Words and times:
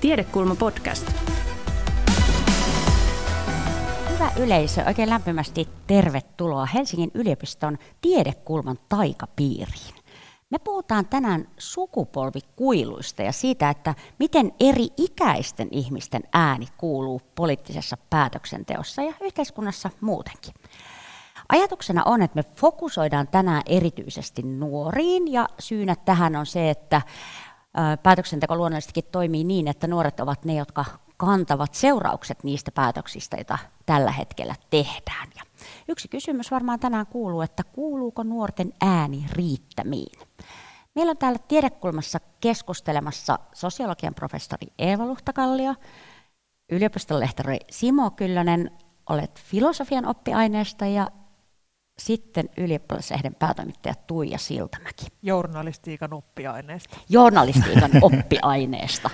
Tiedekulma 0.00 0.54
podcast. 0.54 1.12
Hyvä 4.10 4.30
yleisö, 4.36 4.84
oikein 4.86 5.10
lämpimästi 5.10 5.68
tervetuloa 5.86 6.66
Helsingin 6.66 7.10
yliopiston 7.14 7.78
Tiedekulman 8.00 8.78
taikapiiriin. 8.88 9.94
Me 10.50 10.58
puhutaan 10.58 11.06
tänään 11.06 11.48
sukupolvikuiluista 11.58 13.22
ja 13.22 13.32
siitä, 13.32 13.70
että 13.70 13.94
miten 14.18 14.52
eri 14.60 14.88
ikäisten 14.96 15.68
ihmisten 15.70 16.22
ääni 16.32 16.66
kuuluu 16.76 17.20
poliittisessa 17.34 17.96
päätöksenteossa 18.10 19.02
ja 19.02 19.12
yhteiskunnassa 19.20 19.90
muutenkin. 20.00 20.54
Ajatuksena 21.48 22.02
on, 22.04 22.22
että 22.22 22.36
me 22.36 22.44
fokusoidaan 22.56 23.28
tänään 23.28 23.62
erityisesti 23.66 24.42
nuoriin 24.42 25.32
ja 25.32 25.48
syynä 25.58 25.96
tähän 26.04 26.36
on 26.36 26.46
se, 26.46 26.70
että 26.70 27.02
päätöksenteko 28.02 28.56
luonnollisestikin 28.56 29.04
toimii 29.12 29.44
niin, 29.44 29.68
että 29.68 29.86
nuoret 29.86 30.20
ovat 30.20 30.44
ne, 30.44 30.54
jotka 30.54 30.84
kantavat 31.16 31.74
seuraukset 31.74 32.44
niistä 32.44 32.70
päätöksistä, 32.70 33.36
joita 33.36 33.58
tällä 33.86 34.12
hetkellä 34.12 34.54
tehdään. 34.70 35.28
Ja 35.36 35.42
yksi 35.88 36.08
kysymys 36.08 36.50
varmaan 36.50 36.80
tänään 36.80 37.06
kuuluu, 37.06 37.40
että 37.40 37.64
kuuluuko 37.64 38.22
nuorten 38.22 38.72
ääni 38.80 39.26
riittämiin? 39.32 40.28
Meillä 40.94 41.10
on 41.10 41.18
täällä 41.18 41.38
tiedekulmassa 41.48 42.20
keskustelemassa 42.40 43.38
sosiologian 43.52 44.14
professori 44.14 44.66
Eeva 44.78 45.06
Luhtakallio, 45.06 45.74
yliopiston 46.72 47.20
lehtori 47.20 47.58
Simo 47.70 48.10
Kyllönen, 48.10 48.70
olet 49.08 49.40
filosofian 49.40 50.06
oppiaineesta 50.06 50.86
ja 50.86 51.10
sitten 52.00 52.48
ylioppilaslehden 52.56 53.34
päätoimittaja 53.34 53.94
Tuija 54.06 54.38
Siltamäki. 54.38 55.06
Journalistiikan 55.22 56.12
oppiaineesta. 56.12 56.96
Journalistiikan 57.08 57.90
oppiaineesta. 58.02 59.10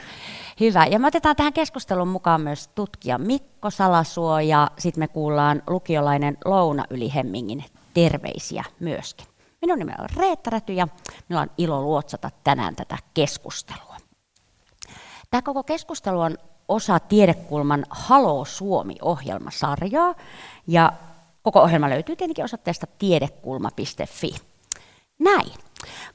Hyvä. 0.60 0.86
Ja 0.86 0.98
me 0.98 1.06
otetaan 1.06 1.36
tähän 1.36 1.52
keskusteluun 1.52 2.08
mukaan 2.08 2.40
myös 2.40 2.68
tutkija 2.68 3.18
Mikko 3.18 3.70
Salasuo 3.70 4.38
ja 4.38 4.70
sitten 4.78 5.02
me 5.02 5.08
kuullaan 5.08 5.62
lukiolainen 5.66 6.36
Louna 6.44 6.84
Yli 6.90 7.14
Hemmingin 7.14 7.64
terveisiä 7.94 8.64
myöskin. 8.80 9.26
Minun 9.62 9.78
nimeni 9.78 9.98
on 10.00 10.08
Reetta 10.16 10.50
Räty 10.50 10.72
ja 10.72 10.88
minulla 11.28 11.42
on 11.42 11.50
ilo 11.58 11.82
luotsata 11.82 12.30
tänään 12.44 12.76
tätä 12.76 12.98
keskustelua. 13.14 13.96
Tämä 15.30 15.42
koko 15.42 15.62
keskustelu 15.62 16.20
on 16.20 16.38
osa 16.68 17.00
Tiedekulman 17.00 17.84
Halo 17.90 18.44
Suomi-ohjelmasarjaa 18.44 20.14
ja 20.66 20.92
Koko 21.46 21.62
ohjelma 21.62 21.90
löytyy 21.90 22.16
tietenkin 22.16 22.44
osoitteesta 22.44 22.86
tiedekulma.fi. 22.98 24.34
Näin. 25.18 25.52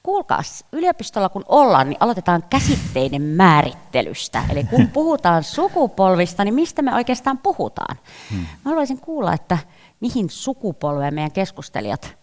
Kuulkaas, 0.03 0.65
yliopistolla 0.71 1.29
kun 1.29 1.45
ollaan, 1.47 1.89
niin 1.89 1.97
aloitetaan 1.99 2.43
käsitteiden 2.49 3.21
määrittelystä. 3.21 4.43
Eli 4.49 4.63
kun 4.63 4.87
puhutaan 4.93 5.43
sukupolvista, 5.43 6.43
niin 6.43 6.53
mistä 6.53 6.81
me 6.81 6.95
oikeastaan 6.95 7.37
puhutaan? 7.37 7.97
Hmm. 8.31 8.39
Mä 8.39 8.45
haluaisin 8.63 9.01
kuulla, 9.01 9.33
että 9.33 9.57
mihin 9.99 10.29
sukupolveen 10.29 11.13
meidän 11.13 11.31
keskustelijat 11.31 12.17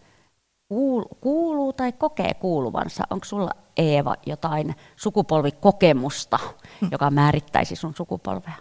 kuuluu 1.21 1.73
tai 1.73 1.93
kokee 1.93 2.35
kuuluvansa. 2.35 3.05
Onko 3.11 3.25
sulla 3.25 3.51
Eeva 3.77 4.15
jotain 4.27 4.75
sukupolvikokemusta, 4.97 6.39
hmm. 6.81 6.89
joka 6.93 7.11
määrittäisi 7.11 7.77
sun 7.77 7.95
sukupolvea? 7.95 8.55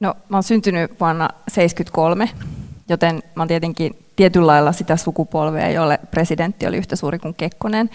No, 0.00 0.14
mä 0.28 0.36
oon 0.36 0.42
syntynyt 0.42 1.00
vuonna 1.00 1.28
1973 1.28 2.28
Joten 2.90 3.22
mä 3.34 3.46
tietenkin 3.46 4.04
tietyllä 4.16 4.46
lailla 4.46 4.72
sitä 4.72 4.96
sukupolvea, 4.96 5.70
jolle 5.70 5.98
presidentti 6.10 6.66
oli 6.66 6.76
yhtä 6.76 6.96
suuri 6.96 7.18
kuin 7.18 7.34
Kekkonen. 7.34 7.90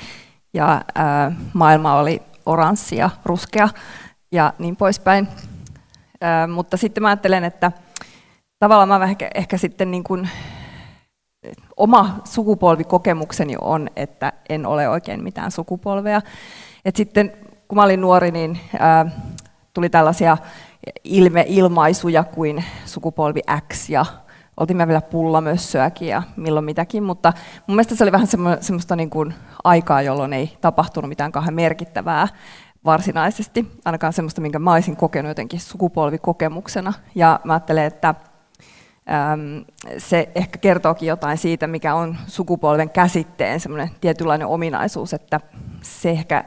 Ja 0.53 0.81
ää, 0.95 1.31
maailma 1.53 1.95
oli 1.95 2.21
oranssi 2.45 2.95
ja 2.95 3.09
ruskea 3.25 3.69
ja 4.31 4.53
niin 4.59 4.75
poispäin. 4.75 5.27
Ää, 6.21 6.47
mutta 6.47 6.77
sitten 6.77 7.03
mä 7.03 7.07
ajattelen, 7.09 7.43
että 7.43 7.71
tavallaan 8.59 9.01
mä 9.01 9.05
ehkä, 9.05 9.29
ehkä 9.35 9.57
sitten 9.57 9.91
niin 9.91 10.03
kuin, 10.03 10.29
oma 11.77 12.19
sukupolvikokemukseni 12.23 13.55
on, 13.61 13.89
että 13.95 14.33
en 14.49 14.65
ole 14.65 14.89
oikein 14.89 15.23
mitään 15.23 15.51
sukupolvea. 15.51 16.21
Et 16.85 16.95
sitten 16.95 17.31
kun 17.67 17.75
mä 17.75 17.83
olin 17.83 18.01
nuori, 18.01 18.31
niin 18.31 18.59
ää, 18.79 19.05
tuli 19.73 19.89
tällaisia 19.89 20.37
ilme, 21.03 21.45
ilmaisuja 21.47 22.23
kuin 22.23 22.65
sukupolvi 22.85 23.41
X 23.73 23.89
ja 23.89 24.05
oltiin 24.57 24.77
me 24.77 24.87
vielä 24.87 25.01
pullamössöäkin 25.01 26.07
ja 26.07 26.23
milloin 26.35 26.65
mitäkin, 26.65 27.03
mutta 27.03 27.33
mun 27.67 27.75
mielestä 27.75 27.95
se 27.95 28.03
oli 28.03 28.11
vähän 28.11 28.27
semmoista 28.59 28.95
niin 28.95 29.09
kuin 29.09 29.33
aikaa, 29.63 30.01
jolloin 30.01 30.33
ei 30.33 30.57
tapahtunut 30.61 31.09
mitään 31.09 31.31
kauhean 31.31 31.53
merkittävää 31.53 32.27
varsinaisesti, 32.85 33.71
ainakaan 33.85 34.13
semmoista, 34.13 34.41
minkä 34.41 34.59
mä 34.59 34.73
olisin 34.73 34.95
kokenut 34.95 35.29
jotenkin 35.29 35.59
sukupolvikokemuksena. 35.59 36.93
Ja 37.15 37.39
mä 37.43 37.53
ajattelen, 37.53 37.85
että 37.85 38.07
äm, 38.09 39.65
se 39.97 40.29
ehkä 40.35 40.57
kertookin 40.57 41.07
jotain 41.07 41.37
siitä, 41.37 41.67
mikä 41.67 41.95
on 41.95 42.17
sukupolven 42.27 42.89
käsitteen 42.89 43.59
semmoinen 43.59 43.89
tietynlainen 44.01 44.47
ominaisuus, 44.47 45.13
että 45.13 45.39
se 45.81 46.09
ehkä 46.09 46.43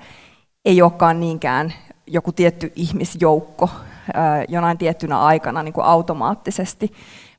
ei 0.64 0.82
olekaan 0.82 1.20
niinkään 1.20 1.72
joku 2.06 2.32
tietty 2.32 2.72
ihmisjoukko 2.76 3.70
ää, 4.14 4.44
jonain 4.48 4.78
tiettynä 4.78 5.20
aikana 5.20 5.62
niin 5.62 5.72
kuin 5.72 5.84
automaattisesti, 5.84 6.92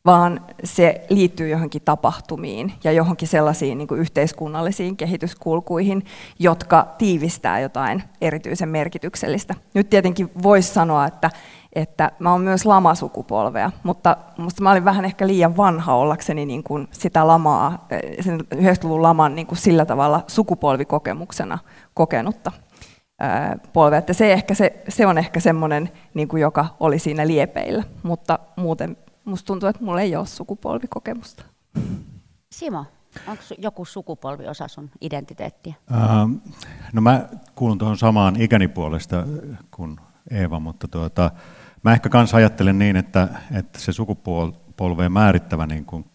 vaan 0.05 0.41
se 0.63 1.05
liittyy 1.09 1.49
johonkin 1.49 1.81
tapahtumiin 1.81 2.73
ja 2.83 2.91
johonkin 2.91 3.27
sellaisiin 3.27 3.77
niin 3.77 3.87
kuin 3.87 4.01
yhteiskunnallisiin 4.01 4.97
kehityskulkuihin, 4.97 6.03
jotka 6.39 6.87
tiivistää 6.97 7.59
jotain 7.59 8.03
erityisen 8.21 8.69
merkityksellistä. 8.69 9.55
Nyt 9.73 9.89
tietenkin 9.89 10.31
voisi 10.43 10.73
sanoa, 10.73 11.05
että, 11.05 11.29
että 11.73 12.11
mä 12.19 12.31
oon 12.31 12.41
myös 12.41 12.65
lamasukupolvea, 12.65 13.71
mutta 13.83 14.17
musta 14.37 14.63
mä 14.63 14.71
olin 14.71 14.85
vähän 14.85 15.05
ehkä 15.05 15.27
liian 15.27 15.57
vanha 15.57 15.95
ollakseni 15.95 16.45
niin 16.45 16.63
kuin 16.63 16.87
sitä 16.91 17.27
lamaa, 17.27 17.87
sen 18.21 18.39
90-luvun 18.55 19.03
laman 19.03 19.35
niin 19.35 19.47
kuin 19.47 19.57
sillä 19.57 19.85
tavalla 19.85 20.23
sukupolvikokemuksena 20.27 21.59
kokenutta 21.93 22.51
polvea. 23.73 23.99
Että 23.99 24.13
se, 24.13 24.43
se, 24.53 24.83
se 24.87 25.05
on 25.05 25.17
ehkä 25.17 25.39
semmoinen, 25.39 25.89
niin 26.13 26.27
kuin 26.27 26.41
joka 26.41 26.65
oli 26.79 26.99
siinä 26.99 27.27
liepeillä, 27.27 27.83
mutta 28.03 28.39
muuten 28.55 28.97
musta 29.29 29.47
tuntuu, 29.47 29.69
että 29.69 29.83
mulla 29.83 30.01
ei 30.01 30.15
ole 30.15 30.27
sukupolvikokemusta. 30.27 31.43
Simo, 32.51 32.85
onko 33.27 33.43
joku 33.57 33.85
sukupolvi 33.85 34.47
osa 34.47 34.67
sun 34.67 34.89
identiteettiä? 35.01 35.73
Ähm, 35.91 36.33
no 36.93 37.01
mä 37.01 37.29
kuulun 37.55 37.77
tuohon 37.77 37.97
samaan 37.97 38.41
ikäni 38.41 38.67
puolesta 38.67 39.23
kuin 39.71 39.97
Eeva, 40.31 40.59
mutta 40.59 40.87
tuota, 40.87 41.31
mä 41.83 41.93
ehkä 41.93 42.09
kanssa 42.09 42.37
ajattelen 42.37 42.79
niin, 42.79 42.95
että, 42.95 43.27
että 43.51 43.79
se 43.79 43.91
sukupolveen 43.91 45.11
määrittävä 45.11 45.67
niin 45.67 45.85
kun 45.85 46.05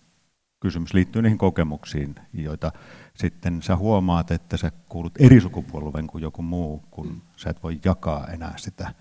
kysymys 0.60 0.94
liittyy 0.94 1.22
niihin 1.22 1.38
kokemuksiin, 1.38 2.14
joita 2.32 2.72
sitten 3.14 3.62
sä 3.62 3.76
huomaat, 3.76 4.30
että 4.30 4.56
sä 4.56 4.72
kuulut 4.88 5.12
eri 5.18 5.40
sukupolven 5.40 6.06
kuin 6.06 6.22
joku 6.22 6.42
muu, 6.42 6.82
kun 6.90 7.22
sä 7.36 7.50
et 7.50 7.62
voi 7.62 7.80
jakaa 7.84 8.26
enää 8.26 8.54
sitä 8.56 8.94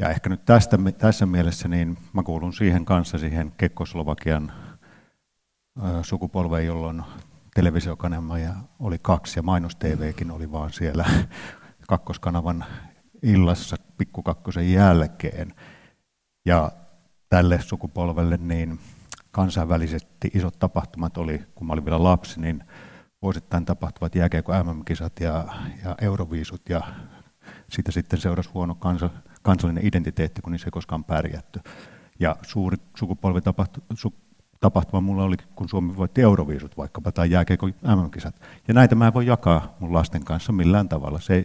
ja 0.00 0.08
ehkä 0.08 0.30
nyt 0.30 0.44
tästä, 0.44 0.78
tässä 0.98 1.26
mielessä 1.26 1.68
niin 1.68 1.98
mä 2.12 2.22
kuulun 2.22 2.52
siihen 2.52 2.84
kanssa 2.84 3.18
siihen 3.18 3.52
Kekkoslovakian 3.56 4.52
sukupolveen, 6.02 6.66
jolloin 6.66 7.02
televisiokanava 7.54 8.34
oli 8.78 8.98
kaksi 9.02 9.38
ja 9.38 9.42
mainos 9.42 9.76
TVkin 9.76 10.30
oli 10.30 10.52
vaan 10.52 10.72
siellä 10.72 11.04
kakkoskanavan 11.88 12.64
illassa 13.22 13.76
pikkukakkosen 13.98 14.72
jälkeen. 14.72 15.54
Ja 16.46 16.72
tälle 17.28 17.60
sukupolvelle 17.60 18.36
niin 18.36 18.78
kansainvälisesti 19.30 20.30
isot 20.34 20.58
tapahtumat 20.58 21.16
oli, 21.16 21.44
kun 21.54 21.66
mä 21.66 21.72
olin 21.72 21.84
vielä 21.84 22.02
lapsi, 22.02 22.40
niin 22.40 22.64
vuosittain 23.22 23.64
tapahtuvat 23.64 24.14
jääkiekko 24.14 24.52
MM-kisat 24.64 25.20
ja, 25.20 25.44
ja 25.84 25.96
Euroviisut 26.00 26.68
ja 26.68 26.82
siitä 27.70 27.92
sitten 27.92 28.20
seurasi 28.20 28.50
huono 28.54 28.74
kansa, 28.74 29.10
kansallinen 29.42 29.86
identiteetti, 29.86 30.42
kun 30.42 30.52
niissä 30.52 30.66
ei 30.66 30.70
koskaan 30.70 31.04
pärjätty. 31.04 31.60
Ja 32.20 32.36
suuri 32.42 32.76
sukupolvitapahtuma 32.96 33.86
su, 33.94 34.14
tapahtuma 34.60 35.00
mulla 35.00 35.24
oli, 35.24 35.36
kun 35.54 35.68
Suomi 35.68 35.96
voitti 35.96 36.22
Euroviisut 36.22 36.76
vaikkapa 36.76 37.12
tai 37.12 37.30
jääkeikko 37.30 37.66
MM-kisat. 37.66 38.40
Ja 38.68 38.74
näitä 38.74 38.94
mä 38.94 39.06
en 39.06 39.14
voi 39.14 39.26
jakaa 39.26 39.74
mun 39.80 39.92
lasten 39.92 40.24
kanssa 40.24 40.52
millään 40.52 40.88
tavalla. 40.88 41.20
Se, 41.20 41.44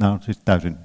nämä 0.00 0.12
on 0.12 0.22
siis 0.22 0.40
täysin, 0.44 0.76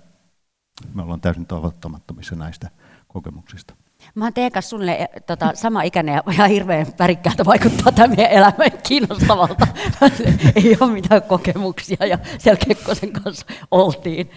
me 0.93 1.01
ollaan 1.01 1.21
täysin 1.21 1.45
toivottamattomissa 1.45 2.35
näistä 2.35 2.69
kokemuksista. 3.07 3.75
Mä 4.15 4.25
oon 4.25 4.33
kanssa 4.53 4.69
suunnilleen 4.69 5.01
eh, 5.01 5.23
tota, 5.27 5.51
sama 5.53 5.81
ikäinen 5.81 6.15
ja 6.15 6.23
ihan 6.31 6.49
hirveän 6.49 6.87
värikkäältä 6.99 7.45
vaikuttaa 7.45 7.91
tämä 7.91 8.07
meidän 8.07 8.31
elämä 8.31 8.69
kiinnostavalta. 8.87 9.67
Ei 10.55 10.77
ole 10.79 10.91
mitään 10.91 11.21
kokemuksia 11.21 12.05
ja 12.05 12.19
siellä 12.37 12.59
Kekkosen 12.67 13.13
kanssa 13.13 13.45
oltiin. 13.71 14.31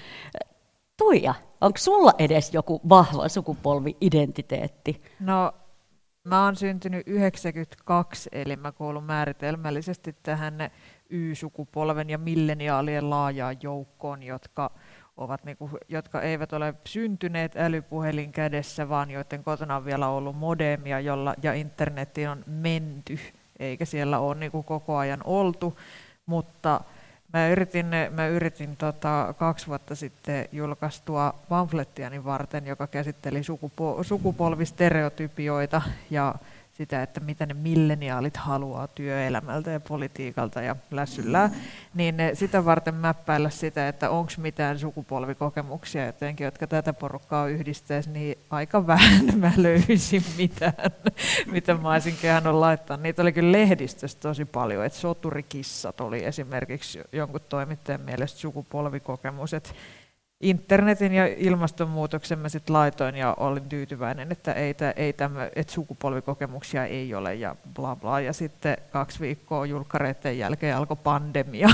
Tuija, 0.98 1.34
onko 1.62 1.78
sulla 1.78 2.12
edes 2.18 2.54
joku 2.54 2.80
vahva 2.88 3.28
sukupolvi-identiteetti? 3.28 5.02
No, 5.20 5.52
mä 6.24 6.44
oon 6.44 6.56
syntynyt 6.56 7.08
92, 7.08 8.28
eli 8.32 8.56
mä 8.56 8.72
kuulun 8.72 9.04
määritelmällisesti 9.04 10.16
tähän 10.22 10.70
Y-sukupolven 11.10 12.10
ja 12.10 12.18
milleniaalien 12.18 13.10
laajaan 13.10 13.56
joukkoon, 13.62 14.22
jotka 14.22 14.70
ovat, 15.16 15.44
niin 15.44 15.56
kuin, 15.56 15.72
jotka 15.88 16.20
eivät 16.20 16.52
ole 16.52 16.74
syntyneet 16.86 17.56
älypuhelin 17.56 18.32
kädessä, 18.32 18.88
vaan 18.88 19.10
joiden 19.10 19.44
kotona 19.44 19.76
on 19.76 19.84
vielä 19.84 20.08
ollut 20.08 20.36
modemia 20.36 21.00
jolla, 21.00 21.34
ja 21.42 21.54
internetiin 21.54 22.28
on 22.28 22.44
menty, 22.46 23.18
eikä 23.58 23.84
siellä 23.84 24.18
ole 24.18 24.34
niin 24.34 24.52
kuin 24.52 24.64
koko 24.64 24.96
ajan 24.96 25.20
oltu, 25.24 25.78
mutta 26.26 26.80
Mä 27.32 27.48
yritin, 27.48 27.86
mä 28.10 28.26
yritin 28.26 28.76
tota, 28.76 29.34
kaksi 29.38 29.66
vuotta 29.66 29.94
sitten 29.94 30.48
julkaistua 30.52 31.34
pamflettiani 31.48 32.24
varten, 32.24 32.66
joka 32.66 32.86
käsitteli 32.86 33.42
sukupo- 33.42 34.04
sukupolvistereotypioita 34.04 35.82
ja 36.10 36.34
sitä, 36.82 37.02
että 37.02 37.20
mitä 37.20 37.46
ne 37.46 37.54
milleniaalit 37.54 38.36
haluaa 38.36 38.88
työelämältä 38.88 39.70
ja 39.70 39.80
politiikalta 39.80 40.62
ja 40.62 40.76
lässyllää, 40.90 41.50
niin 41.94 42.14
sitä 42.34 42.64
varten 42.64 42.94
mäppäillä 42.94 43.50
sitä, 43.50 43.88
että 43.88 44.10
onko 44.10 44.32
mitään 44.36 44.78
sukupolvikokemuksia 44.78 46.06
jotenkin, 46.06 46.44
jotka 46.44 46.66
tätä 46.66 46.92
porukkaa 46.92 47.48
yhdistäisi, 47.48 48.10
niin 48.10 48.38
aika 48.50 48.86
vähän 48.86 49.24
mä 49.40 49.52
löysin 49.56 50.24
mitään, 50.38 50.72
mitä 51.46 51.74
mä 51.74 51.92
olisin 51.92 52.16
kehannut 52.22 52.54
laittaa. 52.54 52.96
Niitä 52.96 53.22
oli 53.22 53.32
kyllä 53.32 53.52
lehdistössä 53.52 54.18
tosi 54.20 54.44
paljon, 54.44 54.84
että 54.84 54.98
soturikissat 54.98 56.00
oli 56.00 56.24
esimerkiksi 56.24 57.00
jonkun 57.12 57.40
toimittajan 57.48 58.00
mielestä 58.00 58.38
sukupolvikokemus, 58.38 59.54
että 59.54 59.70
internetin 60.42 61.12
ja 61.12 61.26
ilmastonmuutoksen 61.36 62.38
mä 62.38 62.48
sitten 62.48 62.74
laitoin 62.74 63.14
ja 63.14 63.34
olin 63.38 63.68
tyytyväinen, 63.68 64.32
että, 64.32 64.52
ei, 64.52 64.74
ei 64.96 65.12
tämä, 65.12 65.48
että 65.56 65.72
sukupolvikokemuksia 65.72 66.84
ei 66.86 67.14
ole 67.14 67.34
ja 67.34 67.56
bla 67.74 67.96
bla. 67.96 68.20
Ja 68.20 68.32
sitten 68.32 68.76
kaksi 68.90 69.20
viikkoa 69.20 69.66
julkkareiden 69.66 70.38
jälkeen 70.38 70.76
alkoi 70.76 70.96
pandemia. 70.96 71.68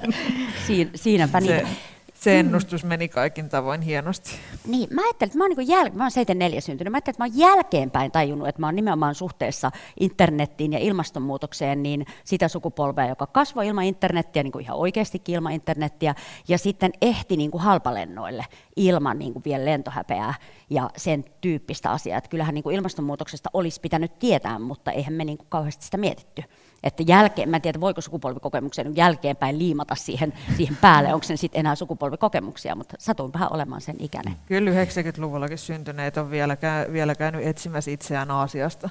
Siin, 0.66 0.90
siinäpä 0.94 1.40
niin 1.40 1.66
se 1.66 1.93
ennustus 2.26 2.84
meni 2.84 3.08
kaikin 3.08 3.48
tavoin 3.48 3.80
hienosti. 3.82 4.30
Niin, 4.66 4.88
mä 4.94 5.02
ajattelin, 5.04 5.28
että 5.28 5.38
mä 5.38 5.44
oon, 5.44 5.50
niin 5.56 5.68
jäl- 5.68 5.96
mä 5.96 6.04
oon 6.04 6.10
74 6.10 6.60
syntynyt, 6.60 6.90
mä 6.90 6.96
ajattelin, 6.96 7.14
että 7.14 7.22
mä 7.22 7.26
oon 7.26 7.56
jälkeenpäin 7.56 8.10
tajunnut, 8.10 8.48
että 8.48 8.60
mä 8.60 8.66
oon 8.66 8.76
nimenomaan 8.76 9.14
suhteessa 9.14 9.70
internettiin 10.00 10.72
ja 10.72 10.78
ilmastonmuutokseen, 10.78 11.82
niin 11.82 12.06
sitä 12.24 12.48
sukupolvea, 12.48 13.08
joka 13.08 13.26
kasvoi 13.26 13.66
ilman 13.66 13.84
internettiä, 13.84 14.42
niin 14.42 14.52
kuin 14.52 14.62
ihan 14.62 14.78
oikeastikin 14.78 15.34
ilman 15.34 15.52
internettiä, 15.52 16.14
ja 16.48 16.58
sitten 16.58 16.92
ehti 17.02 17.36
niin 17.36 17.50
kuin 17.50 17.62
halpalennoille 17.62 18.44
ilman 18.76 19.18
niin 19.18 19.32
kuin 19.32 19.44
vielä 19.44 19.64
lentohäpeää 19.64 20.34
ja 20.70 20.90
sen 20.96 21.24
tyyppistä 21.40 21.90
asiaa. 21.90 22.18
Että 22.18 22.30
kyllähän 22.30 22.54
niin 22.54 22.62
kuin 22.62 22.76
ilmastonmuutoksesta 22.76 23.50
olisi 23.52 23.80
pitänyt 23.80 24.18
tietää, 24.18 24.58
mutta 24.58 24.92
eihän 24.92 25.14
me 25.14 25.24
niin 25.24 25.38
kuin 25.38 25.48
kauheasti 25.48 25.84
sitä 25.84 25.96
mietitty. 25.96 26.42
Että 26.84 27.02
jälkeen, 27.06 27.48
mä 27.48 27.56
en 27.56 27.62
tiedä, 27.62 27.80
voiko 27.80 28.00
sukupolvikokemuksen 28.00 28.96
jälkeenpäin 28.96 29.58
liimata 29.58 29.94
siihen, 29.94 30.32
siihen 30.56 30.76
päälle, 30.80 31.14
onko 31.14 31.24
se 31.24 31.36
sitten 31.36 31.60
enää 31.60 31.74
sukupolvikokemuksia, 31.74 32.74
mutta 32.74 32.96
satuin 32.98 33.32
vähän 33.32 33.52
olemaan 33.52 33.80
sen 33.80 33.96
ikäinen. 33.98 34.34
Kyllä 34.46 34.70
90-luvullakin 34.70 35.58
syntyneet 35.58 36.16
on 36.16 36.30
vielä, 36.30 36.56
käy, 36.56 36.92
vielä 36.92 37.14
käynyt 37.14 37.46
etsimässä 37.46 37.90
itseään 37.90 38.30
Aasiasta. 38.30 38.90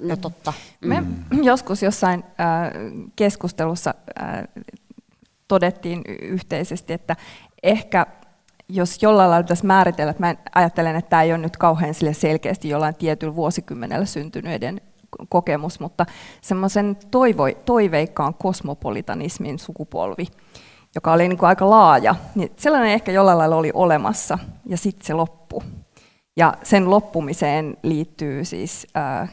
No 0.00 0.16
totta. 0.16 0.52
Me 0.80 1.00
mm. 1.00 1.42
joskus 1.42 1.82
jossain 1.82 2.24
äh, 2.24 2.70
keskustelussa 3.16 3.94
äh, 4.22 4.64
todettiin 5.48 6.02
yhteisesti, 6.22 6.92
että 6.92 7.16
ehkä 7.62 8.06
jos 8.68 9.02
jollain 9.02 9.30
lailla 9.30 9.44
pitäisi 9.44 9.66
määritellä, 9.66 10.10
että 10.10 10.22
mä 10.26 10.34
ajattelen, 10.54 10.96
että 10.96 11.10
tämä 11.10 11.22
ei 11.22 11.32
ole 11.32 11.38
nyt 11.38 11.56
kauhean 11.56 11.94
sille 11.94 12.14
selkeästi 12.14 12.68
jollain 12.68 12.94
tietyllä 12.94 13.34
vuosikymmenellä 13.34 14.06
syntyneiden 14.06 14.80
kokemus, 15.28 15.80
mutta 15.80 16.06
semmoisen 16.40 16.96
toiveikkaan 17.64 18.34
kosmopolitanismin 18.34 19.58
sukupolvi, 19.58 20.26
joka 20.94 21.12
oli 21.12 21.28
niin 21.28 21.38
kuin 21.38 21.48
aika 21.48 21.70
laaja, 21.70 22.14
niin 22.34 22.52
sellainen 22.56 22.90
ehkä 22.90 23.12
jollain 23.12 23.38
lailla 23.38 23.56
oli 23.56 23.70
olemassa, 23.74 24.38
ja 24.66 24.76
sitten 24.76 25.06
se 25.06 25.14
loppu. 25.14 25.62
Ja 26.36 26.54
sen 26.62 26.90
loppumiseen 26.90 27.76
liittyy 27.82 28.44
siis 28.44 28.86
ää, 28.94 29.28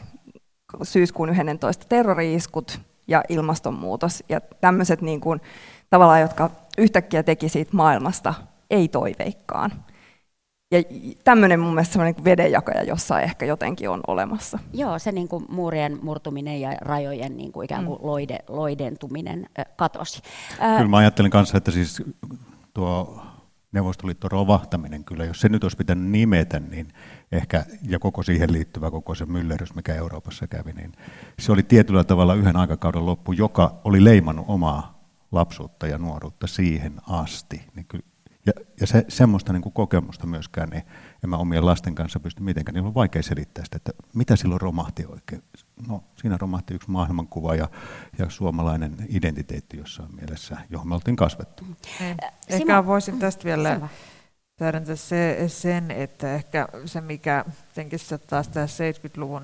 syyskuun 0.82 1.28
11 1.28 1.86
terrori-iskut 1.88 2.80
ja 3.08 3.22
ilmastonmuutos, 3.28 4.24
ja 4.28 4.40
tämmöiset 4.40 5.02
niin 5.02 5.20
kuin, 5.20 5.40
tavallaan, 5.90 6.20
jotka 6.20 6.50
yhtäkkiä 6.78 7.22
teki 7.22 7.48
siitä 7.48 7.76
maailmasta 7.76 8.34
ei-toiveikkaan. 8.70 9.70
Ja 10.72 10.82
tämmöinen 11.24 11.60
mun 11.60 11.74
mielestä 11.74 11.92
semmoinen 11.92 12.24
vedenjakaja 12.24 12.82
jossain 12.82 13.24
ehkä 13.24 13.46
jotenkin 13.46 13.90
on 13.90 14.00
olemassa. 14.06 14.58
Joo, 14.72 14.98
se 14.98 15.12
niin 15.12 15.28
kuin 15.28 15.44
muurien 15.48 15.98
murtuminen 16.02 16.60
ja 16.60 16.76
rajojen 16.80 17.36
niin 17.36 17.52
kuin 17.52 17.64
ikään 17.64 17.86
kuin 17.86 17.98
mm. 18.00 18.06
loide, 18.06 18.38
loidentuminen 18.48 19.46
katosi. 19.76 20.22
Kyllä 20.58 20.88
mä 20.88 20.96
ajattelen 20.96 21.30
kanssa, 21.30 21.58
että 21.58 21.70
siis 21.70 22.02
tuo 22.74 23.22
Neuvostoliiton 23.72 24.30
rovahtaminen, 24.30 25.04
kyllä 25.04 25.24
jos 25.24 25.40
se 25.40 25.48
nyt 25.48 25.64
olisi 25.64 25.76
pitänyt 25.76 26.10
nimetä, 26.10 26.60
niin 26.60 26.92
ehkä, 27.32 27.64
ja 27.88 27.98
koko 27.98 28.22
siihen 28.22 28.52
liittyvä 28.52 28.90
koko 28.90 29.14
se 29.14 29.26
myllerys, 29.26 29.74
mikä 29.74 29.94
Euroopassa 29.94 30.46
kävi, 30.46 30.72
niin 30.72 30.92
se 31.38 31.52
oli 31.52 31.62
tietyllä 31.62 32.04
tavalla 32.04 32.34
yhden 32.34 32.56
aikakauden 32.56 33.06
loppu, 33.06 33.32
joka 33.32 33.80
oli 33.84 34.04
leimannut 34.04 34.44
omaa 34.48 35.00
lapsuutta 35.32 35.86
ja 35.86 35.98
nuoruutta 35.98 36.46
siihen 36.46 36.92
asti. 37.08 37.62
Niin 37.74 37.86
kyllä 37.88 38.09
ja, 38.46 38.52
ja 38.80 38.86
se, 38.86 39.04
semmoista 39.08 39.52
niin 39.52 39.62
kuin 39.62 39.72
kokemusta 39.72 40.26
myöskään 40.26 40.68
niin 40.68 40.82
en 41.24 41.30
mä 41.30 41.36
omien 41.36 41.66
lasten 41.66 41.94
kanssa 41.94 42.20
pysty 42.20 42.42
mitenkään. 42.42 42.74
Niin 42.74 42.84
on 42.84 42.94
vaikea 42.94 43.22
selittää 43.22 43.64
sitä, 43.64 43.76
että 43.76 43.92
mitä 44.14 44.36
silloin 44.36 44.60
romahti 44.60 45.06
oikein. 45.06 45.42
No, 45.88 46.04
siinä 46.16 46.36
romahti 46.40 46.74
yksi 46.74 46.90
maailmankuva 46.90 47.54
ja, 47.54 47.68
ja 48.18 48.30
suomalainen 48.30 48.96
identiteetti 49.08 49.76
jossain 49.76 50.14
mielessä, 50.14 50.56
johon 50.70 50.88
me 50.88 50.94
oltiin 50.94 51.16
kasvettu. 51.16 51.64
Mm. 51.64 51.76
Ehkä 52.48 52.86
voisin 52.86 53.18
tästä 53.18 53.44
vielä 53.44 53.80
täydentää 54.56 54.96
se, 54.96 55.44
sen, 55.48 55.90
että 55.90 56.34
ehkä 56.34 56.68
se, 56.84 57.00
mikä 57.00 57.44
se 57.96 58.18
taas 58.18 58.48
tässä 58.48 58.84
70-luvun, 58.90 59.42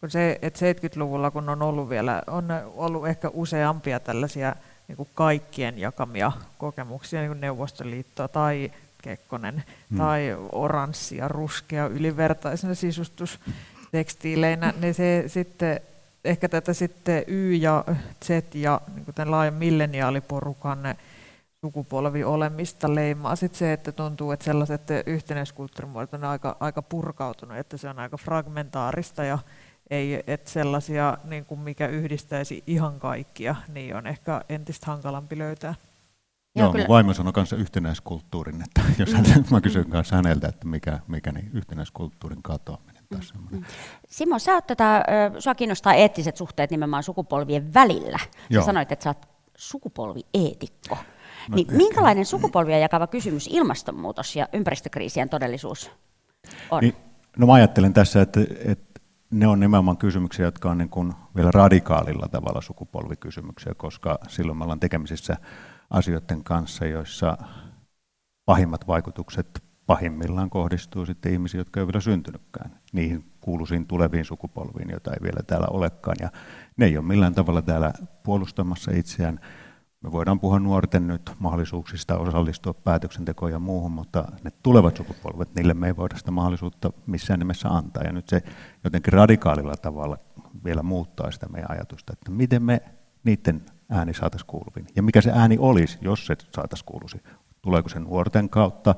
kun 0.00 0.10
se, 0.10 0.38
että 0.42 0.72
70-luvulla, 0.72 1.30
kun 1.30 1.48
on 1.48 1.62
ollut 1.62 1.88
vielä, 1.88 2.22
on 2.26 2.48
ollut 2.74 3.08
ehkä 3.08 3.30
useampia 3.32 4.00
tällaisia 4.00 4.56
niin 4.88 4.96
kuin 4.96 5.08
kaikkien 5.14 5.78
jakamia 5.78 6.32
kokemuksia, 6.58 7.20
niin 7.20 7.30
kuin 7.30 7.40
Neuvostoliitto 7.40 8.28
tai 8.28 8.70
Kekkonen, 9.02 9.64
hmm. 9.90 9.98
tai 9.98 10.36
oranssi 10.52 11.16
ja 11.16 11.28
ruskea 11.28 11.86
ylivertaisena 11.86 12.74
sisustustekstiileinä, 12.74 14.74
niin 14.80 14.94
se 14.94 15.24
sitten 15.26 15.80
ehkä 16.24 16.48
tätä 16.48 16.72
sitten 16.72 17.24
Y 17.26 17.54
ja 17.54 17.84
Z 18.24 18.30
ja 18.54 18.80
niin 18.94 19.04
tämän 19.14 19.30
laajan 19.30 19.54
milleniaaliporukan 19.54 20.78
sukupolvi 21.60 22.24
olemista 22.24 22.94
leimaa 22.94 23.36
sit 23.36 23.54
se, 23.54 23.72
että 23.72 23.92
tuntuu, 23.92 24.30
että 24.30 24.44
sellaiset 24.44 24.82
yhtenäiskulttuurimuodot 25.06 26.14
on 26.14 26.24
aika, 26.24 26.56
aika 26.60 26.82
purkautunut, 26.82 27.56
että 27.56 27.76
se 27.76 27.88
on 27.88 27.98
aika 27.98 28.16
fragmentaarista 28.16 29.24
ja 29.24 29.38
ei, 29.92 30.22
että 30.26 30.50
sellaisia, 30.50 31.18
niin 31.24 31.44
kuin 31.44 31.60
mikä 31.60 31.86
yhdistäisi 31.86 32.64
ihan 32.66 32.98
kaikkia, 32.98 33.54
niin 33.72 33.96
on 33.96 34.06
ehkä 34.06 34.40
entistä 34.48 34.86
hankalampi 34.86 35.38
löytää. 35.38 35.74
Joo, 36.54 36.66
Joo 36.66 36.72
kyllä. 36.72 36.88
vaimo 36.88 37.14
sanoi 37.14 37.32
kanssa 37.32 37.56
yhtenäiskulttuurin, 37.56 38.62
että 38.62 38.82
jos 38.98 39.14
hän, 39.14 39.24
mä 39.50 39.60
kysyn 39.60 39.90
kanssa 39.90 40.16
häneltä, 40.16 40.48
että 40.48 40.66
mikä, 40.66 40.98
mikä 41.06 41.32
niin 41.32 41.50
yhtenäiskulttuurin 41.52 42.42
katoaminen 42.42 43.04
tässä 43.08 43.34
mm, 43.34 43.58
mm. 43.58 43.64
Simo, 44.08 44.38
sä 44.38 44.54
oot 44.54 44.66
tätä, 44.66 45.04
sua 45.38 45.54
kiinnostaa 45.54 45.94
eettiset 45.94 46.36
suhteet 46.36 46.70
nimenomaan 46.70 47.02
sukupolvien 47.02 47.74
välillä. 47.74 48.18
Sä 48.54 48.62
sanoit, 48.62 48.92
että 48.92 49.02
sä 49.02 49.10
oot 49.10 49.28
sukupolvieetikko. 49.56 50.98
No, 51.48 51.56
niin 51.56 51.66
minkälainen 51.76 52.26
sukupolvia 52.26 52.78
jakava 52.78 53.06
kysymys 53.06 53.48
ilmastonmuutos 53.52 54.36
ja 54.36 54.48
ympäristökriisien 54.52 55.28
todellisuus 55.28 55.90
on? 56.70 56.80
Niin, 56.80 56.96
no 57.38 57.46
mä 57.46 57.52
ajattelen 57.52 57.92
tässä, 57.92 58.22
että, 58.22 58.40
että 58.64 58.91
ne 59.32 59.46
on 59.46 59.60
nimenomaan 59.60 59.96
kysymyksiä, 59.96 60.44
jotka 60.44 60.70
on 60.70 60.78
niin 60.78 60.88
kuin 60.88 61.12
vielä 61.36 61.50
radikaalilla 61.50 62.28
tavalla 62.28 62.60
sukupolvikysymyksiä, 62.60 63.74
koska 63.76 64.18
silloin 64.28 64.58
me 64.58 64.64
ollaan 64.64 64.80
tekemisissä 64.80 65.36
asioiden 65.90 66.44
kanssa, 66.44 66.86
joissa 66.86 67.38
pahimmat 68.44 68.86
vaikutukset 68.86 69.64
pahimmillaan 69.86 70.50
kohdistuu 70.50 71.06
sitten 71.06 71.32
ihmisiin, 71.32 71.58
jotka 71.58 71.80
eivät 71.80 71.92
vielä 71.92 72.00
syntynytkään. 72.00 72.80
Niihin 72.92 73.24
kuuluisiin 73.40 73.86
tuleviin 73.86 74.24
sukupolviin, 74.24 74.90
joita 74.90 75.12
ei 75.12 75.22
vielä 75.22 75.42
täällä 75.46 75.66
olekaan. 75.70 76.16
Ja 76.20 76.30
ne 76.76 76.86
ei 76.86 76.96
ole 76.96 77.06
millään 77.06 77.34
tavalla 77.34 77.62
täällä 77.62 77.92
puolustamassa 78.22 78.90
itseään. 78.94 79.40
Me 80.02 80.12
voidaan 80.12 80.40
puhua 80.40 80.58
nuorten 80.58 81.06
nyt 81.06 81.30
mahdollisuuksista 81.38 82.18
osallistua 82.18 82.74
päätöksentekoon 82.74 83.52
ja 83.52 83.58
muuhun, 83.58 83.92
mutta 83.92 84.24
ne 84.44 84.50
tulevat 84.62 84.96
sukupolvet, 84.96 85.54
niille 85.54 85.74
me 85.74 85.86
ei 85.86 85.96
voida 85.96 86.16
sitä 86.16 86.30
mahdollisuutta 86.30 86.92
missään 87.06 87.38
nimessä 87.38 87.68
antaa. 87.68 88.02
Ja 88.02 88.12
nyt 88.12 88.28
se 88.28 88.42
jotenkin 88.84 89.12
radikaalilla 89.12 89.74
tavalla 89.76 90.18
vielä 90.64 90.82
muuttaa 90.82 91.30
sitä 91.30 91.46
meidän 91.48 91.70
ajatusta, 91.70 92.12
että 92.12 92.30
miten 92.30 92.62
me 92.62 92.82
niiden 93.24 93.62
ääni 93.90 94.14
saataisiin 94.14 94.46
kuuluviin. 94.46 94.86
Ja 94.96 95.02
mikä 95.02 95.20
se 95.20 95.30
ääni 95.34 95.56
olisi, 95.58 95.98
jos 96.00 96.26
se 96.26 96.36
saataisiin 96.54 96.86
kuuluisi. 96.86 97.22
Tuleeko 97.62 97.88
se 97.88 98.00
nuorten 98.00 98.48
kautta 98.48 98.94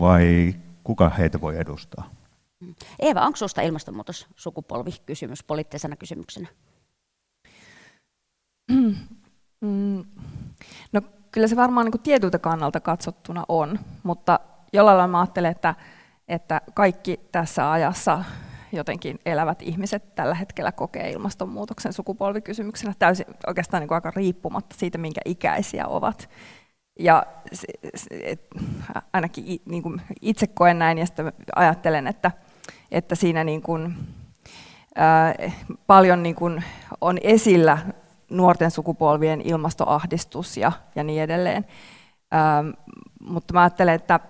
vai 0.00 0.54
kuka 0.84 1.08
heitä 1.08 1.40
voi 1.40 1.58
edustaa? 1.58 2.10
Eeva, 2.98 3.20
onko 3.20 3.36
sinusta 3.36 3.62
ilmastonmuutos 3.62 4.26
sukupolvi 4.36 4.90
kysymys 5.06 5.44
poliittisena 5.44 5.96
kysymyksenä? 5.96 6.48
Mm, 9.60 10.04
No 10.92 11.00
kyllä 11.32 11.46
se 11.46 11.56
varmaan 11.56 11.84
niin 11.84 11.92
kuin 11.92 12.02
tietyltä 12.02 12.38
kannalta 12.38 12.80
katsottuna 12.80 13.44
on, 13.48 13.78
mutta 14.02 14.40
jollain 14.72 14.98
lailla 14.98 15.12
mä 15.12 15.20
ajattelen, 15.20 15.50
että, 15.50 15.74
että 16.28 16.60
kaikki 16.74 17.20
tässä 17.32 17.70
ajassa 17.70 18.24
jotenkin 18.72 19.18
elävät 19.26 19.62
ihmiset 19.62 20.14
tällä 20.14 20.34
hetkellä 20.34 20.72
kokee 20.72 21.10
ilmastonmuutoksen 21.10 21.92
sukupolvikysymyksenä 21.92 22.94
täysin 22.98 23.26
oikeastaan 23.46 23.80
niin 23.80 23.88
kuin 23.88 23.96
aika 23.96 24.12
riippumatta 24.16 24.76
siitä, 24.78 24.98
minkä 24.98 25.20
ikäisiä 25.24 25.86
ovat. 25.86 26.30
Ja 26.98 27.26
se, 27.52 27.66
se, 27.94 28.38
ainakin 29.12 29.60
niin 29.64 29.82
kuin 29.82 30.02
itse 30.20 30.46
koen 30.46 30.78
näin 30.78 30.98
ja 30.98 31.06
sitten 31.06 31.32
ajattelen, 31.56 32.06
että, 32.06 32.30
että 32.90 33.14
siinä 33.14 33.44
niin 33.44 33.62
kuin, 33.62 33.96
ää, 34.94 35.34
paljon 35.86 36.22
niin 36.22 36.34
kuin 36.34 36.64
on 37.00 37.18
esillä 37.22 37.78
nuorten 38.30 38.70
sukupolvien 38.70 39.40
ilmastoahdistus 39.40 40.56
ja, 40.56 40.72
ja 40.94 41.04
niin 41.04 41.22
edelleen. 41.22 41.66
Ää, 42.30 42.64
mutta 43.20 43.54
mä 43.54 43.60
ajattelen, 43.60 43.94
että 43.94 44.20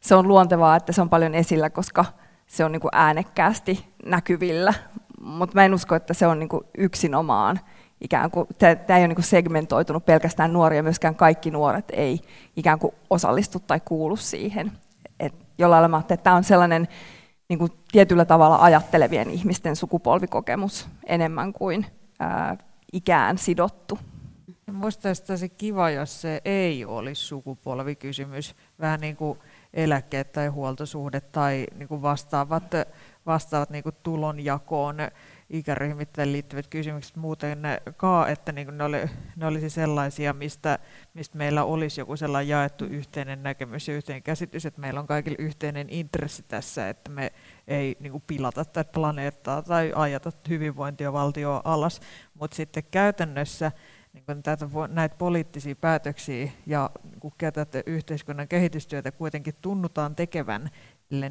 se 0.00 0.14
on 0.14 0.28
luontevaa, 0.28 0.76
että 0.76 0.92
se 0.92 1.02
on 1.02 1.10
paljon 1.10 1.34
esillä, 1.34 1.70
koska 1.70 2.04
se 2.46 2.64
on 2.64 2.72
niin 2.72 2.80
kuin 2.80 2.94
äänekkäästi 2.94 3.84
näkyvillä, 4.06 4.74
mutta 5.20 5.54
mä 5.54 5.64
en 5.64 5.74
usko, 5.74 5.94
että 5.94 6.14
se 6.14 6.26
on 6.26 6.38
niin 6.38 6.48
kuin 6.48 6.64
yksinomaan 6.78 7.60
ikään 8.00 8.30
kuin, 8.30 8.48
tämä 8.58 8.98
ei 8.98 9.04
ole 9.04 9.08
niin 9.08 9.22
segmentoitunut 9.22 10.06
pelkästään 10.06 10.52
nuoria, 10.52 10.82
myöskään 10.82 11.14
kaikki 11.14 11.50
nuoret 11.50 11.84
ei 11.92 12.20
ikään 12.56 12.78
kuin 12.78 12.94
osallistu 13.10 13.60
tai 13.60 13.80
kuulu 13.84 14.16
siihen. 14.16 14.72
Et 15.20 15.34
jollain 15.58 15.82
lailla 15.82 15.98
että 15.98 16.16
tämä 16.16 16.36
on 16.36 16.44
sellainen 16.44 16.88
niin 17.48 17.58
kuin 17.58 17.72
tietyllä 17.92 18.24
tavalla 18.24 18.58
ajattelevien 18.62 19.30
ihmisten 19.30 19.76
sukupolvikokemus 19.76 20.88
enemmän 21.06 21.52
kuin 21.52 21.86
ää, 22.20 22.56
ikään 22.94 23.38
sidottu. 23.38 23.98
Minusta 24.66 25.08
olisi 25.28 25.48
kiva, 25.48 25.90
jos 25.90 26.20
se 26.20 26.40
ei 26.44 26.84
olisi 26.84 27.22
sukupolvikysymys, 27.22 28.54
vähän 28.80 29.00
niin 29.00 29.16
kuin 29.16 29.38
eläkkeet 29.72 30.32
tai 30.32 30.46
huoltosuhde 30.48 31.20
tai 31.20 31.66
niin 31.74 31.88
kuin 31.88 32.02
vastaavat, 32.02 32.64
vastaavat 33.26 33.70
niin 33.70 33.82
kuin 33.82 33.96
tulonjakoon 34.02 34.96
ikäryhmittäin 35.50 36.32
liittyvät 36.32 36.68
kysymykset 36.68 37.16
muuten 37.16 37.62
kaa, 37.96 38.28
että 38.28 38.52
niin 38.52 38.66
kuin 38.66 38.78
ne, 38.78 38.84
oli, 38.84 38.98
ne 39.36 39.46
olisi 39.46 39.70
sellaisia, 39.70 40.32
mistä, 40.32 40.78
mistä 41.14 41.38
meillä 41.38 41.64
olisi 41.64 42.00
joku 42.00 42.16
sellainen 42.16 42.48
jaettu 42.48 42.84
yhteinen 42.84 43.42
näkemys 43.42 43.88
ja 43.88 43.94
yhteinen 43.94 44.22
käsitys, 44.22 44.66
että 44.66 44.80
meillä 44.80 45.00
on 45.00 45.06
kaikilla 45.06 45.36
yhteinen 45.38 45.90
intressi 45.90 46.42
tässä, 46.42 46.88
että 46.88 47.10
me 47.10 47.32
ei 47.68 47.96
niin 48.00 48.12
kuin 48.12 48.24
pilata 48.26 48.64
tätä 48.64 48.92
planeettaa 48.92 49.62
tai 49.62 49.92
ajata 49.94 50.32
hyvinvointivaltioa 50.48 51.60
alas, 51.64 52.00
mutta 52.34 52.54
sitten 52.54 52.84
käytännössä 52.90 53.72
niin 54.14 54.24
kuin 54.26 54.42
tätä, 54.42 54.68
näitä 54.88 55.16
poliittisia 55.16 55.76
päätöksiä 55.76 56.50
ja 56.66 56.90
niin 57.22 57.32
ketä 57.38 57.66
yhteiskunnan 57.86 58.48
kehitystyötä 58.48 59.12
kuitenkin 59.12 59.54
tunnutaan 59.60 60.16
tekevän 60.16 60.70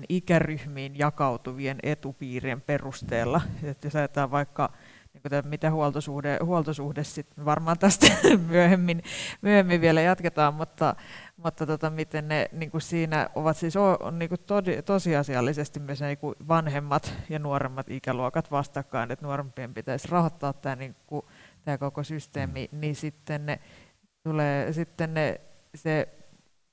ikäryhmiin 0.09 0.97
jakautuvien 0.97 1.77
etupiirien 1.83 2.61
perusteella. 2.61 3.41
Että 3.63 3.87
jos 3.87 3.95
ajatellaan 3.95 4.31
vaikka 4.31 4.69
niin 5.13 5.47
mitä 5.47 5.71
huoltosuhde, 5.71 6.37
huoltosuhde 6.43 7.03
sitten 7.03 7.45
varmaan 7.45 7.79
tästä 7.79 8.07
myöhemmin, 8.49 9.03
myöhemmin 9.41 9.81
vielä 9.81 10.01
jatketaan, 10.01 10.53
mutta, 10.53 10.95
mutta 11.37 11.65
tota, 11.65 11.89
miten 11.89 12.27
ne 12.27 12.49
niin 12.51 12.71
kuin 12.71 12.81
siinä 12.81 13.29
ovat 13.35 13.57
siis 13.57 13.75
on, 13.75 14.19
niin 14.19 14.29
kuin 14.29 14.41
todi, 14.47 14.81
tosiasiallisesti 14.81 15.79
myös 15.79 16.01
niin 16.01 16.17
kuin 16.17 16.35
vanhemmat 16.47 17.13
ja 17.29 17.39
nuoremmat 17.39 17.89
ikäluokat 17.89 18.51
vastakkain, 18.51 19.11
että 19.11 19.25
nuorempien 19.25 19.73
pitäisi 19.73 20.07
rahoittaa 20.11 20.53
tämä 20.53 20.75
niin 20.75 20.95
kuin, 21.07 21.25
tämä 21.65 21.77
koko 21.77 22.03
systeemi, 22.03 22.69
niin 22.71 22.95
sitten 22.95 23.45
ne 23.45 23.59
tulee, 24.23 24.73
sitten 24.73 25.13
ne, 25.13 25.41
se 25.75 26.07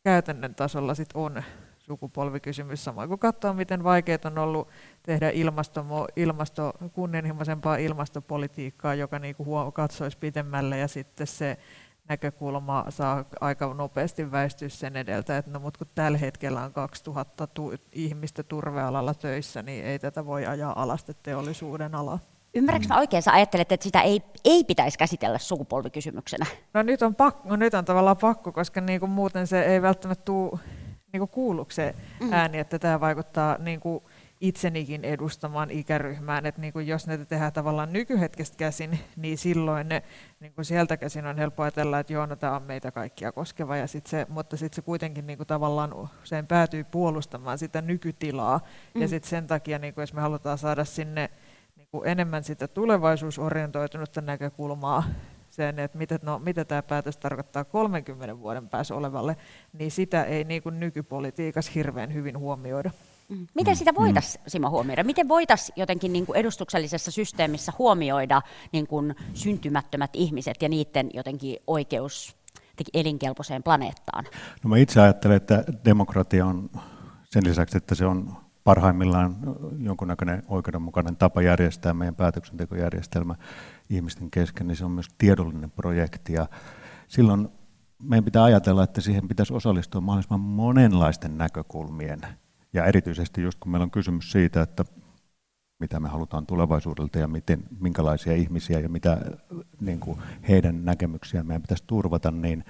käytännön 0.05 0.55
tasolla 0.55 0.95
sit 0.95 1.09
on 1.15 1.43
sukupolvikysymys, 1.91 2.85
samoin 2.85 3.09
kuin 3.09 3.19
katsoa, 3.19 3.53
miten 3.53 3.85
vaikeaa 3.85 4.19
on 4.25 4.39
ollut 4.39 4.69
tehdä 5.03 5.31
ilmasto, 5.31 5.85
ilmasto, 6.17 6.73
kunnianhimoisempaa 6.93 7.77
ilmastopolitiikkaa, 7.77 8.95
joka 8.95 9.19
niin 9.19 9.35
kuin 9.35 9.73
katsoisi 9.73 10.19
pitemmälle 10.19 10.79
ja 10.79 10.89
sitten 10.89 11.27
se 11.27 11.59
näkökulma 12.09 12.85
saa 12.89 13.25
aika 13.41 13.75
nopeasti 13.75 14.31
väistyä 14.31 14.69
sen 14.69 14.97
edeltä, 14.97 15.39
että 15.39 15.51
no, 15.51 15.61
mutta 15.61 15.79
kun 15.79 15.87
tällä 15.95 16.19
hetkellä 16.19 16.63
on 16.63 16.73
2000 16.73 17.47
tu- 17.47 17.75
ihmistä 17.93 18.43
turvealalla 18.43 19.15
töissä, 19.15 19.63
niin 19.63 19.85
ei 19.85 19.99
tätä 19.99 20.27
voi 20.27 20.47
ajaa 20.47 20.83
alasti 20.83 21.17
teollisuuden 21.23 21.95
alaa. 21.95 22.19
Ymmärrätkö 22.55 22.89
mä 22.89 22.99
oikein, 22.99 23.23
sä 23.23 23.33
ajattelet, 23.33 23.73
että 23.73 23.85
sitä 23.85 24.01
ei, 24.01 24.23
ei 24.45 24.65
pitäisi 24.65 24.99
käsitellä 24.99 25.39
sukupolvikysymyksenä? 25.39 26.47
No 26.75 26.83
nyt 26.83 27.03
on, 27.03 27.15
pakko, 27.15 27.49
no, 27.49 27.57
nyt 27.57 27.75
on 27.75 27.85
tavallaan 27.85 28.17
pakko, 28.17 28.53
koska 28.53 28.81
niinku 28.81 29.07
muuten 29.07 29.47
se 29.47 29.63
ei 29.63 29.83
välttämättä 29.83 30.25
tule 30.25 30.59
niinku 31.13 31.27
kuulluksi 31.27 31.77
se 31.77 31.95
mm. 32.21 32.33
ääni, 32.33 32.59
että 32.59 32.79
tämä 32.79 33.01
vaikuttaa 33.01 33.57
niinku 33.59 34.03
itsenikin 34.41 35.05
edustamaan 35.05 35.71
ikäryhmään. 35.71 36.47
Että 36.47 36.61
niinku 36.61 36.79
jos 36.79 37.07
näitä 37.07 37.25
tehdään 37.25 37.53
tavallaan 37.53 37.93
nykyhetkestä 37.93 38.57
käsin, 38.57 38.99
niin 39.17 39.39
silloin 39.39 39.89
ne, 39.89 40.03
niinku 40.41 40.65
sieltä 40.65 40.97
käsin 40.97 41.27
on 41.27 41.39
helppo 41.39 41.63
ajatella, 41.63 41.99
että 41.99 42.13
joo, 42.13 42.27
no 42.27 42.37
tämä 42.37 42.57
on 42.57 42.63
meitä 42.63 42.91
kaikkia 42.91 43.33
koskeva. 43.33 43.77
Ja 43.77 43.87
sit 43.87 44.07
se, 44.07 44.27
mutta 44.29 44.57
sitten 44.57 44.77
se 44.77 44.83
kuitenkin 44.83 45.27
niinku 45.27 45.45
tavallaan 45.45 46.11
sen 46.25 46.47
päätyy 46.47 46.85
puolustamaan 46.85 47.59
sitä 47.59 47.83
nykytilaa. 47.83 48.61
Mm. 48.95 49.03
Ja 49.03 49.09
sitten 49.09 49.31
sen 49.31 49.47
takia, 49.47 49.79
niinku, 49.79 50.01
jos 50.01 50.15
me 50.15 50.21
halutaan 50.21 50.59
saada 50.59 50.85
sinne 50.85 51.31
kuin 51.91 52.09
enemmän 52.09 52.45
sitä 52.45 52.69
tulevaisuusorientoitunutta 52.69 54.21
näkökulmaa, 54.21 55.05
sen, 55.51 55.79
että 55.79 55.99
mitä, 55.99 56.19
no, 56.23 56.39
mitä 56.39 56.65
tämä 56.65 56.83
päätös 56.83 57.17
tarkoittaa 57.17 57.65
30 57.65 58.39
vuoden 58.39 58.69
päässä 58.69 58.95
olevalle, 58.95 59.37
niin 59.73 59.91
sitä 59.91 60.25
ei 60.25 60.45
niin 60.45 60.63
kuin 60.63 60.81
nykypolitiikassa 60.81 61.73
hirveän 61.75 62.15
hyvin 62.15 62.39
huomioida. 62.39 62.91
Mm. 63.29 63.47
Miten 63.55 63.77
sitä 63.77 63.95
voitaisiin, 63.95 64.45
Simo, 64.47 64.71
huomioida? 64.71 65.05
Miten 65.05 65.29
voitaisiin 65.29 65.75
jotenkin 65.77 66.13
niin 66.13 66.27
kuin 66.27 66.37
edustuksellisessa 66.37 67.11
systeemissä 67.11 67.73
huomioida 67.79 68.43
niin 68.73 68.87
kuin 68.87 69.15
syntymättömät 69.35 70.11
ihmiset 70.15 70.63
ja 70.63 70.69
niiden 70.69 71.11
jotenkin 71.15 71.57
oikeus 71.67 72.37
elinkelpoiseen 72.95 73.63
planeettaan? 73.63 74.25
No 74.65 74.71
mä 74.71 74.77
itse 74.77 75.01
ajattelen, 75.01 75.37
että 75.37 75.65
demokratia 75.85 76.47
on 76.47 76.71
sen 77.25 77.45
lisäksi, 77.45 77.77
että 77.77 77.95
se 77.95 78.07
on 78.07 78.37
parhaimmillaan 78.65 79.37
jonkunnäköinen 79.79 80.43
oikeudenmukainen 80.49 81.17
tapa 81.17 81.43
järjestää 81.43 81.95
meidän 81.95 82.15
päätöksentekojärjestelmä 82.15 83.35
ihmisten 83.91 84.31
kesken, 84.31 84.67
niin 84.67 84.77
se 84.77 84.85
on 84.85 84.91
myös 84.91 85.09
tiedollinen 85.19 85.71
projekti. 85.71 86.33
Ja 86.33 86.47
silloin 87.09 87.49
meidän 88.03 88.25
pitää 88.25 88.45
ajatella, 88.45 88.83
että 88.83 89.01
siihen 89.01 89.29
pitäisi 89.29 89.55
osallistua 89.55 90.01
mahdollisimman 90.01 90.41
monenlaisten 90.41 91.39
näkökulmien. 91.39 92.21
Ja 92.73 92.85
erityisesti 92.85 93.43
just 93.43 93.59
kun 93.61 93.73
meillä 93.73 93.85
on 93.85 93.91
kysymys 93.91 94.33
siitä, 94.33 94.63
että 94.63 94.85
mitä 95.79 96.01
me 96.01 96.09
halutaan 96.09 96.47
tulevaisuudelta 96.47 97.19
ja 97.19 97.29
miten, 97.29 97.63
minkälaisia 97.81 98.35
ihmisiä 98.35 98.81
ja 98.81 98.89
mitä 98.89 99.19
niin 99.81 100.01
kuin 100.01 100.19
heidän 100.49 100.85
näkemyksiä 100.85 101.43
meidän 101.43 101.63
pitäisi 101.63 101.85
turvata, 101.87 102.31
niin 102.31 102.65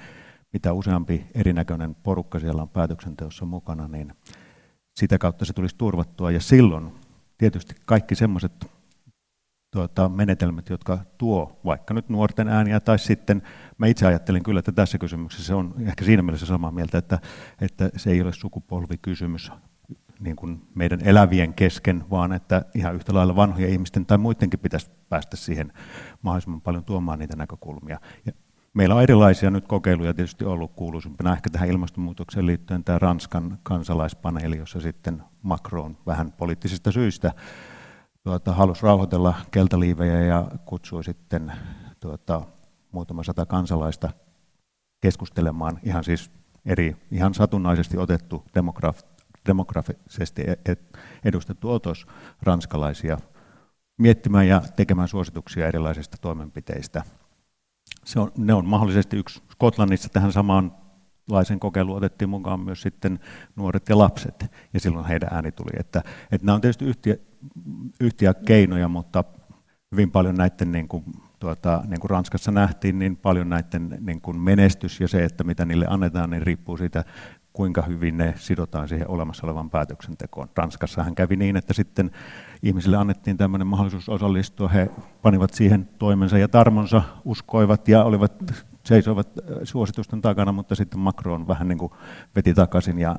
mitä 0.53 0.73
useampi 0.73 1.27
erinäköinen 1.35 1.95
porukka 1.95 2.39
siellä 2.39 2.63
on 2.63 2.69
päätöksenteossa 2.69 3.45
mukana, 3.45 3.89
niin 3.89 4.13
sitä 4.97 5.19
kautta 5.19 5.45
se 5.45 5.53
tulisi 5.53 5.77
turvattua. 5.79 6.31
Ja 6.31 6.41
silloin 6.41 6.93
tietysti 7.39 7.75
kaikki 7.87 8.15
semmoiset 8.15 8.80
tuota, 9.71 10.09
menetelmät, 10.09 10.69
jotka 10.69 10.99
tuo 11.19 11.61
vaikka 11.65 11.95
nyt 11.95 12.09
nuorten 12.09 12.49
ääniä, 12.49 12.81
tai 12.81 12.99
sitten 12.99 13.43
mä 13.79 13.87
itse 13.87 14.07
ajattelin 14.07 14.43
kyllä, 14.43 14.59
että 14.59 14.73
tässä 14.73 14.99
kysymyksessä 14.99 15.47
se 15.47 15.55
on 15.55 15.75
ehkä 15.87 16.05
siinä 16.05 16.23
mielessä 16.23 16.47
samaa 16.47 16.71
mieltä, 16.71 16.99
että, 16.99 17.19
että 17.61 17.91
se 17.97 18.11
ei 18.11 18.23
ole 18.23 18.33
sukupolvikysymys 18.33 19.53
niin 20.21 20.37
kuin 20.37 20.63
meidän 20.75 21.01
elävien 21.05 21.55
kesken, 21.55 22.05
vaan 22.11 22.33
että 22.33 22.65
ihan 22.75 22.95
yhtä 22.95 23.15
lailla 23.15 23.37
vanhojen 23.37 23.71
ihmisten 23.71 24.07
tai 24.07 24.19
muidenkin 24.19 24.61
pitäisi 24.61 24.91
päästä 25.09 25.37
siihen 25.37 25.73
mahdollisimman 26.23 26.61
paljon 26.61 26.85
tuomaan 26.85 27.19
niitä 27.19 27.37
näkökulmia. 27.37 28.01
Ja 28.27 28.33
Meillä 28.75 28.95
on 28.95 29.03
erilaisia 29.03 29.51
nyt 29.51 29.67
kokeiluja 29.67 30.15
tietysti 30.15 30.45
ollut 30.45 30.73
kuuluisimpana 30.77 31.33
ehkä 31.33 31.51
tähän 31.51 31.69
ilmastonmuutokseen 31.69 32.47
liittyen 32.47 32.85
tämä 32.85 32.99
Ranskan 32.99 33.59
kansalaispaneeli, 33.63 34.59
jossa 34.59 34.81
sitten 34.81 35.23
Macron 35.43 35.97
vähän 36.07 36.33
poliittisista 36.33 36.93
syistä 36.93 37.33
tuota, 38.23 38.53
halusi 38.53 38.83
rauhoitella 38.83 39.35
keltaliivejä 39.51 40.21
ja 40.21 40.51
kutsui 40.65 41.05
sitten 41.05 41.53
tuota, 42.01 42.43
muutama 42.93 43.23
sata 43.23 43.47
kansalaista 43.47 44.11
keskustelemaan 45.01 45.79
ihan 45.83 46.05
siis 46.05 46.31
eri, 46.67 46.97
ihan 47.11 47.35
satunnaisesti 47.35 47.99
otettu 47.99 48.45
demograf, 48.55 49.01
demografisesti 49.47 50.43
e-, 50.43 50.77
edustettu 51.25 51.71
otos 51.71 52.07
ranskalaisia 52.43 53.19
miettimään 53.99 54.49
ja 54.49 54.63
tekemään 54.77 55.09
suosituksia 55.09 55.69
erilaisista 55.69 56.17
toimenpiteistä 56.21 57.03
se 58.05 58.21
on, 58.21 58.33
ne 58.39 58.55
on 58.55 58.67
mahdollisesti 58.67 59.17
yksi. 59.17 59.43
Skotlannissa 59.53 60.09
tähän 60.09 60.33
samanlaisen 60.33 61.61
kokeiluun 61.61 61.97
otettiin 61.97 62.29
mukaan 62.29 62.61
myös 62.61 62.83
sitten 62.83 63.21
nuoret 63.57 63.89
ja 63.89 63.99
lapset, 63.99 64.47
ja 64.75 64.81
silloin 64.81 65.07
heidän 65.07 65.29
ääni 65.33 65.53
tuli. 65.53 65.71
Että, 65.81 66.03
että 66.33 66.47
nämä 66.47 66.55
on 66.55 66.61
tietysti 66.61 66.85
yhtiä 68.01 68.35
keinoja, 68.35 68.89
mutta 68.89 69.25
hyvin 69.93 70.11
paljon 70.11 70.35
näiden 70.35 70.73
niin 70.73 70.89
kuin 70.89 71.05
tuota, 71.39 71.83
niin 71.87 72.01
kuin 72.01 72.11
Ranskassa 72.11 72.51
nähtiin, 72.51 72.99
niin 72.99 73.17
paljon 73.17 73.49
näiden 73.49 73.99
niin 74.01 74.21
kuin 74.21 74.41
menestys 74.41 75.01
ja 75.01 75.09
se, 75.09 75.25
että 75.25 75.45
mitä 75.45 75.65
niille 75.65 75.87
annetaan, 75.89 76.31
niin 76.31 76.43
riippuu 76.43 76.77
siitä, 76.77 77.05
kuinka 77.53 77.83
hyvin 77.83 78.17
ne 78.17 78.35
sidotaan 78.37 78.89
siihen 78.89 79.09
olemassa 79.09 79.47
olevan 79.47 79.71
päätöksentekoon. 79.71 80.49
Ranskassahan 80.57 81.15
kävi 81.15 81.37
niin, 81.37 81.57
että 81.57 81.75
sitten 81.75 82.11
ihmisille 82.63 82.97
annettiin 82.97 83.37
tämmöinen 83.37 83.67
mahdollisuus 83.67 84.09
osallistua, 84.09 84.69
he 84.69 84.91
panivat 85.23 85.55
siihen 85.55 85.89
toimensa 85.99 86.39
ja 86.39 86.49
tarmonsa, 86.49 87.03
uskoivat 87.25 87.89
ja 87.89 88.05
olivat 88.05 88.33
seisoivat 88.85 89.29
suositusten 89.65 90.21
takana, 90.21 90.53
mutta 90.53 90.75
sitten 90.75 91.01
Macron 91.01 91.49
vähän 91.49 91.69
niin 91.69 91.79
kuin 91.79 91.93
veti 92.37 92.55
takaisin 92.55 92.99
ja 92.99 93.17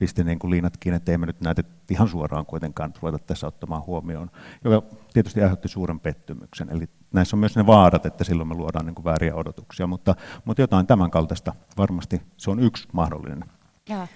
pisti 0.00 0.24
niin 0.24 0.38
kuin 0.38 0.50
liinat 0.50 0.76
kiinni, 0.76 0.96
että 0.96 1.12
emme 1.12 1.26
nyt 1.26 1.40
näitä 1.40 1.62
ihan 1.90 2.08
suoraan 2.08 2.46
kuitenkaan 2.46 2.92
ruveta 3.02 3.18
tässä 3.18 3.46
ottamaan 3.46 3.82
huomioon, 3.86 4.30
joka 4.64 4.82
tietysti 5.12 5.42
aiheutti 5.42 5.68
suuren 5.68 6.00
pettymyksen. 6.00 6.70
Eli 6.70 6.88
näissä 7.12 7.36
on 7.36 7.40
myös 7.40 7.56
ne 7.56 7.66
vaarat, 7.66 8.06
että 8.06 8.24
silloin 8.24 8.48
me 8.48 8.54
luodaan 8.54 8.86
niin 8.86 8.94
kuin 8.94 9.04
vääriä 9.04 9.34
odotuksia, 9.34 9.86
mutta, 9.86 10.14
mutta 10.44 10.62
jotain 10.62 10.86
tämän 10.86 11.10
kaltaista 11.10 11.54
varmasti 11.78 12.22
se 12.36 12.50
on 12.50 12.60
yksi 12.60 12.88
mahdollinen. 12.92 13.44
Ja. 13.88 14.06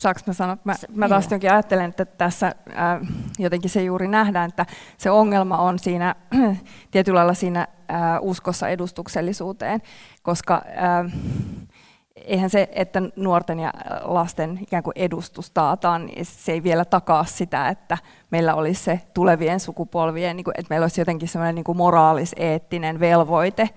Saanko 0.00 0.20
mä 0.26 0.32
sanoa? 0.32 0.56
Mä, 0.64 0.74
mä 0.94 1.08
taas 1.08 1.24
jotenkin 1.24 1.52
ajattelen, 1.52 1.90
että 1.90 2.04
tässä 2.04 2.46
äh, 2.46 3.08
jotenkin 3.38 3.70
se 3.70 3.84
juuri 3.84 4.08
nähdään, 4.08 4.48
että 4.48 4.66
se 4.98 5.10
ongelma 5.10 5.58
on 5.58 5.78
siinä 5.78 6.14
tietyllä 6.90 7.18
lailla 7.18 7.34
siinä 7.34 7.60
äh, 7.60 7.98
uskossa 8.20 8.68
edustuksellisuuteen, 8.68 9.82
koska 10.22 10.62
äh, 10.66 11.12
eihän 12.24 12.50
se, 12.50 12.68
että 12.72 13.02
nuorten 13.16 13.60
ja 13.60 13.72
lasten 14.02 14.58
ikään 14.62 14.82
kuin 14.82 14.92
edustus 14.96 15.50
taataan, 15.50 16.06
niin 16.06 16.26
se 16.26 16.52
ei 16.52 16.62
vielä 16.62 16.84
takaa 16.84 17.24
sitä, 17.24 17.68
että 17.68 17.98
meillä 18.30 18.54
olisi 18.54 18.84
se 18.84 19.00
tulevien 19.14 19.60
sukupolvien, 19.60 20.36
niin 20.36 20.44
kuin, 20.44 20.54
että 20.58 20.70
meillä 20.70 20.84
olisi 20.84 21.00
jotenkin 21.00 21.28
semmoinen 21.28 21.54
niin 21.54 21.76
moraalis-eettinen 21.76 23.00
velvoite 23.00 23.68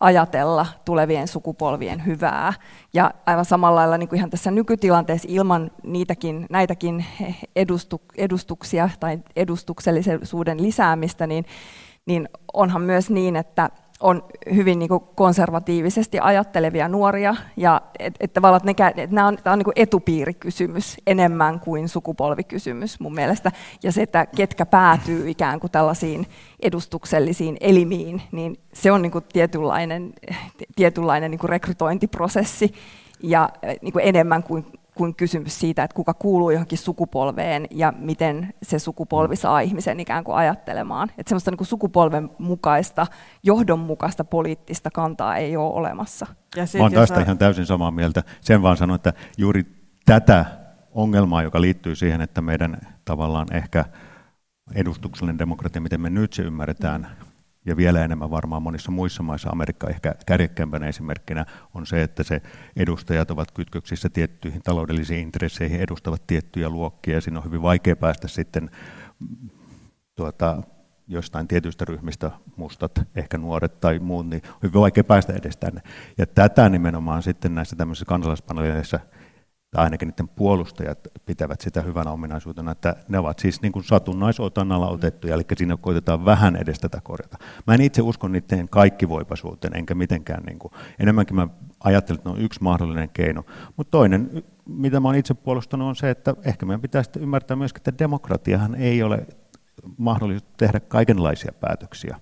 ajatella 0.00 0.66
tulevien 0.84 1.28
sukupolvien 1.28 2.06
hyvää. 2.06 2.52
Ja 2.94 3.10
aivan 3.26 3.44
samalla 3.44 3.80
lailla 3.80 3.98
niin 3.98 4.08
kuin 4.08 4.16
ihan 4.16 4.30
tässä 4.30 4.50
nykytilanteessa 4.50 5.28
ilman 5.30 5.70
niitäkin, 5.82 6.46
näitäkin 6.50 7.04
edustu, 7.56 8.00
edustuksia 8.16 8.90
tai 9.00 9.18
edustuksellisuuden 9.36 10.62
lisäämistä, 10.62 11.26
niin, 11.26 11.44
niin 12.06 12.28
onhan 12.52 12.82
myös 12.82 13.10
niin, 13.10 13.36
että 13.36 13.70
on 14.00 14.24
hyvin 14.54 14.78
niin 14.78 14.88
kuin 14.88 15.02
konservatiivisesti 15.14 16.18
ajattelevia 16.20 16.88
nuoria, 16.88 17.34
ja 17.56 17.82
et, 17.98 18.14
et 18.20 18.32
tavallaan, 18.32 18.68
että, 18.68 18.92
ne, 18.96 19.02
että 19.02 19.14
nämä 19.14 19.26
on, 19.26 19.36
tämä 19.44 19.52
on 19.52 19.58
niin 19.58 19.72
etupiirikysymys 19.76 20.96
enemmän 21.06 21.60
kuin 21.60 21.88
sukupolvikysymys 21.88 23.00
mun 23.00 23.14
mielestä, 23.14 23.52
ja 23.82 23.92
se, 23.92 24.02
että 24.02 24.26
ketkä 24.26 24.66
päätyy 24.66 25.30
ikään 25.30 25.60
kuin 25.60 25.70
tällaisiin 25.70 26.26
edustuksellisiin 26.60 27.56
elimiin, 27.60 28.22
niin 28.32 28.56
se 28.72 28.92
on 28.92 29.02
niin 29.02 29.12
kuin 29.12 29.24
tietynlainen, 29.32 30.12
tietynlainen 30.76 31.30
niin 31.30 31.38
kuin 31.38 31.50
rekrytointiprosessi, 31.50 32.74
ja 33.22 33.48
niin 33.82 33.92
kuin 33.92 34.04
enemmän 34.04 34.42
kuin 34.42 34.66
kuin 34.96 35.14
kysymys 35.14 35.60
siitä, 35.60 35.84
että 35.84 35.94
kuka 35.94 36.14
kuuluu 36.14 36.50
johonkin 36.50 36.78
sukupolveen 36.78 37.66
ja 37.70 37.92
miten 37.98 38.54
se 38.62 38.78
sukupolvi 38.78 39.36
saa 39.36 39.60
ihmisen 39.60 40.00
ikään 40.00 40.24
kuin 40.24 40.36
ajattelemaan. 40.36 41.08
Että 41.18 41.30
semmoista 41.30 41.50
niin 41.50 41.58
kuin 41.58 41.66
sukupolven 41.66 42.30
mukaista, 42.38 43.06
johdonmukaista 43.42 44.24
poliittista 44.24 44.90
kantaa 44.90 45.36
ei 45.36 45.56
ole 45.56 45.74
olemassa. 45.74 46.26
Ja 46.56 46.66
sit, 46.66 46.78
Mä 46.78 46.84
olen 46.84 46.94
tästä 46.94 47.20
ihan 47.20 47.38
täysin 47.38 47.66
samaa 47.66 47.90
mieltä. 47.90 48.22
Sen 48.40 48.62
vaan 48.62 48.76
sanon, 48.76 48.94
että 48.96 49.12
juuri 49.38 49.64
tätä 50.06 50.44
ongelmaa, 50.92 51.42
joka 51.42 51.60
liittyy 51.60 51.94
siihen, 51.94 52.20
että 52.20 52.40
meidän 52.40 52.78
tavallaan 53.04 53.46
ehkä 53.52 53.84
edustuksellinen 54.74 55.38
demokratia, 55.38 55.82
miten 55.82 56.00
me 56.00 56.10
nyt 56.10 56.32
se 56.32 56.42
ymmärretään, 56.42 57.08
ja 57.66 57.76
vielä 57.76 58.04
enemmän 58.04 58.30
varmaan 58.30 58.62
monissa 58.62 58.90
muissa 58.90 59.22
maissa, 59.22 59.50
Amerikka 59.50 59.88
ehkä 59.88 60.14
kärjekkämpänä 60.26 60.86
esimerkkinä, 60.86 61.46
on 61.74 61.86
se, 61.86 62.02
että 62.02 62.22
se 62.22 62.42
edustajat 62.76 63.30
ovat 63.30 63.50
kytköksissä 63.50 64.08
tiettyihin 64.08 64.62
taloudellisiin 64.62 65.20
intresseihin, 65.20 65.80
edustavat 65.80 66.26
tiettyjä 66.26 66.68
luokkia, 66.68 67.14
ja 67.14 67.20
siinä 67.20 67.38
on 67.38 67.44
hyvin 67.44 67.62
vaikea 67.62 67.96
päästä 67.96 68.28
sitten 68.28 68.70
tuota, 70.14 70.62
jostain 71.08 71.48
tietyistä 71.48 71.84
ryhmistä, 71.84 72.30
mustat, 72.56 72.92
ehkä 73.16 73.38
nuoret 73.38 73.80
tai 73.80 73.98
muut, 73.98 74.28
niin 74.28 74.42
on 74.46 74.58
hyvin 74.62 74.80
vaikea 74.80 75.04
päästä 75.04 75.32
edes 75.32 75.56
tänne. 75.56 75.80
Ja 76.18 76.26
tätä 76.26 76.68
nimenomaan 76.68 77.22
sitten 77.22 77.54
näissä 77.54 77.76
tämmöisissä 77.76 78.04
kansalaispaneeleissa 78.04 79.00
tai 79.76 79.84
ainakin 79.84 80.08
niiden 80.08 80.28
puolustajat 80.28 80.98
pitävät 81.26 81.60
sitä 81.60 81.82
hyvänä 81.82 82.10
ominaisuutena, 82.10 82.72
että 82.72 82.96
ne 83.08 83.18
ovat 83.18 83.38
siis 83.38 83.62
niin 83.62 83.72
kuin 83.72 83.84
satunnaisotannalla 83.84 84.88
otettuja, 84.88 85.34
eli 85.34 85.42
siinä 85.56 85.76
koitetaan 85.76 86.24
vähän 86.24 86.56
edes 86.56 86.80
tätä 86.80 87.00
korjata. 87.00 87.38
Mä 87.66 87.74
en 87.74 87.80
itse 87.80 88.02
usko 88.02 88.28
niiden 88.28 88.68
kaikkivoipaisuuteen, 88.68 89.76
enkä 89.76 89.94
mitenkään, 89.94 90.42
niin 90.44 90.58
kuin, 90.58 90.72
enemmänkin 90.98 91.36
mä 91.36 91.48
ajattelen, 91.84 92.18
että 92.18 92.30
ne 92.30 92.34
on 92.34 92.42
yksi 92.42 92.62
mahdollinen 92.62 93.08
keino. 93.08 93.44
Mutta 93.76 93.90
toinen, 93.90 94.42
mitä 94.66 95.00
mä 95.00 95.08
olen 95.08 95.18
itse 95.18 95.34
puolustanut, 95.34 95.88
on 95.88 95.96
se, 95.96 96.10
että 96.10 96.34
ehkä 96.44 96.66
meidän 96.66 96.80
pitäisi 96.80 97.10
ymmärtää 97.18 97.56
myöskin, 97.56 97.80
että 97.80 98.04
demokratiahan 98.04 98.74
ei 98.74 99.02
ole 99.02 99.26
mahdollista 99.98 100.48
tehdä 100.56 100.80
kaikenlaisia 100.80 101.52
päätöksiä. 101.60 102.20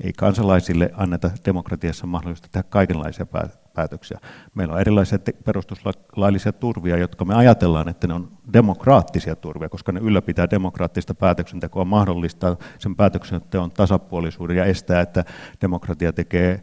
Ei 0.00 0.12
kansalaisille 0.12 0.90
anneta 0.94 1.30
demokratiassa 1.44 2.06
mahdollista 2.06 2.48
tehdä 2.52 2.68
kaikenlaisia 2.68 3.26
päätöksiä. 3.74 4.18
Meillä 4.54 4.74
on 4.74 4.80
erilaisia 4.80 5.18
perustuslaillisia 5.44 6.52
turvia, 6.52 6.96
jotka 6.96 7.24
me 7.24 7.34
ajatellaan, 7.34 7.88
että 7.88 8.06
ne 8.06 8.14
on 8.14 8.38
demokraattisia 8.52 9.36
turvia, 9.36 9.68
koska 9.68 9.92
ne 9.92 10.00
ylläpitää 10.00 10.50
demokraattista 10.50 11.14
päätöksentekoa, 11.14 11.84
mahdollistaa 11.84 12.56
sen 12.78 12.96
päätöksenteon 12.96 13.70
tasapuolisuuden 13.70 14.56
ja 14.56 14.64
estää, 14.64 15.00
että 15.00 15.24
demokratia 15.60 16.12
tekee 16.12 16.62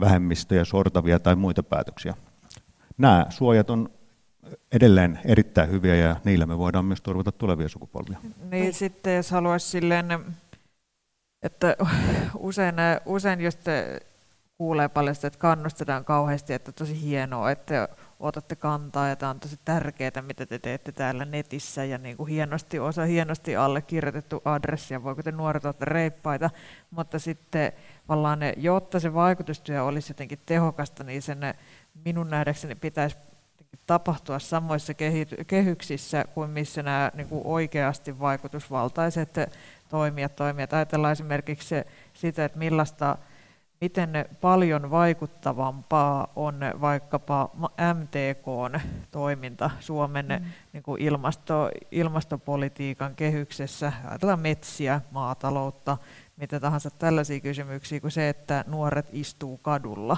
vähemmistöjä 0.00 0.64
sortavia 0.64 1.18
tai 1.18 1.36
muita 1.36 1.62
päätöksiä. 1.62 2.14
Nämä 2.98 3.26
suojat 3.28 3.70
on 3.70 3.88
edelleen 4.72 5.18
erittäin 5.24 5.70
hyviä 5.70 5.94
ja 5.94 6.16
niillä 6.24 6.46
me 6.46 6.58
voidaan 6.58 6.84
myös 6.84 7.00
turvata 7.00 7.32
tulevia 7.32 7.68
sukupolvia. 7.68 8.18
Niin 8.50 8.74
sitten 8.74 9.16
jos 9.16 9.30
haluaisi 9.30 9.68
silleen 9.68 10.06
että 11.42 11.76
usein, 12.38 12.74
usein 13.06 13.40
just 13.40 13.60
kuulee 14.60 14.88
paljon 14.88 15.14
sitä, 15.14 15.26
että 15.26 15.38
kannustetaan 15.38 16.04
kauheasti, 16.04 16.52
että 16.52 16.72
tosi 16.72 17.02
hienoa, 17.02 17.50
että 17.50 17.88
otatte 18.18 18.56
kantaa 18.56 19.08
ja 19.08 19.16
tämä 19.16 19.30
on 19.30 19.40
tosi 19.40 19.60
tärkeää, 19.64 20.22
mitä 20.22 20.46
te 20.46 20.58
teette 20.58 20.92
täällä 20.92 21.24
netissä 21.24 21.84
ja 21.84 21.98
niin 21.98 22.16
kuin 22.16 22.28
hienosti, 22.28 22.78
osa 22.78 23.04
hienosti 23.04 23.56
allekirjoitettu 23.56 24.42
adressi 24.44 24.94
ja 24.94 25.02
voiko 25.02 25.22
te 25.22 25.32
nuoret 25.32 25.64
olla 25.64 25.76
reippaita, 25.80 26.50
mutta 26.90 27.18
sitten 27.18 27.72
vallaan 28.08 28.38
ne, 28.38 28.54
jotta 28.56 29.00
se 29.00 29.14
vaikutustyö 29.14 29.84
olisi 29.84 30.10
jotenkin 30.10 30.38
tehokasta, 30.46 31.04
niin 31.04 31.22
sen 31.22 31.38
minun 32.04 32.30
nähdäkseni 32.30 32.74
pitäisi 32.74 33.16
tapahtua 33.86 34.38
samoissa 34.38 34.92
kehyksissä 35.46 36.24
kuin 36.34 36.50
missä 36.50 36.82
nämä 36.82 37.10
niin 37.14 37.28
kuin 37.28 37.42
oikeasti 37.46 38.20
vaikutusvaltaiset 38.20 39.34
toimijat, 39.88 40.36
toimijat. 40.36 40.72
Ajatellaan 40.72 41.12
esimerkiksi 41.12 41.74
sitä, 42.14 42.44
että 42.44 42.58
millaista, 42.58 43.18
miten 43.80 44.10
paljon 44.40 44.90
vaikuttavampaa 44.90 46.32
on 46.36 46.60
vaikkapa 46.80 47.50
MTKn 47.94 48.80
toiminta 49.10 49.70
Suomen 49.80 50.26
mm. 50.26 50.44
niin 50.72 50.82
kuin 50.82 51.02
ilmasto, 51.02 51.70
ilmastopolitiikan 51.90 53.14
kehyksessä. 53.14 53.92
Ajatellaan 54.04 54.40
metsiä, 54.40 55.00
maataloutta, 55.10 55.98
mitä 56.36 56.60
tahansa 56.60 56.90
tällaisia 56.90 57.40
kysymyksiä 57.40 58.00
kuin 58.00 58.10
se, 58.10 58.28
että 58.28 58.64
nuoret 58.66 59.08
istuu 59.12 59.58
kadulla 59.58 60.16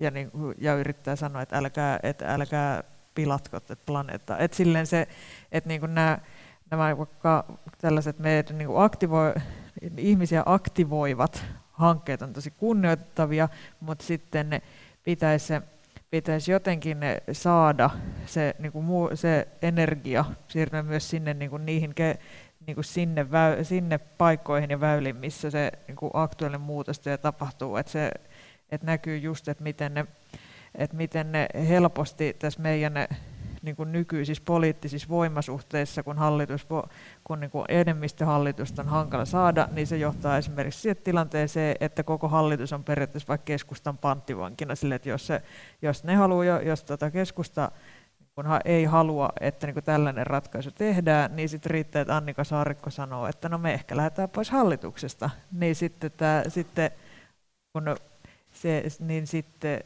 ja, 0.00 0.10
niin, 0.10 0.30
ja 0.58 0.74
yrittää 0.74 1.16
sanoa, 1.16 1.42
että 1.42 1.58
älkää, 1.58 2.00
että 2.02 2.34
älkää 2.34 2.84
pilatko 3.14 3.60
tätä 3.60 3.82
planeettaa. 3.86 4.38
Että 4.38 4.56
silleen 4.56 4.86
se, 4.86 5.08
että 5.52 5.68
niin 5.68 5.80
kuin 5.80 5.94
nämä 5.94 6.18
nämä 6.70 6.96
vaikka 6.98 7.44
tällaiset 7.78 8.18
meidän 8.18 8.58
niin 8.58 8.68
aktivoi, 8.76 9.34
ihmisiä 9.96 10.42
aktivoivat 10.46 11.44
hankkeet 11.78 12.22
on 12.22 12.32
tosi 12.32 12.50
kunnioittavia, 12.50 13.48
mutta 13.80 14.04
sitten 14.04 14.62
pitäisi, 15.04 15.54
pitäisi 16.10 16.52
jotenkin 16.52 16.98
saada 17.32 17.90
se, 18.26 18.54
niin 18.58 18.72
kuin 18.72 18.84
muu, 18.84 19.10
se 19.14 19.48
energia 19.62 20.24
siirtyä 20.48 20.82
myös 20.82 21.10
sinne 21.10 21.34
niin 21.34 21.50
kuin 21.50 21.66
niihin 21.66 21.94
ke, 21.94 22.18
niin 22.66 22.74
kuin 22.74 22.84
sinne, 22.84 23.30
väy, 23.30 23.64
sinne 23.64 23.98
paikkoihin 23.98 24.70
ja 24.70 24.80
väyliin, 24.80 25.16
missä 25.16 25.50
se 25.50 25.72
niin 25.88 25.96
kuin 25.96 26.10
aktuaalinen 26.14 26.60
muutos 26.60 27.00
tapahtuu. 27.22 27.76
Että 27.76 27.92
se 27.92 28.12
että 28.70 28.86
näkyy 28.86 29.18
just, 29.18 29.48
että 29.48 29.64
miten 29.64 29.94
ne, 29.94 30.06
että 30.74 30.96
miten 30.96 31.32
ne 31.32 31.48
helposti 31.68 32.36
tässä 32.38 32.60
meidän 32.60 32.94
niin 33.62 33.76
kuin 33.76 33.92
nykyisissä 33.92 34.42
poliittisissa 34.46 35.08
voimasuhteissa, 35.08 36.02
kun, 36.02 36.18
hallitus, 36.18 36.66
kun 37.24 37.40
niin 37.40 37.50
kuin 37.50 37.64
enemmistöhallitusta 37.68 38.82
on 38.82 38.88
hankala 38.88 39.24
saada, 39.24 39.68
niin 39.72 39.86
se 39.86 39.96
johtaa 39.96 40.38
esimerkiksi 40.38 40.80
siihen 40.80 40.96
tilanteeseen, 40.96 41.76
että 41.80 42.02
koko 42.02 42.28
hallitus 42.28 42.72
on 42.72 42.84
periaatteessa 42.84 43.28
vaikka 43.28 43.44
keskustan 43.44 43.98
panttivankina 43.98 44.74
sille, 44.74 44.94
että 44.94 45.08
jos, 45.08 45.26
se, 45.26 45.42
jos 45.82 46.04
ne 46.04 46.14
haluaa, 46.14 46.62
jos 46.62 46.84
tota 46.84 47.10
keskusta 47.10 47.70
kun 48.34 48.44
ei 48.64 48.84
halua, 48.84 49.28
että 49.40 49.66
niin 49.66 49.84
tällainen 49.84 50.26
ratkaisu 50.26 50.70
tehdään, 50.70 51.36
niin 51.36 51.48
sitten 51.48 51.70
riittää, 51.70 52.02
että 52.02 52.16
Annika 52.16 52.44
Saarikko 52.44 52.90
sanoo, 52.90 53.26
että 53.26 53.48
no 53.48 53.58
me 53.58 53.74
ehkä 53.74 53.96
lähdetään 53.96 54.28
pois 54.28 54.50
hallituksesta. 54.50 55.30
Niin 55.52 55.74
sitten, 55.74 56.10
tämä, 56.16 56.42
sitten 56.48 56.90
kun 57.72 57.96
se, 58.52 58.84
niin 59.00 59.26
sitten 59.26 59.84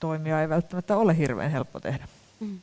toimia 0.00 0.40
ei 0.40 0.48
välttämättä 0.48 0.96
ole 0.96 1.16
hirveän 1.16 1.50
helppo 1.50 1.80
tehdä. 1.80 2.08
Mm. 2.42 2.60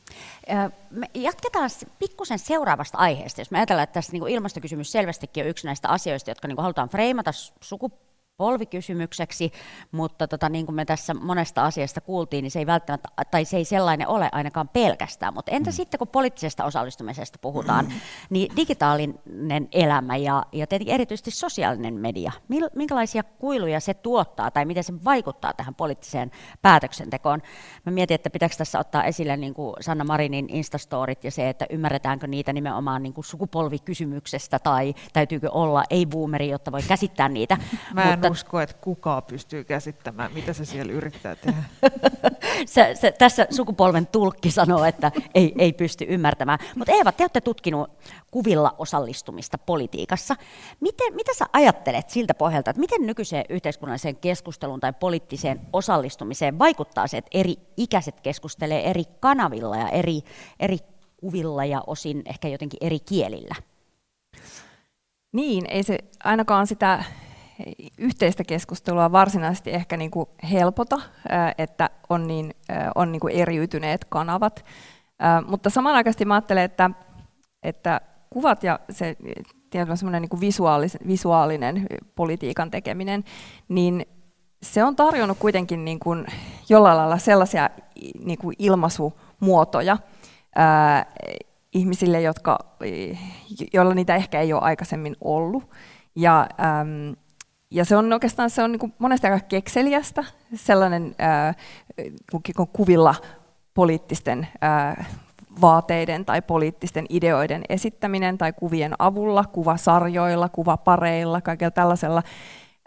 Jatketaan 1.13 1.69
pikkusen 1.99 2.39
seuraavasta 2.39 2.97
aiheesta. 2.97 3.41
Jos 3.41 3.51
me 3.51 3.57
ajatellaan, 3.57 3.83
että 3.83 3.93
tässä 3.93 4.11
niin 4.11 4.27
ilmastokysymys 4.27 4.91
selvästikin 4.91 5.43
on 5.43 5.49
yksi 5.49 5.65
näistä 5.65 5.89
asioista, 5.89 6.31
jotka 6.31 6.47
niin 6.47 6.57
halutaan 6.57 6.89
freimata 6.89 7.31
sukupuolta 7.61 8.08
polvikysymykseksi, 8.39 9.51
mutta 9.91 10.27
tota, 10.27 10.49
niin 10.49 10.65
kuin 10.65 10.75
me 10.75 10.85
tässä 10.85 11.13
monesta 11.13 11.65
asiasta 11.65 12.01
kuultiin, 12.01 12.43
niin 12.43 12.51
se 12.51 12.59
ei 12.59 12.65
välttämättä, 12.65 13.09
tai 13.31 13.45
se 13.45 13.57
ei 13.57 13.65
sellainen 13.65 14.07
ole 14.07 14.29
ainakaan 14.31 14.69
pelkästään. 14.69 15.33
Mutta 15.33 15.51
entä 15.51 15.69
mm. 15.69 15.73
sitten, 15.73 15.97
kun 15.97 16.07
poliittisesta 16.07 16.65
osallistumisesta 16.65 17.39
puhutaan, 17.41 17.85
mm. 17.85 17.91
niin 18.29 18.55
digitaalinen 18.55 19.67
elämä 19.71 20.15
ja, 20.15 20.45
ja 20.51 20.67
tietenkin 20.67 20.95
erityisesti 20.95 21.31
sosiaalinen 21.31 21.93
media, 21.93 22.31
minkälaisia 22.75 23.23
kuiluja 23.23 23.79
se 23.79 23.93
tuottaa 23.93 24.51
tai 24.51 24.65
miten 24.65 24.83
se 24.83 24.93
vaikuttaa 25.03 25.53
tähän 25.53 25.75
poliittiseen 25.75 26.31
päätöksentekoon? 26.61 27.41
Mä 27.85 27.91
mietin, 27.91 28.15
että 28.15 28.29
pitääkö 28.29 28.55
tässä 28.57 28.79
ottaa 28.79 29.03
esille 29.03 29.37
niin 29.37 29.53
kuin 29.53 29.75
Sanna 29.79 30.03
Marinin 30.03 30.49
Instastorit 30.49 31.23
ja 31.23 31.31
se, 31.31 31.49
että 31.49 31.65
ymmärretäänkö 31.69 32.27
niitä 32.27 32.53
nimenomaan 32.53 33.03
niin 33.03 33.13
kuin 33.13 33.25
sukupolvikysymyksestä 33.25 34.59
tai 34.59 34.93
täytyykö 35.13 35.51
olla 35.51 35.83
ei-boomeri, 35.89 36.49
jotta 36.49 36.71
voi 36.71 36.81
käsittää 36.87 37.29
niitä. 37.29 37.57
Mä 37.93 38.03
en 38.03 38.09
Mutta... 38.09 38.28
usko, 38.31 38.59
että 38.59 38.75
kukaan 38.81 39.23
pystyy 39.23 39.63
käsittämään, 39.63 40.33
mitä 40.33 40.53
se 40.53 40.65
siellä 40.65 40.93
yrittää 40.93 41.35
tehdä. 41.35 41.63
se, 42.65 42.91
se, 42.93 43.11
tässä 43.11 43.47
sukupolven 43.49 44.07
tulkki 44.07 44.51
sanoo, 44.51 44.85
että 44.85 45.11
ei, 45.35 45.53
ei 45.57 45.73
pysty 45.73 46.05
ymmärtämään. 46.09 46.59
Mutta 46.75 46.91
Eeva, 46.91 47.11
te 47.11 47.23
olette 47.23 47.41
tutkinut 47.41 47.89
kuvilla 48.31 48.75
osallistumista 48.77 49.57
politiikassa. 49.57 50.35
Miten, 50.79 51.15
mitä 51.15 51.33
sä 51.33 51.45
ajattelet 51.53 52.09
siltä 52.09 52.33
pohjalta, 52.33 52.71
että 52.71 52.79
miten 52.79 53.07
nykyiseen 53.07 53.45
yhteiskunnalliseen 53.49 54.15
keskusteluun 54.15 54.79
tai 54.79 54.93
poliittiseen 54.93 55.61
osallistumiseen 55.73 56.59
vaikuttaa 56.59 57.07
se, 57.07 57.17
että 57.17 57.39
eri 57.39 57.55
ikäiset 57.77 58.19
keskustelee 58.19 58.89
eri 58.89 59.03
kanavilla 59.19 59.77
ja 59.77 59.89
eri, 59.89 60.21
eri 60.59 60.77
kuvilla 61.17 61.65
ja 61.65 61.83
osin 61.87 62.21
ehkä 62.25 62.47
jotenkin 62.47 62.77
eri 62.81 62.99
kielillä? 62.99 63.55
Niin, 65.31 65.65
ei 65.69 65.83
se 65.83 65.97
ainakaan 66.23 66.67
sitä 66.67 67.03
yhteistä 67.97 68.43
keskustelua 68.43 69.11
varsinaisesti 69.11 69.71
ehkä 69.71 69.97
niin 69.97 70.11
kuin 70.11 70.29
helpota, 70.51 70.99
että 71.57 71.89
on, 72.09 72.27
niin, 72.27 72.53
on 72.95 73.11
niin 73.11 73.19
kuin 73.19 73.33
eriytyneet 73.33 74.05
kanavat. 74.09 74.65
Mutta 75.47 75.69
samanaikaisesti 75.69 76.25
mä 76.25 76.33
ajattelen, 76.33 76.63
että, 76.63 76.89
että 77.63 78.01
kuvat 78.29 78.63
ja 78.63 78.79
se 78.89 79.15
semmoinen 79.95 80.21
niin 80.21 80.41
visuaalinen, 80.41 81.07
visuaalinen 81.07 81.87
politiikan 82.15 82.71
tekeminen, 82.71 83.23
niin 83.67 84.05
se 84.63 84.83
on 84.83 84.95
tarjonnut 84.95 85.37
kuitenkin 85.39 85.85
niin 85.85 85.99
kuin 85.99 86.25
jollain 86.69 86.97
lailla 86.97 87.17
sellaisia 87.17 87.69
niin 88.23 88.37
kuin 88.37 88.55
ilmaisumuotoja 88.59 89.97
ää, 90.55 91.05
ihmisille, 91.73 92.21
jotka, 92.21 92.59
joilla 93.73 93.93
niitä 93.93 94.15
ehkä 94.15 94.41
ei 94.41 94.53
ole 94.53 94.61
aikaisemmin 94.61 95.15
ollut. 95.21 95.69
Ja, 96.15 96.39
äm, 96.41 97.15
ja 97.71 97.85
se 97.85 97.97
on 97.97 98.13
oikeastaan 98.13 98.49
se 98.49 98.63
on 98.63 98.71
niin 98.71 98.93
monesti 98.99 99.27
aika 99.27 99.45
kekseliästä, 99.45 100.23
sellainen 100.55 101.15
ää, 101.19 101.53
kuvilla 102.73 103.15
poliittisten 103.73 104.47
ää, 104.61 105.05
vaateiden 105.61 106.25
tai 106.25 106.41
poliittisten 106.41 107.05
ideoiden 107.09 107.63
esittäminen 107.69 108.37
tai 108.37 108.53
kuvien 108.53 108.93
avulla, 108.99 109.45
kuvasarjoilla, 109.45 110.49
kuvapareilla, 110.49 111.41
kaikella 111.41 111.71
tällaisella. 111.71 112.23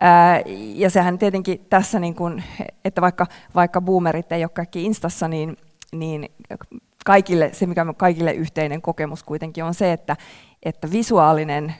Ää, 0.01 0.42
ja 0.75 0.90
sehän 0.90 1.18
tietenkin 1.18 1.66
tässä, 1.71 1.99
niin 1.99 2.14
kuin, 2.14 2.45
että 2.85 3.01
vaikka, 3.01 3.27
vaikka 3.55 3.81
boomerit 3.81 4.33
ei 4.33 4.45
ole 4.45 4.51
kaikki 4.51 4.85
instassa, 4.85 5.29
niin, 5.29 5.57
niin 5.92 6.29
kaikille, 7.05 7.51
se 7.53 7.66
mikä 7.66 7.83
on 7.83 7.95
kaikille 7.95 8.33
yhteinen 8.33 8.83
kokemus 8.83 9.23
kuitenkin 9.23 9.64
on 9.64 9.75
se, 9.75 9.92
että, 9.92 10.16
että 10.62 10.90
visuaalinen 10.90 11.75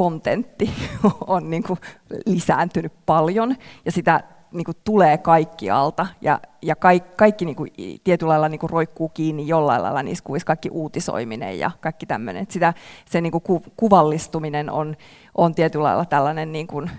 kontentti 0.00 0.70
on 1.26 1.50
niin 1.50 1.62
kuin 1.62 1.78
lisääntynyt 2.26 2.92
paljon 3.06 3.56
ja 3.84 3.92
sitä 3.92 4.20
niin 4.52 4.64
kuin 4.64 4.76
tulee 4.84 5.18
kaikkialta 5.18 6.06
ja, 6.20 6.40
ja 6.62 6.76
kaikki, 6.76 7.10
kaikki 7.16 7.44
niin 7.44 7.56
kuin 7.56 7.72
tietyllä 8.04 8.30
lailla 8.30 8.48
niin 8.48 8.58
kuin 8.58 8.70
roikkuu 8.70 9.08
kiinni 9.08 9.48
jollain 9.48 9.82
lailla 9.82 10.02
niissä 10.02 10.24
kuvissa, 10.24 10.46
kaikki 10.46 10.70
uutisoiminen 10.70 11.58
ja 11.58 11.70
kaikki 11.80 12.06
tämmöinen. 12.06 12.46
Sitä, 12.48 12.74
se 13.04 13.20
niin 13.20 13.32
kuin 13.32 13.42
ku, 13.42 13.62
kuvallistuminen 13.76 14.70
on, 14.70 14.96
on 15.34 15.54
tietyllä 15.54 15.84
lailla 15.84 16.04
tällainen 16.04 16.52
niin 16.52 16.66
kuin 16.66 16.90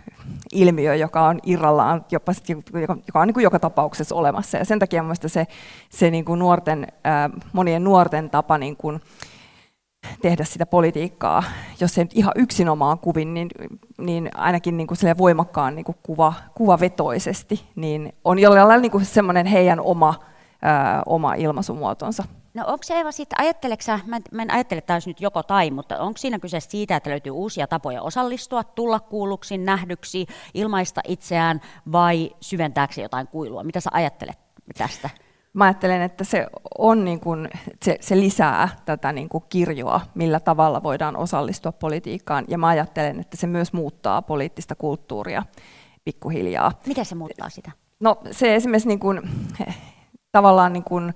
ilmiö, 0.52 0.96
joka 0.96 1.28
on 1.28 1.40
irrallaan, 1.46 2.06
jopa, 2.12 2.32
joka, 2.82 2.98
joka 3.08 3.20
on 3.20 3.28
niin 3.28 3.34
kuin 3.34 3.44
joka 3.44 3.60
tapauksessa 3.60 4.16
olemassa. 4.16 4.58
Ja 4.58 4.66
sen 4.66 4.80
takia 4.80 5.04
mielestäni 5.04 5.30
se, 5.30 5.48
se 5.90 6.12
niin 6.12 6.26
kuin 6.26 6.40
nuorten, 6.40 6.88
ää, 7.04 7.30
monien 7.54 7.84
nuorten 7.84 8.30
tapa 8.30 8.58
niin 8.58 8.76
kuin, 8.78 9.02
tehdä 10.22 10.44
sitä 10.44 10.66
politiikkaa, 10.66 11.44
jos 11.80 11.98
ei 11.98 12.04
nyt 12.04 12.14
ihan 12.16 12.34
yksinomaan 12.36 13.00
kuvin, 13.00 13.34
niin, 13.34 13.50
niin 13.98 14.30
ainakin 14.36 14.78
niin 14.78 14.88
kuin 14.88 14.98
voimakkaan 15.18 15.76
niin 15.76 15.86
kuin 15.86 15.98
kuva, 16.04 16.34
kuvavetoisesti, 16.56 17.70
niin 17.76 18.14
on 18.24 18.40
jollain 18.40 18.68
lailla 18.68 18.82
niin 18.82 19.06
semmoinen 19.06 19.46
heidän 19.46 19.80
oma, 19.80 20.14
ää, 20.62 21.04
oma 21.06 21.34
ilmaisumuotonsa. 21.34 22.24
No 22.54 22.64
onko 22.68 22.84
se 22.84 23.00
Eva 23.00 23.12
sitten, 23.12 23.40
ajatteleksä, 23.40 24.00
mä, 24.06 24.20
mä 24.32 24.42
en 24.42 24.54
ajattele, 24.54 24.78
että 24.78 25.00
nyt 25.06 25.22
joko 25.22 25.44
tai, 25.44 25.72
mutta 25.72 26.00
onko 26.00 26.18
siinä 26.18 26.40
kyse 26.40 26.60
siitä, 26.60 26.96
että 26.96 27.10
löytyy 27.10 27.32
uusia 27.32 27.68
tapoja 27.68 28.02
osallistua, 28.02 28.64
tulla 28.64 29.00
kuulluksi, 29.00 29.58
nähdyksi, 29.58 30.26
ilmaista 30.54 31.02
itseään 31.08 31.62
vai 31.92 32.32
syventääkö 32.42 33.02
jotain 33.02 33.28
kuilua? 33.28 33.64
Mitä 33.64 33.80
sä 33.80 33.90
ajattelet 33.94 34.40
tästä? 34.78 35.10
Mä 35.54 35.64
ajattelen, 35.64 36.02
että 36.02 36.24
se, 36.24 36.48
on 36.78 37.06
niin 37.06 37.20
kuin, 37.20 37.50
se, 37.84 37.98
se 38.02 38.16
lisää 38.20 38.70
tätä 38.86 39.14
niin 39.14 39.30
kuin 39.30 39.44
kirjoa, 39.50 40.02
millä 40.16 40.40
tavalla 40.40 40.84
voidaan 40.84 41.18
osallistua 41.18 41.72
politiikkaan, 41.72 42.46
ja 42.48 42.58
mä 42.58 42.68
ajattelen, 42.68 43.20
että 43.20 43.38
se 43.38 43.48
myös 43.48 43.74
muuttaa 43.74 44.22
poliittista 44.22 44.76
kulttuuria 44.76 45.44
pikkuhiljaa. 46.06 46.72
Miten 46.88 47.06
se 47.06 47.16
muuttaa 47.16 47.50
sitä? 47.50 47.72
No 48.00 48.22
se 48.32 48.56
esimerkiksi 48.56 48.88
niin 48.88 49.00
kuin, 49.00 49.22
tavallaan 50.32 50.74
niin 50.74 50.84
kuin, 50.84 51.14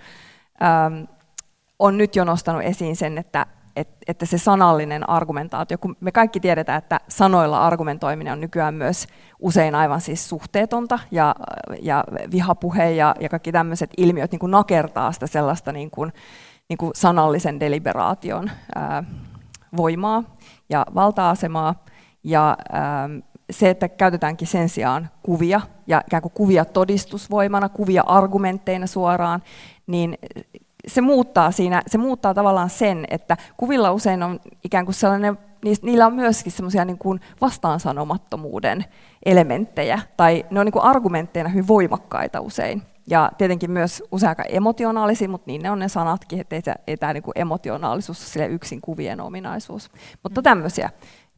ähm, 0.64 1.04
on 1.80 1.98
nyt 1.98 2.16
jo 2.16 2.24
nostanut 2.24 2.62
esiin 2.64 2.96
sen, 2.96 3.18
että 3.18 3.46
että 4.08 4.26
se 4.26 4.38
sanallinen 4.38 5.10
argumentaatio, 5.10 5.78
kun 5.78 5.96
me 6.00 6.12
kaikki 6.12 6.40
tiedetään, 6.40 6.78
että 6.78 7.00
sanoilla 7.08 7.68
argumentoiminen 7.68 8.34
on 8.34 8.42
nykyään 8.42 8.74
myös 8.74 9.08
usein 9.40 9.76
aivan 9.76 10.02
siis 10.02 10.30
suhteetonta, 10.30 11.00
ja, 11.12 11.36
ja 11.82 12.04
vihapuhe 12.32 12.92
ja, 12.92 13.16
ja 13.20 13.30
kaikki 13.30 13.52
tämmöiset 13.52 13.90
ilmiöt 13.98 14.32
niin 14.32 14.40
kuin 14.40 14.52
nakertaa 14.52 15.12
sitä 15.12 15.28
sellaista 15.28 15.72
niin 15.72 15.92
kuin, 15.92 16.14
niin 16.70 16.78
kuin 16.78 16.92
sanallisen 16.96 17.60
deliberaation 17.60 18.52
ää, 18.76 19.04
voimaa 19.78 20.24
ja 20.70 20.86
valta-asemaa, 20.96 21.86
ja 22.24 22.58
ää, 22.72 23.10
se, 23.50 23.70
että 23.70 23.90
käytetäänkin 23.90 24.48
sen 24.48 24.70
sijaan 24.70 25.10
kuvia, 25.24 25.62
ja 25.88 26.02
ikään 26.08 26.22
kuin 26.22 26.32
kuvia 26.32 26.66
todistusvoimana, 26.66 27.70
kuvia 27.70 28.04
argumentteina 28.08 28.88
suoraan, 28.88 29.44
niin 29.88 30.18
se 30.88 31.02
muuttaa 31.02 31.52
siinä, 31.52 31.82
se 31.88 31.98
muuttaa 31.98 32.34
tavallaan 32.34 32.70
sen, 32.70 33.06
että 33.10 33.38
kuvilla 33.58 33.92
usein 33.92 34.24
on 34.24 34.40
ikään 34.64 34.86
kuin 34.86 34.96
sellainen, 34.96 35.38
niillä 35.82 36.06
on 36.06 36.14
myöskin 36.14 36.52
semmoisia 36.52 36.86
niin 36.86 36.98
kuin 36.98 37.20
vastaansanomattomuuden 37.42 38.86
elementtejä, 39.26 40.00
tai 40.18 40.46
ne 40.50 40.60
on 40.60 40.66
niin 40.66 40.74
kuin 40.74 40.84
argumentteina 40.84 41.50
hyvin 41.50 41.68
voimakkaita 41.68 42.42
usein. 42.42 42.82
Ja 43.08 43.32
tietenkin 43.38 43.72
myös 43.72 44.04
usein 44.12 44.30
aika 44.30 44.44
emotionaalisia, 44.44 45.30
mutta 45.30 45.48
niin 45.48 45.62
ne 45.62 45.72
on 45.72 45.80
ne 45.80 45.88
sanatkin, 45.88 46.40
että 46.40 46.56
ei, 46.56 46.62
se, 46.62 46.74
ei 46.88 46.98
tämä 46.98 47.14
niin 47.14 47.24
kuin 47.24 47.34
emotionaalisuus 47.36 48.34
sille 48.34 48.46
yksin 48.46 48.82
kuvien 48.82 49.22
ominaisuus. 49.22 49.92
Mutta 50.24 50.42
mm. 50.42 50.44
tämmöisiä 50.44 50.90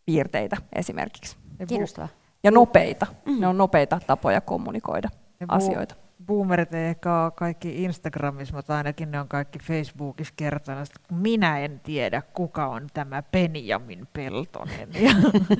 piirteitä 0.05 0.57
esimerkiksi. 0.75 1.37
Kiinnostavaa. 1.67 2.09
Ja 2.43 2.51
nopeita. 2.51 3.07
Mm. 3.25 3.39
Ne 3.41 3.47
on 3.47 3.57
nopeita 3.57 3.99
tapoja 4.07 4.41
kommunikoida 4.41 5.09
asioita 5.47 5.95
boomerit 6.25 6.73
ei 6.73 6.87
ehkä 6.87 7.23
ole 7.23 7.31
kaikki 7.31 7.83
Instagramissa, 7.83 8.55
mutta 8.55 8.77
ainakin 8.77 9.11
ne 9.11 9.19
on 9.19 9.27
kaikki 9.27 9.59
Facebookissa 9.59 10.33
kertonut, 10.37 10.81
että 10.81 11.13
minä 11.13 11.59
en 11.59 11.79
tiedä, 11.79 12.21
kuka 12.21 12.67
on 12.67 12.87
tämä 12.93 13.23
Benjamin 13.31 14.07
Peltonen. 14.13 14.89
Ja, 14.93 15.11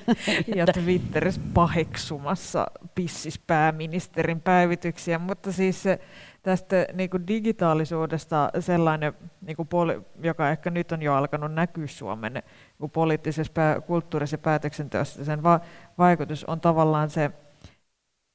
ja 0.56 0.66
Twitterissä 0.66 1.42
paheksumassa 1.54 2.68
pissispääministerin 2.96 4.42
päivityksiä. 4.42 5.20
Mutta 5.20 5.52
siis 5.52 5.84
se, 5.84 6.00
tästä 6.44 6.86
niin 6.94 7.10
kuin 7.10 7.28
digitaalisuudesta 7.28 8.50
sellainen, 8.60 9.14
niin 9.42 9.56
kuin 9.56 9.68
poli, 9.68 10.02
joka 10.24 10.50
ehkä 10.50 10.70
nyt 10.70 10.92
on 10.92 11.02
jo 11.02 11.16
alkanut 11.16 11.54
näkyä 11.54 11.88
Suomen 11.88 12.34
niin 12.34 12.92
poliittisessa, 12.92 13.54
pää, 13.54 13.82
kulttuurisessa 13.82 14.38
päätöksenteossa, 14.38 15.26
sen 15.26 15.44
va, 15.44 15.60
vaikutus 15.98 16.46
on 16.46 16.62
tavallaan 16.62 17.10
se, 17.10 17.32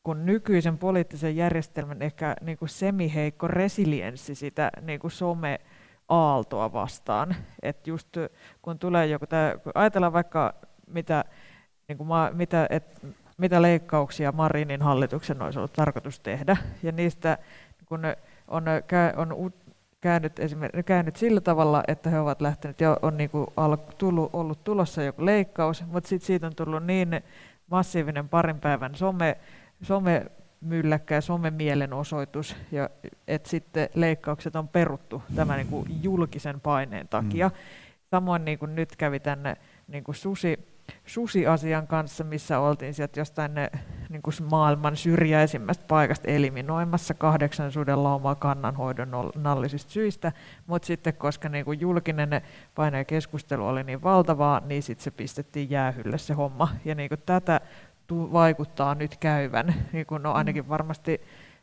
kun 0.03 0.27
nykyisen 0.27 0.79
poliittisen 0.79 1.37
järjestelmän 1.37 2.03
ehkä 2.03 2.37
niin 2.41 2.59
kuin 2.59 2.69
semiheikko 2.69 3.49
resilienssi 3.49 4.35
sitä 4.35 4.71
niin 4.81 5.01
kuin 5.01 5.11
some-aaltoa 5.11 6.73
vastaan. 6.73 7.37
Et 7.63 7.87
just 7.87 8.09
kun 8.63 8.79
tulee 8.79 9.07
joku, 9.07 9.27
tää, 9.27 9.59
kun 9.59 9.73
ajatellaan 9.75 10.13
vaikka 10.13 10.55
mitä, 10.87 11.25
niin 11.89 11.99
kuin 11.99 12.09
ma, 12.09 12.31
mitä 12.33 12.67
et 12.71 13.03
mitä 13.39 13.63
leikkauksia 13.63 14.33
Marinin 14.33 14.83
hallituksen 14.83 15.43
olisi 15.43 15.59
ollut 15.59 15.73
tarkoitus 15.73 16.21
tehdä. 16.21 16.57
Ja 16.83 16.93
niistä 16.93 17.39
kun 17.87 18.01
on, 18.49 18.65
on 19.17 19.53
käynyt, 20.01 20.33
käynyt 20.87 21.17
sillä 21.17 21.41
tavalla, 21.41 21.83
että 21.89 22.11
he 22.11 22.21
ovat 22.21 22.41
lähteneet 22.41 22.81
ja 22.81 22.99
on 23.03 23.17
niin 23.17 23.31
kuin 23.31 23.47
tullut, 23.99 24.31
ollut 24.33 24.65
tulossa 24.65 25.03
joku 25.03 25.25
leikkaus, 25.25 25.87
mutta 25.87 26.09
sitten 26.09 26.27
siitä 26.27 26.47
on 26.47 26.55
tullut 26.55 26.85
niin 26.85 27.21
massiivinen 27.71 28.29
parin 28.29 28.61
päivän 28.61 28.95
some, 28.95 29.37
some 29.83 30.27
mylläkkä 30.61 31.15
ja 31.15 31.21
somemielenosoitus, 31.21 32.57
ja 32.73 32.91
että 33.29 33.49
sitten 33.49 33.89
leikkaukset 33.95 34.57
on 34.57 34.69
peruttu 34.69 35.23
tämän 35.35 35.57
niin 35.57 35.67
kuin 35.67 35.99
julkisen 36.03 36.61
paineen 36.61 37.09
takia. 37.09 37.49
Mm. 37.49 37.55
Samoin 38.11 38.45
niin 38.45 38.59
kuin 38.59 38.75
nyt 38.75 38.97
kävi 38.97 39.21
tänne 39.21 39.57
niin 39.89 40.05
kuin 40.05 40.15
susi, 40.15 40.59
susiasian 41.07 41.87
kanssa, 41.87 42.25
missä 42.25 42.59
oltiin 42.59 42.95
sieltä 42.95 43.21
jostain 43.21 43.55
ne, 43.55 43.71
niin 44.09 44.23
kuin 44.23 44.35
maailman 44.51 44.97
syrjäisimmästä 44.97 45.85
paikasta 45.89 46.29
eliminoimassa 46.29 47.15
kahdeksan 47.15 47.73
suden 47.73 48.05
laumaa 48.05 48.35
kannanhoidonnallisista 48.35 49.93
syistä, 49.93 50.33
mutta 50.67 50.87
sitten 50.87 51.15
koska 51.15 51.49
niin 51.49 51.65
kuin 51.65 51.81
julkinen 51.81 52.43
paine 52.75 52.99
ja 52.99 53.05
keskustelu 53.05 53.67
oli 53.67 53.85
niin 53.85 54.03
valtavaa, 54.03 54.61
niin 54.67 54.83
sitten 54.83 55.05
se 55.05 55.11
pistettiin 55.11 55.71
jäähylle 55.71 56.19
se 56.19 56.35
homma. 56.35 56.69
Ja 56.85 56.95
niin 56.95 57.09
kuin 57.09 57.23
tätä 57.27 57.61
vaikuttaa 58.11 58.95
nyt 58.95 59.17
käyvän, 59.17 59.75
niin 59.93 60.07
kuin 60.07 60.23
no 60.23 60.33
ainakin 60.33 60.69
varmasti 60.69 61.21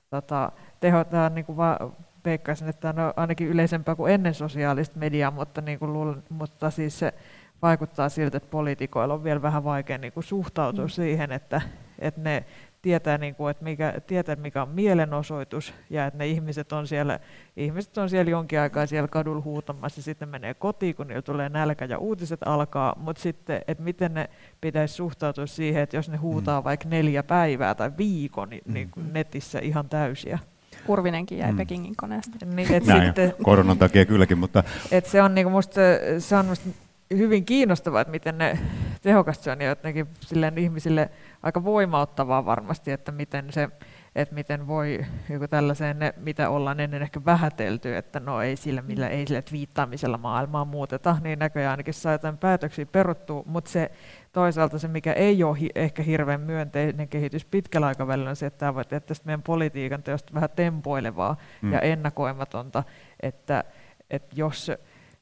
tota, 0.10 0.52
tehotaan 0.80 1.36
niin 1.36 1.46
kuin 1.46 1.58
va- 1.58 1.92
veikkaisin, 2.26 2.70
että 2.70 2.90
on 2.90 2.96
ainakin 3.16 3.48
yleisempää 3.48 3.96
kuin 3.96 4.14
ennen 4.14 4.34
sosiaalista 4.34 5.00
mediaa, 5.00 5.32
mutta, 5.32 5.62
niin 5.62 5.80
kuin 5.80 5.94
luulen, 5.94 6.24
mutta 6.30 6.70
siis 6.70 7.00
se 7.00 7.14
vaikuttaa 7.62 8.10
siltä, 8.10 8.38
että 8.38 8.50
poliitikoilla 8.50 9.14
on 9.14 9.24
vielä 9.24 9.42
vähän 9.42 9.64
vaikea 9.64 9.98
niin 9.98 10.14
kuin 10.14 10.24
suhtautua 10.24 10.86
mm. 10.86 10.90
siihen, 10.90 11.32
että, 11.32 11.62
että 12.00 12.22
ne 12.22 12.46
tietää, 12.82 13.18
niin 13.18 13.36
kuin, 13.36 13.52
että 13.52 13.64
mikä, 13.64 13.94
tietää, 14.08 14.36
mikä 14.36 14.62
on 14.62 14.70
mielenosoitus 14.70 15.74
ja 15.90 16.06
että 16.06 16.18
ne 16.18 16.28
ihmiset 16.28 16.74
on 16.74 16.88
siellä, 16.88 17.20
ihmiset 17.58 17.98
on 17.98 18.10
siellä 18.10 18.32
jonkin 18.32 18.60
aikaa 18.60 18.86
siellä 18.86 19.08
kadulla 19.08 19.42
huutamassa 19.42 20.00
ja 20.00 20.04
sitten 20.04 20.30
menee 20.30 20.54
kotiin, 20.54 20.96
kun 20.96 21.08
niillä 21.08 21.22
tulee 21.22 21.50
nälkä 21.50 21.86
ja 21.86 21.98
uutiset 21.98 22.40
alkaa, 22.46 22.96
mutta 22.98 23.22
sitten, 23.22 23.62
että 23.68 23.84
miten 23.84 24.14
ne 24.14 24.30
pitäisi 24.62 24.94
suhtautua 24.94 25.46
siihen, 25.46 25.84
että 25.84 25.98
jos 25.98 26.10
ne 26.10 26.18
huutaa 26.18 26.62
mm. 26.62 26.64
vaikka 26.64 26.90
neljä 26.90 27.24
päivää 27.24 27.76
tai 27.76 27.92
viikon 27.98 28.50
niin, 28.50 28.62
mm. 28.66 28.74
niin 28.74 28.90
kuin 28.92 29.14
netissä 29.14 29.60
ihan 29.60 29.90
täysiä. 29.90 30.40
Kurvinenkin 30.86 31.38
jäi 31.38 31.52
mm. 31.52 31.58
Pekingin 31.58 31.96
koneesta. 31.96 32.46
Niin, 32.46 32.74
et 32.74 32.86
Näin, 32.86 33.06
sitten, 33.06 33.34
koronan 33.44 33.78
takia 33.78 34.06
kylläkin, 34.06 34.38
mutta... 34.38 34.64
Et 34.92 35.06
se 35.06 35.22
on, 35.22 35.36
niinku 35.36 35.50
musta, 35.50 35.82
se 36.20 36.36
on 36.36 36.46
musta 36.46 36.70
hyvin 37.18 37.46
kiinnostavaa, 37.46 38.02
että 38.02 38.12
miten 38.12 38.38
ne 38.38 38.60
tehokasta 39.02 39.44
se 39.44 39.52
on 39.52 39.62
ja 39.62 39.68
jotenkin 39.68 40.08
silleen 40.20 40.58
ihmisille 40.58 41.10
aika 41.44 41.64
voimauttavaa 41.64 42.46
varmasti, 42.46 42.92
että 42.92 43.12
miten 43.12 43.54
se 43.54 43.70
että 44.16 44.36
miten 44.36 44.68
voi 44.68 45.06
joku 45.30 45.48
tällaiseen, 45.48 45.98
mitä 46.18 46.50
ollaan 46.50 46.80
ennen 46.80 47.02
ehkä 47.02 47.22
vähätelty, 47.26 47.96
että 47.96 48.20
no 48.20 48.42
ei 48.42 48.56
sillä, 48.56 48.82
millä 48.82 49.08
ei 49.08 49.28
sillä 49.28 49.44
viittaamisella 49.52 50.18
maailmaa 50.18 50.66
muuteta, 50.66 51.18
niin 51.24 51.40
näköjään 51.40 51.72
ainakin 51.72 51.94
saa 51.94 52.12
jotain 52.12 52.38
päätöksiä 52.38 52.86
peruttua, 52.86 53.44
mutta 53.46 53.72
se 53.72 53.92
toisaalta 54.32 54.80
se, 54.80 54.88
mikä 54.88 55.14
ei 55.14 55.44
ole 55.44 55.60
hi- 55.60 55.70
ehkä 55.76 56.04
hirveän 56.04 56.42
myönteinen 56.42 57.08
kehitys 57.08 57.46
pitkällä 57.46 57.88
aikavälillä, 57.88 58.30
on 58.30 58.36
se, 58.36 58.46
että 58.46 58.58
tämä 58.58 58.76
voi 58.76 58.86
tehdä 58.86 59.00
tästä 59.00 59.26
meidän 59.26 59.44
politiikan 59.44 60.04
teosta 60.04 60.34
vähän 60.34 60.50
tempoilevaa 60.56 61.38
mm. 61.62 61.74
ja 61.74 61.80
ennakoimatonta, 61.80 62.84
että, 63.20 63.64
että 64.10 64.36
jos 64.36 64.72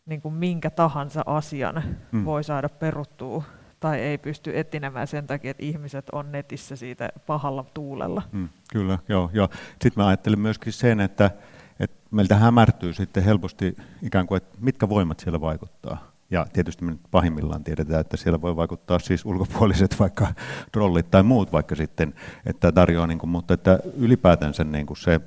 niin 0.07 0.21
kuin 0.21 0.33
minkä 0.33 0.69
tahansa 0.69 1.23
asian 1.25 1.83
mm. 2.11 2.25
voi 2.25 2.43
saada 2.43 2.69
peruttua 2.69 3.43
tai 3.79 3.99
ei 3.99 4.17
pysty 4.17 4.59
etinemään 4.59 5.07
sen 5.07 5.27
takia, 5.27 5.51
että 5.51 5.65
ihmiset 5.65 6.09
on 6.11 6.31
netissä 6.31 6.75
siitä 6.75 7.09
pahalla 7.25 7.65
tuulella. 7.73 8.21
Mm, 8.31 8.49
kyllä, 8.71 8.99
joo. 9.09 9.29
joo. 9.33 9.49
Sitten 9.69 10.03
mä 10.03 10.07
ajattelin 10.07 10.39
myöskin 10.39 10.73
sen, 10.73 10.99
että, 10.99 11.31
että 11.79 11.97
meiltä 12.11 12.35
hämärtyy 12.35 12.93
sitten 12.93 13.23
helposti 13.23 13.75
ikään 14.01 14.27
kuin, 14.27 14.37
että 14.37 14.57
mitkä 14.61 14.89
voimat 14.89 15.19
siellä 15.19 15.41
vaikuttaa. 15.41 16.11
Ja 16.31 16.45
tietysti 16.53 16.85
me 16.85 16.91
nyt 16.91 17.01
pahimmillaan 17.11 17.63
tiedetään, 17.63 18.01
että 18.01 18.17
siellä 18.17 18.41
voi 18.41 18.55
vaikuttaa 18.55 18.99
siis 18.99 19.25
ulkopuoliset 19.25 19.95
vaikka 19.99 20.27
trollit 20.71 21.11
tai 21.11 21.23
muut 21.23 21.51
vaikka 21.51 21.75
sitten, 21.75 22.13
että 22.45 22.71
tarjoaa, 22.71 23.07
niin 23.07 23.19
kuin, 23.19 23.29
mutta 23.29 23.53
että 23.53 23.79
ylipäätänsä 23.97 24.63
niin 24.63 24.85
kuin 24.85 24.97
se, 24.97 25.21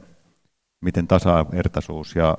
miten 0.81 1.09
tasavertaisuus 1.09 2.17
ja 2.17 2.39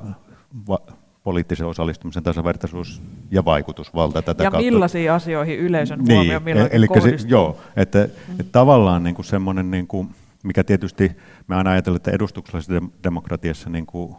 va- 0.67 1.00
poliittisen 1.23 1.67
osallistumisen 1.67 2.23
tasavertaisuus 2.23 3.01
ja 3.31 3.45
vaikutusvalta 3.45 4.21
tätä 4.21 4.43
ja 4.43 4.51
kautta. 4.51 4.65
Ja 4.65 4.71
millaisiin 4.71 5.11
asioihin 5.11 5.59
yleisön 5.59 5.99
niin, 5.99 6.15
huomio 6.15 6.39
milloinkin 6.39 6.77
eli 6.77 7.17
se, 7.19 7.27
Joo, 7.27 7.57
että, 7.75 7.99
mm. 7.99 8.39
että 8.39 8.51
tavallaan 8.51 9.03
niin 9.03 9.15
kuin 9.15 9.25
semmoinen, 9.25 9.71
niin 9.71 9.87
kuin, 9.87 10.09
mikä 10.43 10.63
tietysti 10.63 11.11
me 11.47 11.55
aina 11.55 11.71
ajatellaan, 11.71 11.97
että 11.97 12.11
edustuksellisessa 12.11 12.81
demokratiassa 13.03 13.69
niin 13.69 13.85
kuin 13.85 14.15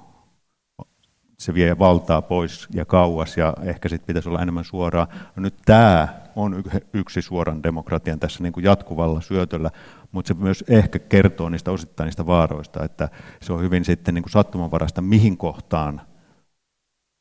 se 1.38 1.54
vie 1.54 1.78
valtaa 1.78 2.22
pois 2.22 2.68
ja 2.74 2.84
kauas 2.84 3.36
ja 3.36 3.54
ehkä 3.62 3.88
sitten 3.88 4.06
pitäisi 4.06 4.28
olla 4.28 4.42
enemmän 4.42 4.64
suoraa. 4.64 5.08
No 5.36 5.42
nyt 5.42 5.54
tämä 5.64 6.08
on 6.36 6.62
yksi 6.92 7.22
suoran 7.22 7.62
demokratian 7.62 8.20
tässä 8.20 8.42
niin 8.42 8.52
kuin 8.52 8.64
jatkuvalla 8.64 9.20
syötöllä, 9.20 9.70
mutta 10.12 10.28
se 10.28 10.34
myös 10.34 10.64
ehkä 10.68 10.98
kertoo 10.98 11.48
niistä 11.48 11.70
osittain 11.70 12.06
niistä 12.06 12.26
vaaroista, 12.26 12.84
että 12.84 13.08
se 13.40 13.52
on 13.52 13.60
hyvin 13.60 13.84
sitten 13.84 14.14
niin 14.14 14.22
kuin 14.22 14.32
sattumanvarasta, 14.32 15.02
mihin 15.02 15.36
kohtaan 15.36 16.00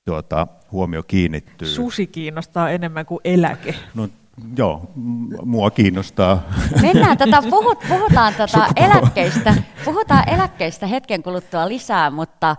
tuota, 0.05 0.47
huomio 0.71 1.03
kiinnittyy. 1.03 1.67
Susi 1.67 2.07
kiinnostaa 2.07 2.69
enemmän 2.69 3.05
kuin 3.05 3.19
eläke. 3.23 3.75
No, 3.95 4.09
joo, 4.57 4.91
mua 5.45 5.71
kiinnostaa. 5.71 6.43
Mennään 6.81 7.17
tätä, 7.17 7.41
puhut, 7.49 7.79
puhutaan 7.89 8.33
tätä 8.33 8.67
eläkkeistä, 8.75 9.53
puhutaan 9.85 10.29
eläkkeistä 10.29 10.87
hetken 10.87 11.23
kuluttua 11.23 11.67
lisää, 11.67 12.09
mutta, 12.09 12.55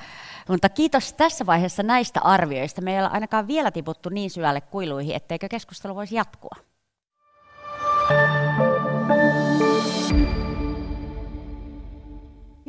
mutta 0.48 0.68
kiitos 0.68 1.12
tässä 1.12 1.46
vaiheessa 1.46 1.82
näistä 1.82 2.20
arvioista. 2.20 2.82
Me 2.82 2.94
ei 2.94 3.00
ole 3.00 3.08
ainakaan 3.12 3.46
vielä 3.46 3.70
tiputtu 3.70 4.08
niin 4.08 4.30
syvälle 4.30 4.60
kuiluihin, 4.60 5.16
etteikö 5.16 5.48
keskustelu 5.48 5.94
voisi 5.94 6.14
jatkua. 6.14 6.56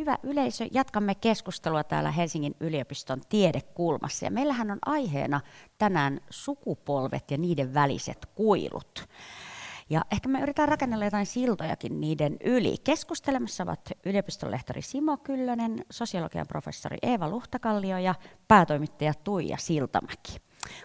Hyvä 0.04 0.18
yleisö, 0.24 0.68
jatkamme 0.72 1.16
keskustelua 1.16 1.84
täällä 1.84 2.12
Helsingin 2.12 2.56
yliopiston 2.60 3.22
tiedekulmassa. 3.30 4.26
Ja 4.26 4.32
meillähän 4.32 4.72
on 4.72 4.78
aiheena 4.86 5.42
tänään 5.78 6.20
sukupolvet 6.30 7.32
ja 7.32 7.38
niiden 7.38 7.74
väliset 7.74 8.26
kuilut. 8.36 9.08
Ja 9.90 10.02
ehkä 10.12 10.30
me 10.30 10.42
yritetään 10.42 10.70
rakennella 10.70 11.06
jotain 11.06 11.26
siltojakin 11.26 12.02
niiden 12.02 12.38
yli. 12.44 12.76
Keskustelemassa 12.84 13.64
ovat 13.64 13.92
yliopiston 14.06 14.52
lehtori 14.52 14.82
Simo 14.82 15.18
Kyllönen, 15.18 15.86
sosiologian 15.92 16.48
professori 16.48 16.98
Eeva 17.02 17.30
Luhtakallio 17.30 17.98
ja 17.98 18.16
päätoimittaja 18.48 19.14
Tuija 19.14 19.58
Siltamäki. 19.58 20.38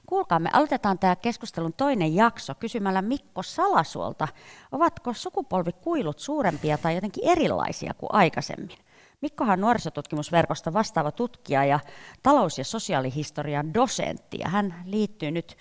Kuulkaa, 0.06 0.38
me 0.38 0.50
aloitetaan 0.52 0.98
tämä 0.98 1.16
keskustelun 1.16 1.72
toinen 1.72 2.14
jakso 2.14 2.54
kysymällä 2.54 3.02
Mikko 3.02 3.42
Salasuolta, 3.42 4.28
ovatko 4.72 5.14
sukupolvikuilut 5.14 6.18
suurempia 6.18 6.78
tai 6.78 6.94
jotenkin 6.94 7.24
erilaisia 7.24 7.94
kuin 7.94 8.14
aikaisemmin? 8.14 8.87
Mikkohan 9.20 9.52
on 9.52 9.60
nuorisotutkimusverkosta 9.60 10.72
vastaava 10.72 11.12
tutkija 11.12 11.64
ja 11.64 11.80
talous- 12.22 12.58
ja 12.58 12.64
sosiaalihistorian 12.64 13.74
dosentti. 13.74 14.38
Ja 14.40 14.48
hän 14.48 14.74
liittyy 14.84 15.30
nyt 15.30 15.56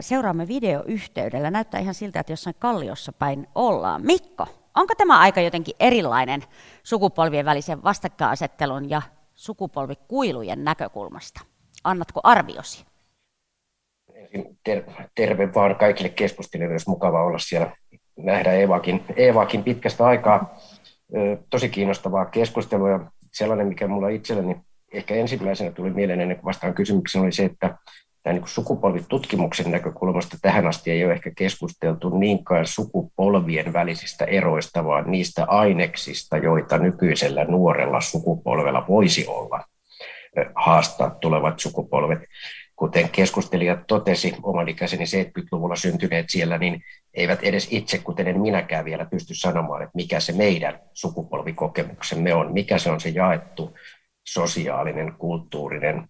seuraamme 0.00 0.48
videoyhteydellä. 0.48 1.50
Näyttää 1.50 1.80
ihan 1.80 1.94
siltä, 1.94 2.20
että 2.20 2.32
jossain 2.32 2.56
kalliossa 2.58 3.12
päin 3.12 3.46
ollaan. 3.54 4.06
Mikko, 4.06 4.46
onko 4.76 4.94
tämä 4.94 5.18
aika 5.18 5.40
jotenkin 5.40 5.74
erilainen 5.80 6.42
sukupolvien 6.82 7.44
välisen 7.44 7.82
vastakkainasettelun 7.82 8.90
ja 8.90 9.02
sukupolvikuilujen 9.34 10.64
näkökulmasta? 10.64 11.40
Annatko 11.84 12.20
arviosi? 12.24 12.84
Ter- 14.64 14.84
terve 15.14 15.54
vaan 15.54 15.76
kaikille 15.76 16.08
keskustelijoille, 16.08 16.74
jos 16.74 16.86
mukava 16.86 17.24
olla 17.24 17.38
siellä. 17.38 17.76
Nähdä 18.16 18.52
Eevakin, 18.52 19.04
Eevakin 19.16 19.64
pitkästä 19.64 20.06
aikaa 20.06 20.54
tosi 21.50 21.68
kiinnostavaa 21.68 22.24
keskustelua. 22.24 22.90
Ja 22.90 23.00
sellainen, 23.32 23.66
mikä 23.66 23.88
mulla 23.88 24.08
itselleni 24.08 24.56
ehkä 24.92 25.14
ensimmäisenä 25.14 25.70
tuli 25.70 25.90
mieleen 25.90 26.20
ennen 26.20 26.36
kuin 26.36 26.44
vastaan 26.44 26.74
kysymykseen, 26.74 27.24
oli 27.24 27.32
se, 27.32 27.44
että 27.44 27.78
tämä 28.22 28.34
niin 28.34 28.48
sukupolvitutkimuksen 28.48 29.70
näkökulmasta 29.70 30.36
tähän 30.42 30.66
asti 30.66 30.90
ei 30.90 31.04
ole 31.04 31.12
ehkä 31.12 31.30
keskusteltu 31.36 32.18
niinkään 32.18 32.66
sukupolvien 32.66 33.72
välisistä 33.72 34.24
eroista, 34.24 34.84
vaan 34.84 35.10
niistä 35.10 35.44
aineksista, 35.44 36.36
joita 36.36 36.78
nykyisellä 36.78 37.44
nuorella 37.44 38.00
sukupolvella 38.00 38.84
voisi 38.88 39.26
olla 39.26 39.64
haastaa 40.54 41.10
tulevat 41.10 41.60
sukupolvet 41.60 42.18
kuten 42.76 43.08
keskustelijat 43.08 43.86
totesi, 43.86 44.34
oman 44.42 44.68
ikäiseni 44.68 45.04
70-luvulla 45.04 45.76
syntyneet 45.76 46.26
siellä, 46.28 46.58
niin 46.58 46.82
eivät 47.14 47.42
edes 47.42 47.68
itse, 47.70 47.98
kuten 47.98 48.28
en 48.28 48.40
minäkään 48.40 48.84
vielä 48.84 49.04
pysty 49.04 49.34
sanomaan, 49.34 49.82
että 49.82 49.96
mikä 49.96 50.20
se 50.20 50.32
meidän 50.32 50.80
sukupolvikokemuksemme 50.92 52.34
on, 52.34 52.52
mikä 52.52 52.78
se 52.78 52.90
on 52.90 53.00
se 53.00 53.08
jaettu 53.08 53.76
sosiaalinen, 54.26 55.12
kulttuurinen 55.18 56.08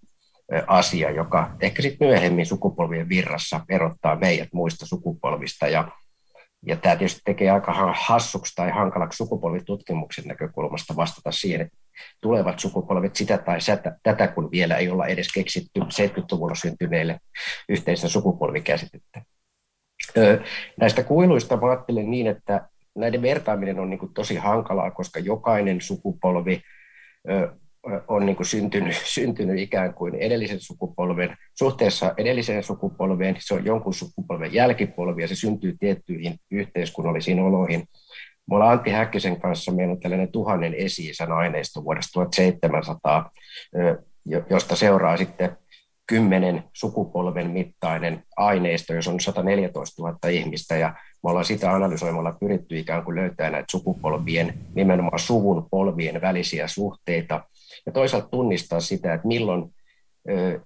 asia, 0.67 1.11
joka 1.11 1.51
ehkä 1.61 1.83
sitten 1.83 2.09
myöhemmin 2.09 2.47
sukupolvien 2.47 3.09
virrassa 3.09 3.61
erottaa 3.69 4.17
meidät 4.17 4.49
muista 4.53 4.87
sukupolvista. 4.87 5.69
Ja 5.69 5.89
Ja 6.67 6.77
tämä 6.77 6.97
tietysti 6.97 7.21
tekee 7.25 7.51
aika 7.51 7.93
hassuksi 7.93 8.53
tai 8.57 8.71
hankalaksi 8.71 9.17
sukupolvitutkimuksen 9.17 10.25
näkökulmasta 10.25 10.97
vastata 10.97 11.33
siihen, 11.33 11.61
että 11.61 11.77
tulevat 12.21 12.59
sukupolvet 12.59 13.17
sitä 13.17 13.39
tai 13.39 13.61
sätä, 13.61 13.97
tätä, 14.03 14.29
kun 14.29 14.51
vielä 14.51 14.77
ei 14.77 14.89
olla 14.89 15.07
edes 15.07 15.33
keksitty 15.35 15.81
70-luvulla 15.81 16.55
syntyneille 16.55 17.19
yhteistä 17.69 18.09
sukupolvikäsitettä. 18.09 19.23
näistä 20.81 21.03
kuiluista 21.03 21.57
mä 21.57 21.71
ajattelen 21.71 22.11
niin, 22.11 22.27
että 22.27 22.69
näiden 22.95 23.23
vertaaminen 23.23 23.81
on 23.81 23.91
niin 23.91 24.15
tosi 24.15 24.37
hankalaa, 24.37 24.91
koska 24.91 25.21
jokainen 25.21 25.81
sukupolvi 25.81 26.63
on 28.09 28.27
niin 28.27 28.37
kuin 28.37 28.47
syntynyt, 28.47 28.97
syntynyt 29.05 29.59
ikään 29.59 29.95
kuin 29.95 30.15
edellisen 30.15 30.61
sukupolven, 30.61 31.37
suhteessa 31.59 32.15
edelliseen 32.17 32.63
sukupolveen, 32.63 33.37
se 33.39 33.55
on 33.55 33.65
jonkun 33.65 33.95
sukupolven 33.95 34.55
jälkipolvi 34.55 35.23
ja 35.23 35.29
se 35.29 35.35
syntyy 35.35 35.77
tiettyihin 35.81 36.35
yhteiskunnallisiin 36.51 37.41
oloihin. 37.41 37.85
Me 38.51 38.57
ollaan 38.57 38.73
Antti 38.73 38.91
Häkkisen 38.91 39.41
kanssa, 39.41 39.73
meillä 39.73 39.93
on 39.93 40.01
tällainen 40.01 40.33
tuhannen 40.33 40.75
esi 40.75 41.13
aineisto 41.35 41.85
vuodesta 41.85 42.13
1700, 42.13 43.31
josta 44.51 44.77
seuraa 44.77 45.17
sitten 45.17 45.57
kymmenen 46.07 46.65
sukupolven 46.73 47.51
mittainen 47.51 48.23
aineisto, 48.37 48.95
jos 48.95 49.09
on 49.09 49.21
114 49.21 50.03
000 50.03 50.19
ihmistä, 50.31 50.77
ja 50.77 50.95
me 51.23 51.31
ollaan 51.31 51.45
sitä 51.45 51.73
analysoimalla 51.73 52.37
pyritty 52.41 52.79
ikään 52.79 53.05
kuin 53.05 53.17
löytää 53.17 53.51
näitä 53.51 53.67
sukupolvien, 53.71 54.55
nimenomaan 54.75 55.19
suvun 55.19 55.67
polvien 55.71 56.21
välisiä 56.21 56.69
suhteita, 56.69 57.45
ja 57.87 57.93
toisaalta 57.93 58.29
tunnistaa 58.29 58.81
sitä, 58.81 59.15
että 59.15 59.27
milloin 59.27 59.75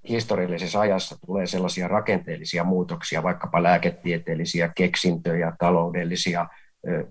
historiallisessa 0.09 0.81
ajassa 0.81 1.17
tulee 1.27 1.47
sellaisia 1.47 1.89
rakenteellisia 1.89 2.65
muutoksia, 2.65 3.23
vaikkapa 3.23 3.63
lääketieteellisiä 3.63 4.73
keksintöjä, 4.77 5.53
taloudellisia 5.59 6.47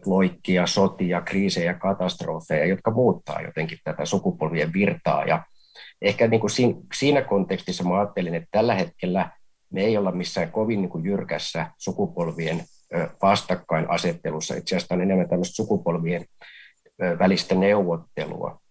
loikkia, 0.05 0.67
sotia, 0.67 1.21
kriisejä, 1.21 1.73
katastrofeja, 1.73 2.65
jotka 2.65 2.91
muuttaa 2.91 3.41
jotenkin 3.41 3.77
tätä 3.83 4.05
sukupolvien 4.05 4.73
virtaa. 4.73 5.25
Ja 5.25 5.43
ehkä 6.01 6.27
niin 6.27 6.41
kuin 6.41 6.51
siinä 6.93 7.21
kontekstissa 7.21 7.83
mä 7.83 7.99
ajattelin, 7.99 8.35
että 8.35 8.47
tällä 8.51 8.75
hetkellä 8.75 9.29
me 9.69 9.81
ei 9.81 9.97
olla 9.97 10.11
missään 10.11 10.51
kovin 10.51 10.81
niin 10.81 10.89
kuin 10.89 11.05
jyrkässä 11.05 11.67
sukupolvien 11.77 12.63
vastakkainasettelussa. 13.21 14.55
Itse 14.55 14.75
asiassa 14.75 14.95
on 14.95 15.01
enemmän 15.01 15.29
tämmöistä 15.29 15.55
sukupolvien 15.55 16.25
välistä 17.19 17.55
neuvottelua. 17.55 18.61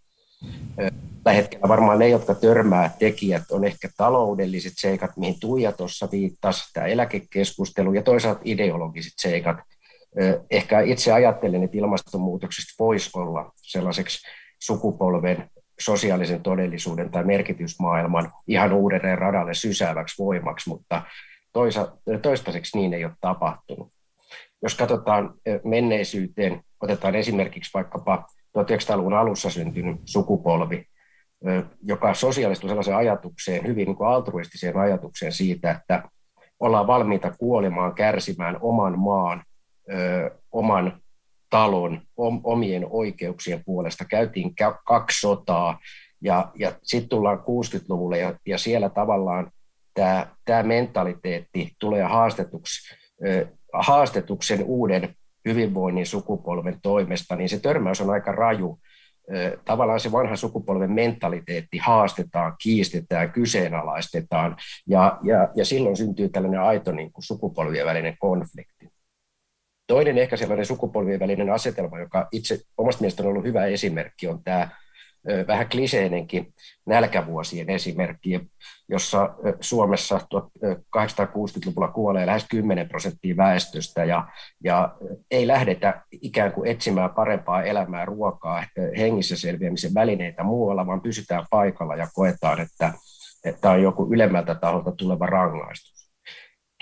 Tällä 1.25 1.37
hetkellä 1.37 1.69
varmaan 1.69 1.99
ne, 1.99 2.09
jotka 2.09 2.35
törmää 2.35 2.91
tekijät, 2.99 3.43
on 3.51 3.65
ehkä 3.65 3.89
taloudelliset 3.97 4.73
seikat, 4.77 5.11
mihin 5.17 5.41
Tuija 5.41 5.73
tuossa 5.73 6.09
viittasi, 6.13 6.73
tämä 6.73 6.87
eläkekeskustelu 6.87 7.93
ja 7.93 8.03
toisaalta 8.03 8.41
ideologiset 8.45 9.13
seikat. 9.17 9.57
Ehkä 10.51 10.81
itse 10.81 11.13
ajattelen, 11.13 11.63
että 11.63 11.77
ilmastonmuutoksesta 11.77 12.85
voisi 12.85 13.11
olla 13.15 13.53
sellaiseksi 13.57 14.27
sukupolven 14.63 15.51
sosiaalisen 15.81 16.43
todellisuuden 16.43 17.11
tai 17.11 17.25
merkitysmaailman 17.25 18.33
ihan 18.49 18.73
uudelleen 18.73 19.19
radalle 19.19 19.55
sysääväksi 19.55 20.23
voimaksi, 20.23 20.69
mutta 20.69 21.03
toistaiseksi 22.23 22.79
niin 22.79 22.95
ei 22.95 23.05
ole 23.05 23.13
tapahtunut. 23.21 23.93
Jos 24.63 24.75
katsotaan 24.75 25.35
menneisyyteen, 25.65 26.63
otetaan 26.81 27.15
esimerkiksi 27.15 27.71
vaikkapa 27.75 28.27
1900-luvun 28.59 29.15
alussa 29.15 29.51
syntynyt 29.51 30.01
sukupolvi, 30.05 30.87
joka 31.83 32.15
sosiaalistui 32.15 32.69
sellaiseen 32.69 32.97
ajatukseen, 32.97 33.67
hyvin 33.67 33.87
niin 33.87 33.97
kuin 33.97 34.09
altruistiseen 34.09 34.77
ajatukseen 34.77 35.33
siitä, 35.33 35.71
että 35.71 36.03
ollaan 36.61 36.87
valmiita 36.87 37.35
kuolemaan, 37.39 37.95
kärsimään 37.95 38.59
oman 38.61 38.99
maan, 38.99 39.45
oman 40.53 41.01
talon, 41.51 42.01
omien 42.45 42.87
oikeuksien 42.91 43.63
puolesta. 43.65 44.05
Käytiin 44.05 44.55
kaksi 44.85 45.21
sotaa 45.21 45.79
ja, 46.21 46.53
ja 46.55 46.73
sitten 46.83 47.09
tullaan 47.09 47.39
60-luvulle 47.39 48.19
ja, 48.19 48.35
ja 48.47 48.59
siellä 48.59 48.89
tavallaan 48.89 49.51
tämä, 49.95 50.63
mentaliteetti 50.63 51.73
tulee 51.79 52.03
haastetuksi, 52.03 52.95
haastetuksen 53.73 54.65
uuden 54.65 55.15
hyvinvoinnin 55.45 56.07
sukupolven 56.07 56.79
toimesta, 56.83 57.37
niin 57.37 57.49
se 57.49 57.61
törmäys 57.61 58.01
on 58.01 58.11
aika 58.11 58.33
raju. 58.33 58.79
Tavallaan 59.65 60.01
se 60.01 60.13
vanha 60.13 60.37
sukupolven 60.37 60.93
mentaliteetti 60.93 61.79
haastetaan, 61.79 62.55
kiistetään, 62.63 63.33
kyseenalaistetaan, 63.33 64.57
ja, 64.87 65.19
ja, 65.23 65.49
ja 65.55 65.65
silloin 65.65 65.97
syntyy 65.97 66.29
tällainen 66.29 66.61
aito 66.61 66.93
niin 66.93 67.13
kuin 67.13 67.25
sukupolvien 67.25 67.87
välinen 67.87 68.17
konflikti. 68.19 68.89
Toinen 69.87 70.19
ehkä 70.19 70.37
sellainen 70.37 70.67
sukupolvien 70.67 71.21
välinen 71.21 71.51
asetelma, 71.51 72.01
joka 72.01 72.29
itse 72.33 72.59
omasta 72.79 73.01
mielestäni 73.01 73.27
on 73.27 73.33
ollut 73.33 73.47
hyvä 73.47 73.67
esimerkki, 73.67 74.29
on 74.29 74.45
tämä 74.45 74.69
vähän 75.47 75.69
kliseinenkin 75.69 76.55
nälkävuosien 76.87 77.71
esimerkki, 77.71 78.41
jossa 78.89 79.35
Suomessa 79.61 80.19
1860-luvulla 80.35 81.89
kuolee 81.89 82.27
lähes 82.27 82.47
10 82.51 82.89
prosenttia 82.89 83.37
väestöstä 83.37 84.05
ja, 84.05 84.29
ja 84.65 84.97
ei 85.31 85.47
lähdetä 85.47 86.03
ikään 86.13 86.53
kuin 86.53 86.71
etsimään 86.71 87.11
parempaa 87.11 87.63
elämää, 87.63 88.05
ruokaa, 88.05 88.65
hengissä 88.99 89.37
selviämisen 89.37 89.95
välineitä 89.95 90.43
muualla, 90.43 90.87
vaan 90.87 91.01
pysytään 91.01 91.47
paikalla 91.51 91.97
ja 91.97 92.09
koetaan, 92.15 92.61
että, 92.61 92.93
että 93.45 93.71
on 93.71 93.83
joku 93.83 94.09
ylemmältä 94.11 94.55
taholta 94.55 94.93
tuleva 94.93 95.27
rangaistus. 95.27 96.11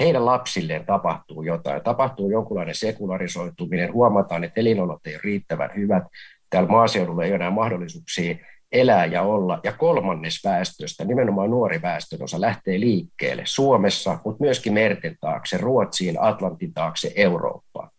Heidän 0.01 0.27
lapsilleen 0.27 0.87
tapahtuu 0.87 1.43
jotain, 1.43 1.83
tapahtuu 1.83 2.31
jonkunlainen 2.31 2.75
sekularisoituminen, 2.75 3.93
huomataan, 3.93 4.45
että 4.45 4.61
elinolot 4.61 5.07
ei 5.07 5.15
ole 5.15 5.21
riittävän 5.25 5.71
hyvät, 5.77 6.03
täällä 6.51 6.69
maaseudulla 6.69 7.25
ei 7.25 7.31
ole 7.31 7.37
enää 7.37 7.51
mahdollisuuksia 7.51 8.35
elää 8.73 9.07
ja 9.07 9.23
olla. 9.23 9.61
Ja 9.65 9.73
kolmannes 9.73 10.45
väestöstä, 10.45 11.05
nimenomaan 11.05 11.51
nuori 11.51 11.83
väestön 11.83 12.23
osa, 12.23 12.41
lähtee 12.41 12.81
liikkeelle 12.81 13.43
Suomessa, 13.47 14.19
mutta 14.25 14.45
myöskin 14.45 14.73
merten 14.73 15.17
taakse, 15.21 15.59
Ruotsiin, 15.59 16.23
Atlantin 16.23 16.75
taakse, 16.75 17.13
Eurooppaan. 17.17 17.91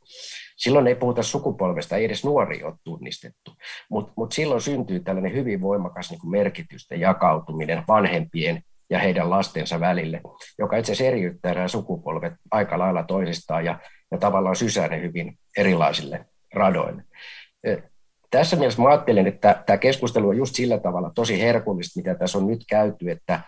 Silloin 0.57 0.87
ei 0.87 0.95
puhuta 0.95 1.23
sukupolvesta, 1.23 1.95
ei 1.95 2.05
edes 2.05 2.25
nuori 2.25 2.63
ole 2.63 2.73
tunnistettu, 2.83 3.55
mutta 3.89 4.13
mut 4.17 4.31
silloin 4.31 4.61
syntyy 4.61 4.99
tällainen 4.99 5.33
hyvin 5.33 5.61
voimakas 5.61 6.11
niin 6.11 6.29
merkitysten 6.29 6.99
jakautuminen 6.99 7.83
vanhempien 7.87 8.63
ja 8.89 8.99
heidän 8.99 9.29
lastensa 9.29 9.79
välille, 9.79 10.21
joka 10.59 10.77
itse 10.77 10.91
asiassa 10.91 11.07
eriyttää 11.07 11.53
nämä 11.53 11.67
sukupolvet 11.67 12.33
aika 12.51 12.79
lailla 12.79 13.03
toisistaan 13.03 13.65
ja, 13.65 13.79
ja 14.11 14.17
tavallaan 14.17 14.55
sysää 14.55 14.87
ne 14.87 15.01
hyvin 15.01 15.37
erilaisille 15.57 16.25
radoille 16.53 17.03
tässä 18.37 18.55
mielessä 18.55 18.81
mä 18.81 18.89
ajattelen, 18.89 19.27
että 19.27 19.63
tämä 19.65 19.77
keskustelu 19.77 20.29
on 20.29 20.37
just 20.37 20.55
sillä 20.55 20.77
tavalla 20.77 21.11
tosi 21.15 21.41
herkullista, 21.41 21.99
mitä 21.99 22.15
tässä 22.15 22.37
on 22.37 22.47
nyt 22.47 22.61
käyty, 22.69 23.11
että 23.11 23.39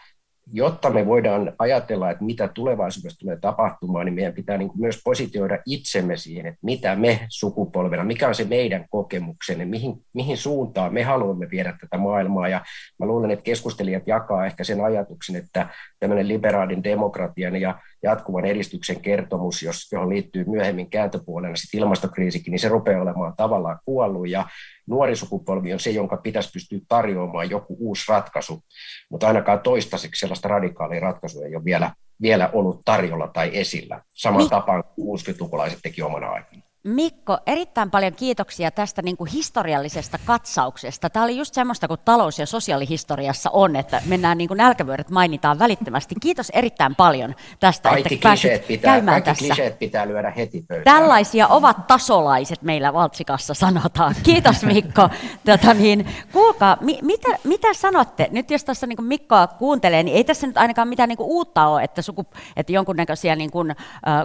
jotta 0.53 0.89
me 0.89 1.05
voidaan 1.05 1.53
ajatella, 1.59 2.11
että 2.11 2.23
mitä 2.23 2.47
tulevaisuudessa 2.47 3.19
tulee 3.19 3.37
tapahtumaan, 3.41 4.05
niin 4.05 4.13
meidän 4.13 4.33
pitää 4.33 4.57
niin 4.57 4.71
myös 4.77 5.01
positioida 5.03 5.59
itsemme 5.65 6.17
siihen, 6.17 6.45
että 6.45 6.59
mitä 6.61 6.95
me 6.95 7.19
sukupolvena, 7.29 8.03
mikä 8.03 8.27
on 8.27 8.35
se 8.35 8.43
meidän 8.43 8.85
kokemuksenne, 8.89 9.65
mihin, 9.65 9.93
mihin 10.13 10.37
suuntaan 10.37 10.93
me 10.93 11.03
haluamme 11.03 11.49
viedä 11.49 11.77
tätä 11.81 11.97
maailmaa. 11.97 12.47
Ja 12.47 12.61
mä 12.99 13.05
luulen, 13.05 13.31
että 13.31 13.43
keskustelijat 13.43 14.07
jakaa 14.07 14.45
ehkä 14.45 14.63
sen 14.63 14.83
ajatuksen, 14.83 15.35
että 15.35 15.67
tämmöinen 15.99 16.27
liberaalin 16.27 16.83
demokratian 16.83 17.55
ja 17.55 17.79
jatkuvan 18.03 18.45
edistyksen 18.45 19.01
kertomus, 19.01 19.63
jos, 19.63 19.91
johon 19.91 20.09
liittyy 20.09 20.43
myöhemmin 20.47 20.89
kääntöpuolena 20.89 21.55
sitten 21.55 21.79
ilmastokriisikin, 21.79 22.51
niin 22.51 22.59
se 22.59 22.69
rupeaa 22.69 23.01
olemaan 23.01 23.33
tavallaan 23.37 23.79
kuollut 23.85 24.29
ja 24.29 24.45
nuori 24.87 25.15
sukupolvi 25.15 25.73
on 25.73 25.79
se, 25.79 25.89
jonka 25.89 26.17
pitäisi 26.17 26.51
pystyä 26.53 26.79
tarjoamaan 26.87 27.49
joku 27.49 27.77
uusi 27.79 28.05
ratkaisu, 28.09 28.63
mutta 29.09 29.27
ainakaan 29.27 29.59
toistaiseksi 29.59 30.19
sellaista 30.19 30.47
radikaalia 30.47 30.99
ratkaisua 30.99 31.45
ei 31.45 31.55
ole 31.55 31.65
vielä, 31.65 31.91
vielä 32.21 32.49
ollut 32.53 32.81
tarjolla 32.85 33.27
tai 33.27 33.49
esillä, 33.53 34.01
saman 34.13 34.39
niin. 34.39 34.49
tapaan 34.49 34.83
kuin 34.83 35.19
60-lukulaiset 35.19 35.79
teki 35.83 36.01
omana 36.01 36.29
aikana. 36.29 36.64
Mikko, 36.85 37.37
erittäin 37.45 37.91
paljon 37.91 38.13
kiitoksia 38.13 38.71
tästä 38.71 39.01
niin 39.01 39.17
kuin 39.17 39.29
historiallisesta 39.31 40.19
katsauksesta. 40.25 41.09
Tämä 41.09 41.23
oli 41.23 41.37
just 41.37 41.53
semmoista 41.53 41.87
kuin 41.87 41.99
talous- 42.05 42.39
ja 42.39 42.45
sosiaalihistoriassa 42.45 43.49
on, 43.49 43.75
että 43.75 44.01
mennään 44.05 44.37
niin 44.37 44.47
kuin 44.47 44.57
nälkävyöret 44.57 45.09
mainitaan 45.09 45.59
välittömästi. 45.59 46.15
Kiitos 46.21 46.49
erittäin 46.49 46.95
paljon 46.95 47.35
tästä, 47.59 47.89
kaikki 47.89 48.13
että 48.13 48.23
pääsit 48.23 48.67
pitää, 48.67 48.93
käymään 48.93 49.23
kaikki 49.23 49.47
tässä. 49.47 49.71
pitää 49.79 50.07
lyödä 50.07 50.31
heti 50.31 50.61
pöytään. 50.67 50.97
Tällaisia 50.97 51.47
ovat 51.47 51.87
tasolaiset 51.87 52.61
meillä 52.61 52.93
Valtsikassa 52.93 53.53
sanotaan. 53.53 54.15
Kiitos 54.23 54.63
Mikko. 54.63 55.09
Tota 55.45 55.73
niin, 55.73 56.07
kuulkaa, 56.33 56.77
mi- 56.81 56.99
mitä, 57.01 57.29
mitä 57.43 57.73
sanotte? 57.73 58.27
Nyt 58.31 58.51
jos 58.51 58.63
tässä 58.63 58.87
niin 58.87 58.97
kuin 58.97 59.07
Mikkoa 59.07 59.47
kuuntelee, 59.47 60.03
niin 60.03 60.17
ei 60.17 60.23
tässä 60.23 60.47
nyt 60.47 60.57
ainakaan 60.57 60.87
mitään 60.87 61.09
niin 61.09 61.17
kuin 61.17 61.29
uutta 61.29 61.67
ole, 61.67 61.83
että, 61.83 62.01
suku, 62.01 62.25
että 62.55 62.71
jonkunnäköisiä 62.71 63.35
niin 63.35 63.51
kuin, 63.51 63.71
äh, 63.71 63.77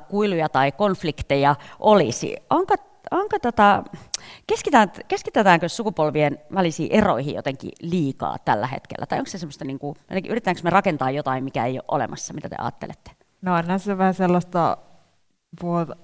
kuiluja 0.09 0.49
tai 0.49 0.73
konflikteja 0.73 1.57
olisi 1.79 2.37
onko, 2.51 2.75
onko 3.11 3.39
tota, 3.39 3.85
keskitytäänkö, 4.47 5.01
keskitytäänkö 5.09 5.69
sukupolvien 5.69 6.39
välisiin 6.55 6.93
eroihin 6.93 7.35
jotenkin 7.35 7.73
liikaa 7.81 8.37
tällä 8.45 8.67
hetkellä? 8.67 9.07
Tai 9.07 9.19
onko 9.19 9.31
se 9.31 9.39
semmoista, 9.39 9.65
niin 9.65 9.79
kuin, 9.79 9.97
yritetäänkö 10.29 10.61
me 10.65 10.71
rakentaa 10.71 11.11
jotain, 11.11 11.45
mikä 11.45 11.67
ei 11.67 11.79
ole 11.79 11.85
olemassa? 11.89 12.35
Mitä 12.35 12.49
te 12.49 12.57
ajattelette? 12.59 13.11
No 13.43 13.55
on 13.55 13.81
se 13.81 13.99
vähän 13.99 14.15
sellaista 14.15 14.77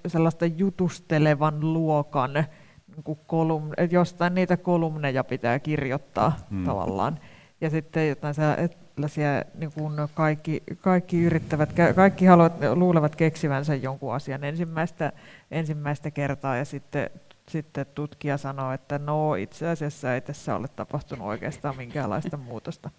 sellaista 0.07 0.47
jutustelevan 0.47 1.73
luokan 1.73 2.33
niin 2.33 3.19
kolumn, 3.27 3.73
että 3.77 3.95
jostain 3.97 4.35
niitä 4.35 4.57
kolumneja 4.57 5.25
pitää 5.25 5.59
kirjoittaa 5.59 6.37
hmm. 6.51 6.65
tavallaan. 6.65 7.21
Ja 7.61 7.71
sitten 7.71 8.09
jotain 8.09 8.35
sellaisia, 8.97 9.45
niin 9.59 9.73
kuin 9.73 9.95
kaikki, 10.15 10.63
kaikki 10.81 11.23
yrittävät, 11.23 11.73
kaikki 11.95 12.27
haluavat, 12.27 12.55
luulevat 12.75 13.17
keksivänsä 13.17 13.75
jonkun 13.75 14.15
asian 14.15 14.45
ensimmäistä, 14.45 15.13
ensimmäistä 15.51 16.11
kertaa 16.11 16.57
ja 16.57 16.65
sitten, 16.65 17.11
sitten 17.49 17.87
tutkija 17.95 18.39
sanoo, 18.39 18.73
että 18.73 18.99
no 18.99 19.35
itse 19.35 19.69
asiassa 19.69 20.15
ei 20.15 20.21
tässä 20.21 20.57
ole 20.57 20.69
tapahtunut 20.69 21.27
oikeastaan 21.27 21.77
minkäänlaista 21.77 22.37
muutosta. 22.37 22.91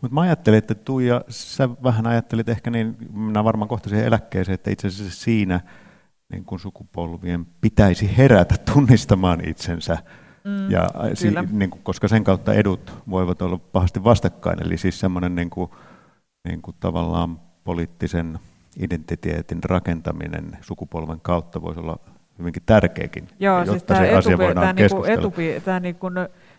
Mutta 0.00 0.14
mä 0.14 0.20
ajattelin, 0.20 0.58
että 0.58 0.74
Tuija, 0.74 1.20
sä 1.28 1.68
vähän 1.82 2.06
ajattelit 2.06 2.48
ehkä 2.48 2.70
niin, 2.70 2.96
minä 3.12 3.44
varmaan 3.44 3.68
kohta 3.68 3.88
siihen 3.88 4.06
eläkkeeseen, 4.06 4.54
että 4.54 4.70
itse 4.70 4.88
asiassa 4.88 5.22
siinä 5.24 5.60
niin 6.32 6.44
kun 6.44 6.60
sukupolvien 6.60 7.46
pitäisi 7.60 8.16
herätä 8.16 8.54
tunnistamaan 8.72 9.48
itsensä, 9.48 9.98
mm, 10.44 10.70
ja, 10.70 10.88
si, 11.14 11.34
niin 11.50 11.70
kuin, 11.70 11.82
koska 11.82 12.08
sen 12.08 12.24
kautta 12.24 12.54
edut 12.54 12.92
voivat 13.10 13.42
olla 13.42 13.58
pahasti 13.58 14.04
vastakkain. 14.04 14.66
Eli 14.66 14.76
siis 14.76 15.00
semmoinen 15.00 15.34
niin 15.34 15.50
kuin, 15.50 15.70
niin 16.48 16.62
kuin 16.62 16.76
tavallaan 16.80 17.40
poliittisen 17.64 18.38
identiteetin 18.78 19.64
rakentaminen 19.64 20.58
sukupolven 20.60 21.20
kautta 21.20 21.62
voisi 21.62 21.80
olla 21.80 21.98
hyvinkin 22.38 22.62
tärkeäkin, 22.66 23.28
Joo, 23.40 23.58
jotta 23.58 23.94
siis 23.94 24.08
se 24.08 24.16
asia 24.16 24.38
voidaan 24.38 24.66
tämä 24.66 24.74
keskustella. 24.74 25.20
Etupi, 25.20 25.62
tämä 25.64 25.80
niin 25.80 25.94
kuin 25.94 26.14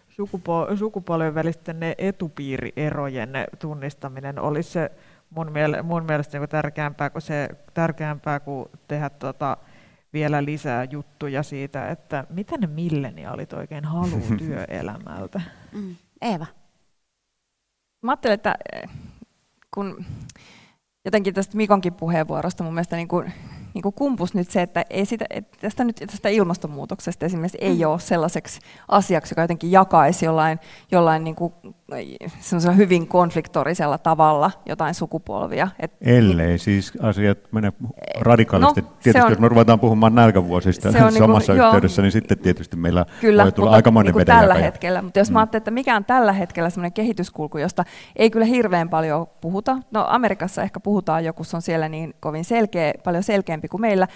sukupo- 0.09 0.75
sukupolven 0.75 1.35
välisten 1.35 1.77
etupiirierojen 1.97 3.29
tunnistaminen 3.59 4.39
olisi 4.39 4.71
se 4.71 4.91
mun, 5.29 5.47
miele- 5.47 5.83
mun 5.83 6.05
mielestä 6.05 6.39
niin 6.39 6.49
tärkeämpää 6.49 7.09
kuin, 7.09 7.21
se, 7.21 7.49
tärkeämpää 7.73 8.39
kuin 8.39 8.69
tehdä 8.87 9.09
tota, 9.09 9.57
vielä 10.15 10.45
lisää 10.45 10.83
juttuja 10.83 11.43
siitä, 11.43 11.89
että 11.89 12.27
mitä 12.29 12.57
ne 12.57 12.67
milleniaalit 12.67 13.53
oikein 13.53 13.85
haluaa 13.85 14.37
työelämältä. 14.37 15.41
Mm. 15.71 15.95
Eeva? 16.21 16.45
Mä 18.01 18.11
ajattelen, 18.11 18.33
että 18.33 18.55
eh, 18.73 18.89
kun 19.73 20.05
jotenkin 21.05 21.33
tästä 21.33 21.57
Mikonkin 21.57 21.93
puheenvuorosta 21.93 22.63
mun 22.63 22.73
mielestä 22.73 22.95
niin 22.95 23.07
kuin 23.07 23.33
niin 23.75 23.81
kuin 23.81 23.93
kumpus 23.93 24.33
nyt 24.33 24.51
se, 24.51 24.61
että, 24.61 24.85
ei 24.89 25.05
sitä, 25.05 25.25
että 25.29 25.57
tästä, 25.61 25.83
nyt, 25.83 25.95
tästä 25.95 26.29
ilmastonmuutoksesta 26.29 27.25
esimerkiksi 27.25 27.57
ei 27.61 27.75
mm. 27.75 27.89
ole 27.89 27.99
sellaiseksi 27.99 28.59
asiaksi, 28.87 29.31
joka 29.31 29.41
jotenkin 29.41 29.71
jakaisi 29.71 30.25
jollain, 30.25 30.59
jollain 30.91 31.23
niin 31.23 31.35
kuin, 31.35 31.53
hyvin 32.77 33.07
konfliktorisella 33.07 33.97
tavalla 33.97 34.51
jotain 34.65 34.93
sukupolvia. 34.93 35.67
Et, 35.79 35.91
Ellei 36.01 36.47
niin, 36.47 36.59
siis 36.59 36.93
asiat 37.01 37.37
mene 37.51 37.73
radikaalisti. 38.19 38.81
No, 38.81 38.87
tietysti 39.03 39.25
on, 39.25 39.31
jos 39.31 39.39
me 39.39 39.47
ruvetaan 39.47 39.79
puhumaan 39.79 40.15
nälkävuosista 40.15 40.91
se 40.91 41.03
on 41.03 41.13
samassa 41.13 41.53
niin 41.53 41.61
kuin, 41.61 41.67
yhteydessä, 41.67 42.01
joo, 42.01 42.03
niin 42.03 42.11
sitten 42.11 42.39
tietysti 42.39 42.77
meillä 42.77 43.05
kyllä, 43.21 43.43
voi 43.43 43.51
tulla 43.51 43.71
aika 43.71 43.91
monen 43.91 44.15
niin 44.15 44.25
tällä 44.25 44.53
hetkellä. 44.53 45.01
Mutta 45.01 45.19
jos 45.19 45.29
mm. 45.29 45.33
mä 45.33 45.39
ajattelen, 45.39 45.59
että 45.59 45.71
mikä 45.71 45.95
on 45.95 46.05
tällä 46.05 46.33
hetkellä 46.33 46.69
sellainen 46.69 46.93
kehityskulku, 46.93 47.57
josta 47.57 47.83
ei 48.15 48.29
kyllä 48.29 48.45
hirveän 48.45 48.89
paljon 48.89 49.27
puhuta. 49.41 49.77
No 49.91 50.05
Amerikassa 50.09 50.63
ehkä 50.63 50.79
puhutaan 50.79 51.25
joku, 51.25 51.43
se 51.43 51.55
on 51.55 51.61
siellä 51.61 51.89
niin 51.89 52.13
kovin 52.19 52.45
selkeä, 52.45 52.93
paljon 53.03 53.23
selkeämpi 53.23 53.64
pienempi 53.65 53.67
kuin 53.67 53.81
meillä, 53.81 54.07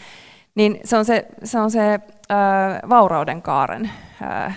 niin 0.56 0.80
se 0.84 0.98
on 0.98 1.06
se, 1.06 1.28
se, 1.44 1.60
on 1.60 1.72
se 1.72 2.00
ää, 2.30 2.80
vaurauden 2.90 3.42
kaaren 3.42 3.90
ää, 4.22 4.54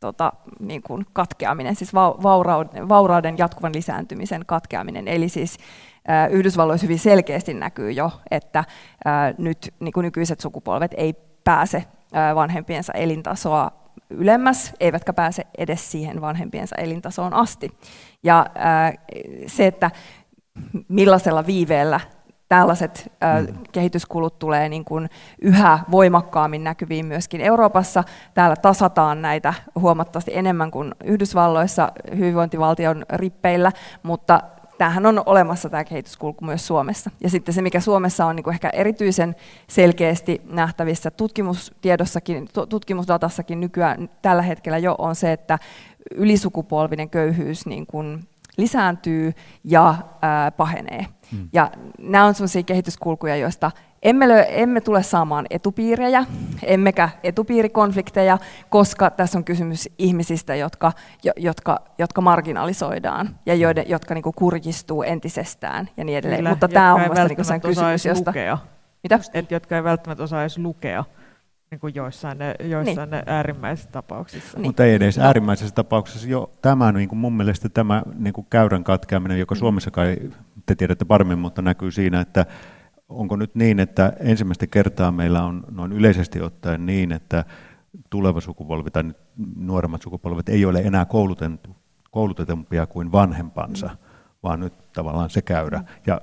tota, 0.00 0.32
niin 0.60 0.82
kuin 0.82 1.06
katkeaminen, 1.12 1.76
siis 1.76 1.94
vaurauden, 1.94 2.88
vaurauden 2.88 3.38
jatkuvan 3.38 3.74
lisääntymisen 3.74 4.42
katkeaminen. 4.46 5.08
Eli 5.08 5.28
siis 5.28 5.58
ää, 6.08 6.26
Yhdysvalloissa 6.26 6.84
hyvin 6.86 6.98
selkeästi 6.98 7.54
näkyy 7.54 7.90
jo, 7.90 8.10
että 8.30 8.64
ää, 9.04 9.34
nyt 9.38 9.74
niin 9.80 9.92
kuin 9.92 10.04
nykyiset 10.04 10.40
sukupolvet 10.40 10.94
ei 10.96 11.14
pääse 11.44 11.84
ää, 12.12 12.34
vanhempiensa 12.34 12.92
elintasoa 12.92 13.70
ylemmäs, 14.10 14.72
eivätkä 14.80 15.12
pääse 15.12 15.46
edes 15.58 15.90
siihen 15.90 16.20
vanhempiensa 16.20 16.76
elintasoon 16.76 17.34
asti. 17.34 17.70
Ja 18.22 18.46
ää, 18.54 18.92
se, 19.46 19.66
että 19.66 19.90
millaisella 20.88 21.46
viiveellä 21.46 22.00
tällaiset 22.50 23.12
mm. 23.48 23.58
kehityskulut 23.72 24.38
tulee 24.38 24.68
niin 24.68 24.84
kuin 24.84 25.10
yhä 25.42 25.78
voimakkaammin 25.90 26.64
näkyviin 26.64 27.06
myöskin 27.06 27.40
Euroopassa. 27.40 28.04
Täällä 28.34 28.56
tasataan 28.56 29.22
näitä 29.22 29.54
huomattavasti 29.74 30.30
enemmän 30.34 30.70
kuin 30.70 30.94
Yhdysvalloissa 31.04 31.92
hyvinvointivaltion 32.16 33.04
rippeillä, 33.10 33.72
mutta 34.02 34.42
tämähän 34.78 35.06
on 35.06 35.22
olemassa 35.26 35.68
tämä 35.68 35.84
kehityskulku 35.84 36.44
myös 36.44 36.66
Suomessa. 36.66 37.10
Ja 37.20 37.30
sitten 37.30 37.54
se, 37.54 37.62
mikä 37.62 37.80
Suomessa 37.80 38.26
on 38.26 38.36
niin 38.36 38.44
kuin 38.44 38.54
ehkä 38.54 38.70
erityisen 38.70 39.36
selkeästi 39.68 40.40
nähtävissä 40.44 41.10
tutkimustiedossakin, 41.10 42.48
tutkimusdatassakin 42.68 43.60
nykyään 43.60 44.10
tällä 44.22 44.42
hetkellä 44.42 44.78
jo 44.78 44.94
on 44.98 45.14
se, 45.14 45.32
että 45.32 45.58
ylisukupolvinen 46.14 47.10
köyhyys 47.10 47.66
niin 47.66 47.86
kuin 47.86 48.28
lisääntyy 48.60 49.32
ja 49.64 49.94
ää, 50.22 50.50
pahenee. 50.50 51.06
Hmm. 51.32 51.48
Ja 51.52 51.70
nämä 51.98 52.24
on 52.24 52.34
sellaisia 52.34 52.62
kehityskulkuja, 52.62 53.36
joista 53.36 53.70
emme, 54.02 54.28
lö, 54.28 54.42
emme 54.42 54.80
tule 54.80 55.02
saamaan 55.02 55.46
etupiirejä, 55.50 56.24
emmekä 56.62 57.08
etupiirikonflikteja, 57.22 58.38
koska 58.68 59.10
tässä 59.10 59.38
on 59.38 59.44
kysymys 59.44 59.88
ihmisistä, 59.98 60.54
jotka, 60.54 60.92
jo, 61.24 61.32
jotka, 61.36 61.80
jotka 61.98 62.20
marginalisoidaan 62.20 63.36
ja 63.46 63.54
joiden, 63.54 63.84
jotka 63.88 64.14
niin 64.14 64.24
kurjistuu 64.36 65.02
entisestään 65.02 65.88
ja 65.96 66.04
niin 66.04 66.18
edelleen. 66.18 66.38
Kyllä, 66.38 66.50
Mutta 66.50 66.68
tämä 66.68 66.94
on 66.94 67.00
mielestäni 67.00 67.36
niin 67.50 67.60
kysymys, 67.60 68.04
josta... 68.04 68.30
Lukea. 68.30 68.58
Mitä? 69.02 69.20
Et, 69.34 69.50
jotka 69.50 69.76
ei 69.76 69.84
välttämättä 69.84 70.24
osaa 70.24 70.40
edes 70.40 70.58
lukea 70.58 71.04
niin 71.70 71.80
kuin 71.80 71.94
joissain, 71.94 72.38
ne, 72.38 72.54
joissain 72.60 73.10
niin. 73.10 73.24
ne 73.26 73.32
äärimmäisissä 73.32 73.90
tapauksissa. 73.90 74.58
Niin. 74.58 74.68
Mutta 74.68 74.84
ei 74.84 74.94
edes 74.94 75.18
äärimmäisissä 75.18 75.74
tapauksissa. 75.74 76.28
Jo 76.28 76.50
tämä 76.62 76.92
niin 76.92 77.08
kuin 77.08 77.18
mun 77.18 77.32
mielestä 77.32 77.68
tämä 77.68 78.02
niin 78.18 78.32
kuin 78.32 78.46
käyrän 78.50 78.84
katkeaminen, 78.84 79.38
joka 79.38 79.54
mm. 79.54 79.58
Suomessa 79.58 79.90
kai 79.90 80.16
te 80.66 80.74
tiedätte 80.74 81.04
paremmin, 81.04 81.38
mutta 81.38 81.62
näkyy 81.62 81.90
siinä, 81.90 82.20
että 82.20 82.46
onko 83.08 83.36
nyt 83.36 83.54
niin, 83.54 83.80
että 83.80 84.12
ensimmäistä 84.20 84.66
kertaa 84.66 85.12
meillä 85.12 85.44
on 85.44 85.64
noin 85.70 85.92
yleisesti 85.92 86.40
ottaen 86.40 86.86
niin, 86.86 87.12
että 87.12 87.44
tuleva 88.10 88.40
sukupolvi 88.40 88.90
tai 88.90 89.04
nuoremmat 89.56 90.02
sukupolvet 90.02 90.48
ei 90.48 90.64
ole 90.64 90.80
enää 90.80 91.06
koulutetumpia 92.10 92.86
kuin 92.86 93.12
vanhempansa, 93.12 93.86
mm. 93.86 93.96
vaan 94.42 94.60
nyt 94.60 94.92
tavallaan 94.92 95.30
se 95.30 95.42
käyrä. 95.42 95.78
Mm. 95.78 95.84
Ja 96.06 96.20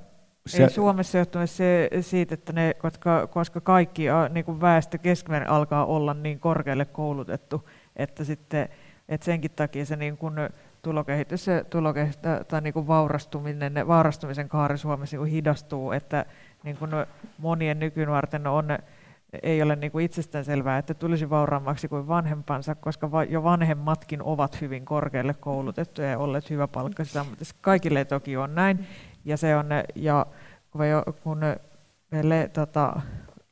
se, 0.48 0.64
ei 0.64 0.70
Suomessa 0.70 1.18
johtunut 1.18 1.50
se 1.50 1.90
siitä, 2.02 2.34
että 2.34 2.54
ne, 2.54 2.74
koska, 2.74 3.28
koska 3.28 3.62
kaikki 3.62 4.06
niin 4.34 4.46
kuin 4.46 4.62
väestö 4.62 4.98
keskimäärin 4.98 5.50
alkaa 5.50 5.86
olla 5.86 6.14
niin 6.14 6.40
korkealle 6.40 6.86
koulutettu, 6.86 7.70
että 7.96 8.24
sitten 8.24 8.70
että 9.10 9.26
senkin 9.26 9.52
takia 9.52 9.86
se 9.86 9.96
niin 9.96 10.18
kuin 10.18 10.34
tulokehitys, 10.82 11.46
se 11.46 11.66
tulokehitys 11.70 12.20
tai 12.48 12.62
niin 12.62 12.74
kuin 12.74 12.88
vaurastuminen, 12.88 13.88
vaurastumisen 13.88 14.50
kaari 14.50 14.78
Suomessa 14.78 15.18
niin 15.18 15.28
hidastuu, 15.28 15.92
että 15.92 16.26
niin 16.64 16.78
kuin 16.78 16.92
monien 17.38 17.80
nykynuorten 17.80 18.48
on 18.48 18.68
ei 19.44 19.62
ole 19.62 19.76
niin 19.76 19.92
kuin 19.92 20.06
itsestään 20.06 20.46
selvää, 20.46 20.78
että 20.78 20.94
tulisi 20.94 21.30
vauraammaksi 21.30 21.88
kuin 21.88 22.08
vanhempansa, 22.08 22.76
koska 22.76 23.10
jo 23.30 23.44
vanhemmatkin 23.44 24.22
ovat 24.24 24.62
hyvin 24.62 24.86
korkealle 24.86 25.34
koulutettuja 25.34 26.10
ja 26.10 26.18
olleet 26.18 26.50
hyväpalkkaisissa 26.50 27.22
ammatissa. 27.22 27.56
Kaikille 27.62 28.00
ei 28.00 28.06
toki 28.06 28.38
on 28.38 28.56
näin, 28.56 28.88
ja 29.28 29.38
se 29.38 29.56
on, 29.56 29.68
ja 29.96 30.26
kun 31.24 31.40
meille, 32.12 32.50
tota, 32.54 33.02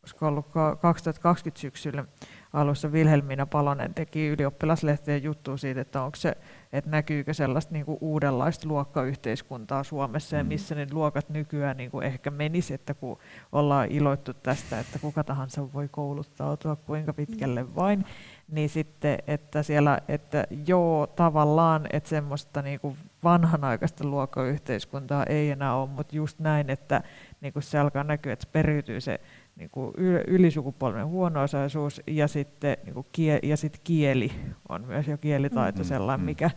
olisiko 0.01 0.27
ollut 0.27 0.47
2020 0.81 1.61
syksyllä 1.61 2.05
alussa 2.53 2.91
Vilhelmiina 2.91 3.45
Palonen 3.45 3.93
teki 3.93 4.27
ylioppilaslehteen 4.27 5.23
juttu 5.23 5.57
siitä, 5.57 5.81
että 5.81 6.01
onko 6.01 6.15
se, 6.15 6.37
että 6.73 6.91
näkyykö 6.91 7.33
sellaista 7.33 7.73
niin 7.73 7.85
kuin 7.85 7.97
uudenlaista 8.01 8.67
luokkayhteiskuntaa 8.67 9.83
Suomessa 9.83 10.35
ja 10.35 10.43
mm. 10.43 10.47
missä 10.47 10.75
ne 10.75 10.87
luokat 10.91 11.29
nykyään 11.29 11.77
niin 11.77 11.91
kuin 11.91 12.05
ehkä 12.05 12.31
menisi, 12.31 12.73
että 12.73 12.93
kun 12.93 13.17
ollaan 13.51 13.91
iloittu 13.91 14.33
tästä, 14.33 14.79
että 14.79 14.99
kuka 14.99 15.23
tahansa 15.23 15.73
voi 15.73 15.87
kouluttautua 15.91 16.75
kuinka 16.75 17.13
pitkälle 17.13 17.75
vain, 17.75 18.05
niin 18.51 18.69
sitten, 18.69 19.17
että 19.27 19.63
siellä, 19.63 19.99
että 20.07 20.47
joo, 20.67 21.07
tavallaan, 21.07 21.87
että 21.93 22.09
semmoista 22.09 22.61
niin 22.61 22.79
kuin 22.79 22.97
vanhanaikaista 23.25 24.03
luokkayhteiskuntaa 24.03 25.23
ei 25.23 25.51
enää 25.51 25.75
ole, 25.75 25.89
mutta 25.89 26.15
just 26.15 26.39
näin, 26.39 26.69
että 26.69 27.01
niin 27.41 27.53
kuin 27.53 27.63
se 27.63 27.79
alkaa 27.79 28.03
näkyä, 28.03 28.33
että 28.33 28.47
periytyy 28.51 29.01
se 29.01 29.19
niin 29.55 29.69
kuin 29.69 29.93
ylisukupolven 30.27 31.07
huono-osaisuus 31.07 32.01
ja 32.07 32.27
sitten, 32.27 32.77
niin 32.83 32.93
kuin 32.93 33.05
kie, 33.11 33.39
ja 33.43 33.57
sitten 33.57 33.81
kieli 33.83 34.31
on 34.69 34.85
myös 34.85 35.07
jo 35.07 35.17
kielitaito 35.17 35.79
mm-hmm. 35.79 35.87
sellainen, 35.87 36.23
mm. 36.23 36.25
mikä 36.25 36.49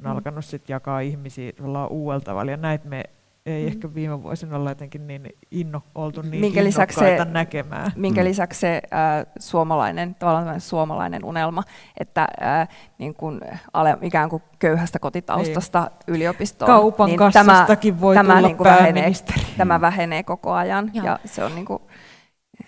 on 0.00 0.06
alkanut 0.06 0.44
sitten 0.44 0.74
jakaa 0.74 1.00
ihmisiä 1.00 1.52
uudelta 1.90 2.24
tavalla. 2.24 2.50
Ja 2.50 2.56
näitä 2.56 2.88
me 2.88 3.04
ei 3.46 3.62
mm. 3.62 3.68
ehkä 3.68 3.94
viime 3.94 4.22
vuosina 4.22 4.56
olla 4.56 4.70
jotenkin 4.70 5.06
niin 5.06 5.28
inno, 5.50 5.82
oltu 5.94 6.22
niin 6.22 6.40
minkä 6.40 6.64
lisäksi 6.64 7.00
se, 7.00 7.24
näkemään. 7.24 7.92
Minkä 7.96 8.20
mm. 8.20 8.24
lisäksi 8.24 8.60
se 8.60 8.82
äh, 8.94 9.26
suomalainen, 9.38 10.14
tavallaan 10.14 10.60
suomalainen 10.60 11.24
unelma, 11.24 11.62
että 12.00 12.28
äh, 12.42 12.68
niin 12.98 13.14
kun, 13.14 13.40
ale, 13.72 13.98
ikään 14.02 14.28
kuin 14.28 14.42
köyhästä 14.58 14.98
kotitaustasta 14.98 15.80
niin. 15.80 16.16
yliopistoon, 16.16 16.66
Kaupan 16.66 17.08
niin 17.08 17.18
tämä, 17.32 17.66
voi 18.00 18.14
tämä, 18.14 18.34
tulla 18.34 18.46
niin 18.46 18.56
kuin 18.56 18.64
vähenee, 18.64 19.12
tämä 19.58 19.80
vähenee 19.80 20.22
koko 20.22 20.52
ajan. 20.52 20.90
Ja, 20.94 21.04
ja 21.04 21.18
se 21.24 21.44
on 21.44 21.54
niin 21.54 21.64
kuin, 21.64 21.82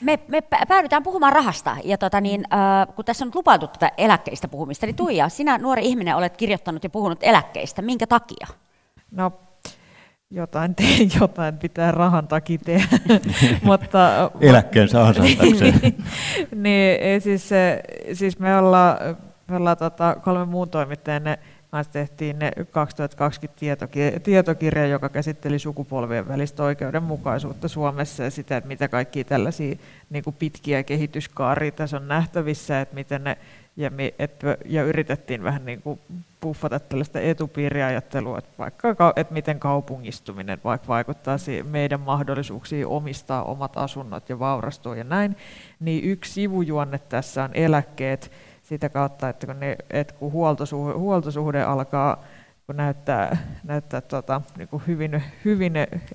Me, 0.00 0.18
me 0.28 0.42
päädytään 0.68 1.02
puhumaan 1.02 1.32
rahasta, 1.32 1.76
ja 1.84 1.98
tota 1.98 2.20
niin, 2.20 2.44
äh, 2.52 2.94
kun 2.94 3.04
tässä 3.04 3.24
on 3.24 3.28
nyt 3.28 3.34
lupailtu 3.34 3.66
tätä 3.66 3.92
eläkkeistä 3.96 4.48
puhumista, 4.48 4.86
niin 4.86 4.96
Tuija, 4.96 5.28
sinä 5.28 5.58
nuori 5.58 5.86
ihminen 5.86 6.16
olet 6.16 6.36
kirjoittanut 6.36 6.84
ja 6.84 6.90
puhunut 6.90 7.18
eläkkeistä. 7.22 7.82
Minkä 7.82 8.06
takia? 8.06 8.46
No, 9.10 9.32
jotain, 10.34 10.74
te, 10.74 10.84
jotain 11.20 11.58
pitää 11.58 11.90
rahan 11.92 12.28
takia 12.28 12.58
tehdä. 12.64 12.98
Mutta, 13.62 14.30
Eläkkeensä 14.40 15.04
ansaitakseen. 15.04 15.80
niin, 15.82 17.00
niin, 17.00 17.20
siis, 17.20 17.50
siis 18.12 18.38
me 18.38 18.58
ollaan, 18.58 18.96
me 19.48 19.56
ollaan 19.56 19.76
tota, 19.76 20.16
kolme 20.24 20.44
muun 20.44 20.70
toimittajan 20.70 21.22
kanssa 21.70 21.92
tehtiin 21.92 22.38
ne 22.38 22.52
2020 22.70 23.60
tietokirja, 23.60 24.20
tietokirja, 24.20 24.86
joka 24.86 25.08
käsitteli 25.08 25.58
sukupolvien 25.58 26.28
välistä 26.28 26.62
oikeudenmukaisuutta 26.62 27.68
Suomessa 27.68 28.22
ja 28.22 28.30
sitä, 28.30 28.56
että 28.56 28.68
mitä 28.68 28.88
kaikki 28.88 29.24
tällaisia 29.24 29.76
niin 30.10 30.24
kuin 30.24 30.36
pitkiä 30.38 30.82
kehityskaaria 30.82 31.70
tässä 31.70 31.96
on 31.96 32.08
nähtävissä, 32.08 32.80
että 32.80 32.94
miten 32.94 33.24
ne, 33.24 33.38
ja, 33.76 33.90
me, 33.90 34.14
et, 34.18 34.40
ja 34.64 34.82
yritettiin 34.82 35.42
vähän 35.42 35.64
niin 35.64 35.82
kuin 35.82 36.00
puffata 36.40 36.80
tällaista 36.80 37.20
etupiiriajattelua, 37.20 38.38
että, 38.38 38.50
vaikka, 38.58 39.12
että 39.16 39.34
miten 39.34 39.60
kaupungistuminen 39.60 40.58
vaikka 40.64 40.88
vaikuttaa 40.88 41.36
meidän 41.62 42.00
mahdollisuuksiin 42.00 42.86
omistaa 42.86 43.44
omat 43.44 43.76
asunnot 43.76 44.28
ja 44.28 44.38
vaurastua 44.38 44.96
ja 44.96 45.04
näin, 45.04 45.36
niin 45.80 46.04
yksi 46.04 46.32
sivujuonne 46.32 46.98
tässä 46.98 47.44
on 47.44 47.50
eläkkeet, 47.54 48.30
sitä 48.62 48.88
kautta, 48.88 49.28
että 49.28 49.46
kun, 49.46 49.60
ne, 49.60 49.76
että 49.90 50.14
kun 50.14 50.32
huoltosuhde, 50.32 50.94
huoltosuhde 50.94 51.62
alkaa 51.62 52.24
kun 52.66 52.76
näyttää, 52.76 53.36
näyttää 53.64 54.00
tota, 54.00 54.40
niin 54.58 54.68
kuin 54.68 54.82
hyvin, 54.86 55.22
hyvin 55.44 55.72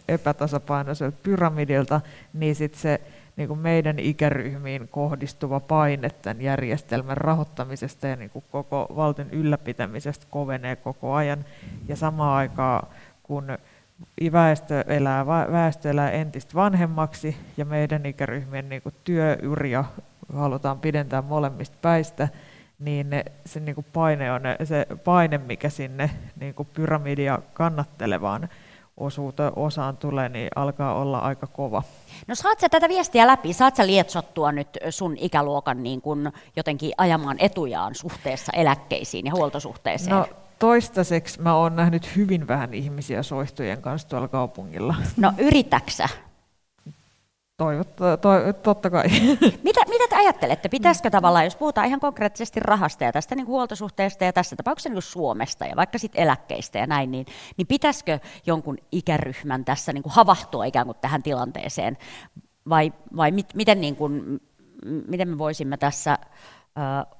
epätasapainoiselta 0.08 1.18
pyramidilta, 1.24 2.02
niin 2.34 2.56
sit 2.56 2.76
se 2.76 3.02
niin 3.40 3.48
kuin 3.48 3.60
meidän 3.60 4.00
ikäryhmiin 4.00 4.88
kohdistuva 4.88 5.60
paine 5.60 6.10
tämän 6.10 6.42
järjestelmän 6.42 7.18
rahoittamisesta 7.18 8.08
ja 8.08 8.16
niin 8.16 8.30
kuin 8.30 8.46
koko 8.52 8.88
valtion 8.96 9.30
ylläpitämisestä 9.30 10.26
kovenee 10.30 10.76
koko 10.76 11.14
ajan. 11.14 11.46
Ja 11.88 11.96
samaan 11.96 12.38
aikaan, 12.38 12.88
kun 13.24 13.58
väestö 14.32 14.84
elää, 14.88 15.26
väestö 15.28 15.90
elää 15.90 16.12
entistä 16.12 16.54
vanhemmaksi 16.56 17.38
ja 17.58 17.66
meidän 17.66 18.06
ikäryhmien 18.06 18.70
niin 18.70 18.82
kuin 18.82 18.96
työuria 19.04 19.86
halutaan 20.34 20.80
pidentää 20.80 21.22
molemmista 21.22 21.78
päistä, 21.82 22.28
niin 22.80 23.08
se 23.46 23.60
niin 23.60 23.76
kuin 23.76 23.88
paine 23.94 24.32
on 24.32 24.42
se 24.64 24.88
paine, 25.04 25.38
mikä 25.38 25.70
sinne 25.70 26.10
niin 26.40 26.54
kuin 26.54 26.70
pyramidia 26.74 27.40
kannattelevaan 27.54 28.50
osuuteen, 29.00 29.52
osaan 29.56 29.98
tulee, 29.98 30.30
niin 30.30 30.50
alkaa 30.56 30.94
olla 30.94 31.20
aika 31.20 31.48
kova. 31.48 31.84
No 32.28 32.36
saat 32.36 32.60
sä 32.60 32.70
tätä 32.70 32.90
viestiä 32.90 33.28
läpi, 33.28 33.54
saat 33.54 33.76
sä 33.76 33.88
lietsottua 33.88 34.52
nyt 34.52 34.68
sun 34.90 35.18
ikäluokan 35.18 35.84
niin 35.84 36.02
kun 36.02 36.32
jotenkin 36.56 36.92
ajamaan 36.98 37.38
etujaan 37.40 37.96
suhteessa 37.96 38.52
eläkkeisiin 38.56 39.26
ja 39.26 39.32
huoltosuhteeseen? 39.32 40.16
No 40.16 40.26
toistaiseksi 40.60 41.42
mä 41.42 41.56
oon 41.56 41.76
nähnyt 41.76 42.16
hyvin 42.16 42.48
vähän 42.48 42.74
ihmisiä 42.74 43.24
soihtujen 43.24 43.82
kanssa 43.82 44.10
tuolla 44.10 44.28
kaupungilla. 44.28 44.96
No 45.18 45.34
yritäksä? 45.38 46.10
Toivottaa, 47.60 48.18
to, 48.18 48.30
totta 48.64 48.90
kai. 48.90 49.04
Mitä, 49.68 49.82
mitä 49.90 50.08
te 50.10 50.16
ajattelette? 50.16 50.70
Pitäisikö 50.70 51.10
tavallaan, 51.10 51.46
jos 51.46 51.56
puhutaan 51.56 51.88
ihan 51.88 52.00
konkreettisesti 52.00 52.60
rahasta 52.60 53.04
ja 53.04 53.12
tästä 53.12 53.36
niin 53.36 53.46
kuin 53.46 53.54
huoltosuhteesta 53.54 54.24
ja 54.24 54.34
tässä 54.34 54.56
tapauksessa 54.56 54.90
niin 54.90 55.02
Suomesta 55.02 55.66
ja 55.66 55.76
vaikka 55.76 55.98
sitten 55.98 56.24
eläkkeistä 56.24 56.80
ja 56.80 56.88
näin, 56.88 57.12
niin, 57.12 57.26
niin 57.58 57.68
pitäisikö 57.68 58.20
jonkun 58.46 58.78
ikäryhmän 58.92 59.66
tässä 59.66 59.94
niin 59.94 60.04
kuin 60.04 60.14
havahtua 60.14 60.66
ikään 60.66 60.86
kuin 60.86 60.98
tähän 61.02 61.24
tilanteeseen? 61.24 61.98
Vai, 62.70 62.94
vai 63.16 63.32
mit, 63.32 63.54
miten, 63.54 63.82
niin 63.82 63.96
kuin, 63.96 64.42
miten 65.08 65.28
me 65.30 65.38
voisimme 65.38 65.78
tässä 65.78 66.12
äh, 66.12 67.18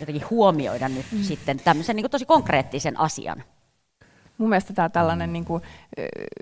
jotenkin 0.00 0.30
huomioida 0.30 0.88
nyt 0.88 1.06
mm. 1.12 1.22
sitten 1.22 1.60
tämmöisen 1.64 1.96
niin 1.96 2.04
kuin 2.04 2.10
tosi 2.10 2.26
konkreettisen 2.26 3.00
asian? 3.00 3.42
Mun 4.38 4.48
mielestä 4.48 4.72
tämä 4.72 4.88
tällainen 4.88 5.32
niin 5.32 5.44
kuin, 5.44 5.62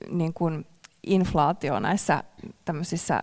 niin 0.09 0.34
kuin 0.34 0.66
inflaatio 1.07 1.80
näissä 1.80 2.22
tämmöisissä 2.64 3.22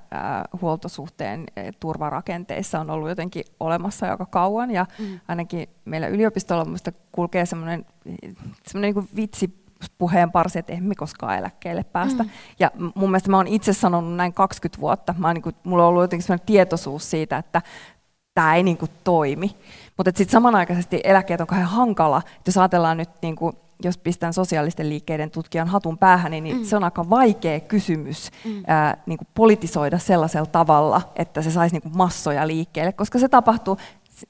huoltosuhteen 0.61 1.43
turvarakenteissa 1.79 2.79
on 2.79 2.89
ollut 2.89 3.09
jotenkin 3.09 3.43
olemassa 3.59 4.11
aika 4.11 4.25
kauan 4.25 4.71
ja 4.71 4.85
mm. 4.99 5.19
ainakin 5.27 5.69
meillä 5.85 6.07
yliopistolla 6.07 6.65
kulkee 7.11 7.45
semmoinen, 7.45 7.85
semmoinen 8.67 8.95
niin 8.95 9.09
vitsi 9.15 9.67
puheen 9.97 10.31
parsi, 10.31 10.59
että 10.59 10.73
emme 10.73 10.95
koskaan 10.95 11.37
eläkkeelle 11.37 11.83
päästä. 11.83 12.23
Mm. 12.23 12.29
Ja 12.59 12.71
mun 12.75 13.09
mielestä 13.09 13.31
mä 13.31 13.37
oon 13.37 13.47
itse 13.47 13.73
sanonut 13.73 14.15
näin 14.15 14.33
20 14.33 14.81
vuotta. 14.81 15.15
Mä 15.17 15.33
niin 15.33 15.41
kuin, 15.41 15.55
mulla 15.63 15.83
on 15.83 15.89
ollut 15.89 16.03
jotenkin 16.03 16.23
sellainen 16.23 16.45
tietoisuus 16.45 17.09
siitä, 17.09 17.37
että 17.37 17.61
tämä 18.33 18.55
ei 18.55 18.63
niin 18.63 18.77
kuin 18.77 18.91
toimi. 19.03 19.55
Mutta 19.97 20.11
sitten 20.15 20.31
samanaikaisesti 20.31 21.01
eläkkeet 21.03 21.41
on 21.41 21.47
kauhean 21.47 21.69
hankala. 21.69 22.21
Jos 22.45 22.57
ajatellaan 22.57 22.97
nyt 22.97 23.09
niin 23.21 23.35
kuin 23.35 23.57
jos 23.83 23.97
pistän 23.97 24.33
sosiaalisten 24.33 24.89
liikkeiden 24.89 25.31
tutkijan 25.31 25.67
hatun 25.67 25.97
päähän, 25.97 26.31
niin 26.31 26.57
mm. 26.57 26.63
se 26.63 26.75
on 26.75 26.83
aika 26.83 27.09
vaikea 27.09 27.59
kysymys 27.59 28.31
mm. 28.45 28.63
ää, 28.67 29.03
niin 29.05 29.17
kuin 29.17 29.27
politisoida 29.33 29.99
sellaisella 29.99 30.45
tavalla, 30.45 31.01
että 31.15 31.41
se 31.41 31.51
saisi 31.51 31.75
niin 31.75 31.81
kuin 31.81 31.97
massoja 31.97 32.47
liikkeelle, 32.47 32.91
koska 32.91 33.19
se 33.19 33.29
tapahtuu, 33.29 33.77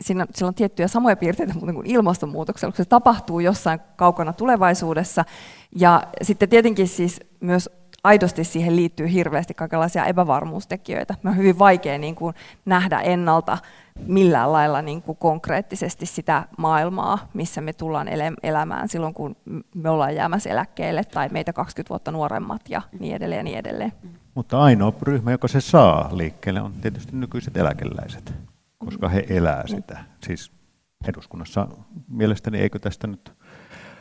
siinä, 0.02 0.28
sillä 0.36 0.48
on 0.48 0.56
tiettyjä 0.56 0.88
samoja 0.88 1.16
piirteitä 1.16 1.54
muuten 1.54 1.76
kuin 1.76 1.88
ilmastonmuutoksella, 1.88 2.76
se 2.76 2.86
tapahtuu 2.86 3.40
jossain 3.40 3.80
kaukana 3.96 4.34
tulevaisuudessa. 4.34 5.26
Ja 5.76 6.04
sitten 6.22 6.50
tietenkin 6.50 6.88
siis 6.88 7.20
myös 7.40 7.70
aidosti 8.08 8.44
siihen 8.44 8.76
liittyy 8.76 9.12
hirveästi 9.12 9.54
kaikenlaisia 9.54 10.06
epävarmuustekijöitä. 10.06 11.16
Me 11.24 11.30
on 11.30 11.38
hyvin 11.38 11.60
vaikea 11.60 11.98
niin 11.98 12.16
kuin 12.16 12.36
nähdä 12.66 13.00
ennalta 13.00 13.58
millään 14.08 14.54
lailla 14.54 14.82
niin 14.82 15.02
kuin 15.02 15.18
konkreettisesti 15.18 16.06
sitä 16.06 16.44
maailmaa, 16.58 17.30
missä 17.34 17.62
me 17.62 17.74
tullaan 17.74 18.08
elämään 18.44 18.90
silloin, 18.90 19.14
kun 19.14 19.36
me 19.76 19.90
ollaan 19.90 20.16
jäämässä 20.16 20.50
eläkkeelle 20.50 21.04
tai 21.04 21.30
meitä 21.32 21.54
20 21.54 21.90
vuotta 21.90 22.12
nuoremmat 22.12 22.62
ja 22.70 22.82
niin 23.00 23.16
edelleen 23.16 23.40
ja 23.40 23.44
niin 23.44 23.58
edelleen. 23.58 23.94
Mutta 24.36 24.62
ainoa 24.62 24.94
ryhmä, 25.02 25.32
joka 25.32 25.48
se 25.48 25.62
saa 25.62 26.10
liikkeelle, 26.12 26.62
on 26.62 26.74
tietysti 26.74 27.16
nykyiset 27.16 27.58
eläkeläiset, 27.58 28.34
koska 28.78 29.10
he 29.10 29.26
elää 29.30 29.68
sitä. 29.68 30.00
Siis 30.24 30.52
eduskunnassa 31.08 31.68
mielestäni 32.08 32.58
eikö 32.58 32.80
tästä 32.80 33.08
nyt 33.08 33.34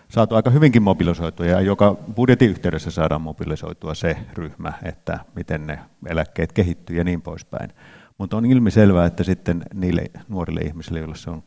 saatu 0.08 0.34
aika 0.34 0.50
hyvinkin 0.50 0.82
mobilisoitua 0.82 1.46
ja 1.46 1.60
joka 1.60 1.96
budjetin 2.16 2.50
yhteydessä 2.50 2.90
saadaan 2.90 3.20
mobilisoitua 3.20 3.94
se 3.94 4.16
ryhmä, 4.34 4.72
että 4.82 5.18
miten 5.34 5.66
ne 5.66 5.78
eläkkeet 6.06 6.52
kehittyy 6.52 6.96
ja 6.96 7.04
niin 7.04 7.22
poispäin. 7.22 7.70
Mutta 8.18 8.36
on 8.36 8.46
ilmiselvää, 8.46 9.06
että 9.06 9.24
sitten 9.24 9.62
niille 9.74 10.04
nuorille 10.28 10.60
ihmisille, 10.60 10.98
joille 10.98 11.16
se 11.16 11.30
on 11.30 11.42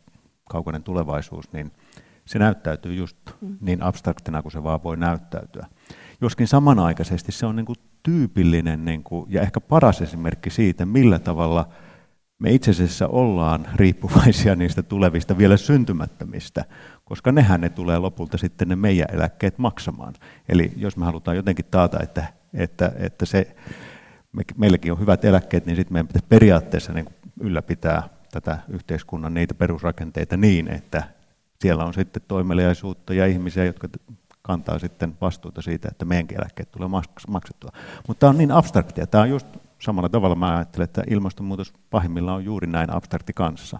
kaukainen 0.50 0.84
tulevaisuus, 0.84 1.54
niin 1.54 1.72
se 2.26 2.40
näyttäytyy 2.40 2.94
just 2.94 3.18
mm. 3.42 3.58
niin 3.62 3.84
abstraktina 3.84 4.42
kuin 4.42 4.52
se 4.52 4.64
vaan 4.64 4.84
voi 4.84 4.98
näyttäytyä. 4.98 5.68
Joskin 6.22 6.48
samanaikaisesti 6.48 7.32
se 7.32 7.46
on 7.46 7.56
niin 7.56 7.66
kuin 7.66 7.80
tyypillinen 8.04 8.86
niin 8.86 9.04
kuin, 9.04 9.26
ja 9.30 9.42
ehkä 9.42 9.60
paras 9.60 10.02
esimerkki 10.02 10.50
siitä, 10.50 10.86
millä 10.86 11.20
tavalla 11.20 11.70
me 12.40 12.52
itse 12.52 12.72
asiassa 12.72 13.08
ollaan 13.08 13.68
riippuvaisia 13.76 14.56
niistä 14.60 14.84
tulevista 14.84 15.38
vielä 15.38 15.58
syntymättömistä, 15.58 16.66
koska 17.10 17.32
nehän 17.32 17.62
ne 17.62 17.70
tulee 17.70 18.00
lopulta 18.00 18.38
sitten 18.38 18.68
ne 18.68 18.76
meidän 18.76 19.08
eläkkeet 19.14 19.58
maksamaan. 19.58 20.14
Eli 20.50 20.72
jos 20.76 20.98
me 20.98 21.06
halutaan 21.06 21.38
jotenkin 21.38 21.66
taata, 21.72 22.00
että, 22.04 22.26
että, 22.54 22.92
että 22.96 23.26
se 23.26 23.56
me, 24.32 24.44
meilläkin 24.58 24.92
on 24.92 25.00
hyvät 25.00 25.26
eläkkeet, 25.26 25.66
niin 25.66 25.76
sitten 25.76 25.94
meidän 25.94 26.08
pitäisi 26.08 26.26
periaatteessa 26.30 26.94
niin 26.94 27.06
ylläpitää 27.40 28.10
tätä 28.32 28.60
yhteiskunnan 28.68 29.34
niitä 29.34 29.54
perusrakenteita 29.54 30.38
niin, 30.38 30.68
että 30.68 31.04
siellä 31.62 31.86
on 31.86 31.94
sitten 31.94 32.22
toimeliaisuutta 32.28 33.14
ja 33.14 33.26
ihmisiä, 33.26 33.66
jotka 33.66 33.88
kantaa 34.42 34.80
sitten 34.80 35.18
vastuuta 35.22 35.62
siitä, 35.62 35.88
että 35.92 36.06
meidänkin 36.06 36.38
eläkkeet 36.38 36.72
tulee 36.72 36.90
maksettua. 37.28 37.72
Mutta 38.08 38.20
tämä 38.20 38.30
on 38.30 38.38
niin 38.38 38.52
abstraktia. 38.52 39.08
Tämä 39.08 39.22
on 39.22 39.30
just 39.30 39.48
samalla 39.80 40.10
tavalla, 40.10 40.36
mä 40.36 40.56
ajattelen, 40.56 40.84
että 40.84 41.04
ilmastonmuutos 41.08 41.74
pahimmillaan 41.90 42.38
on 42.38 42.46
juuri 42.46 42.68
näin 42.68 42.96
abstrakti 42.96 43.34
kanssa. 43.34 43.80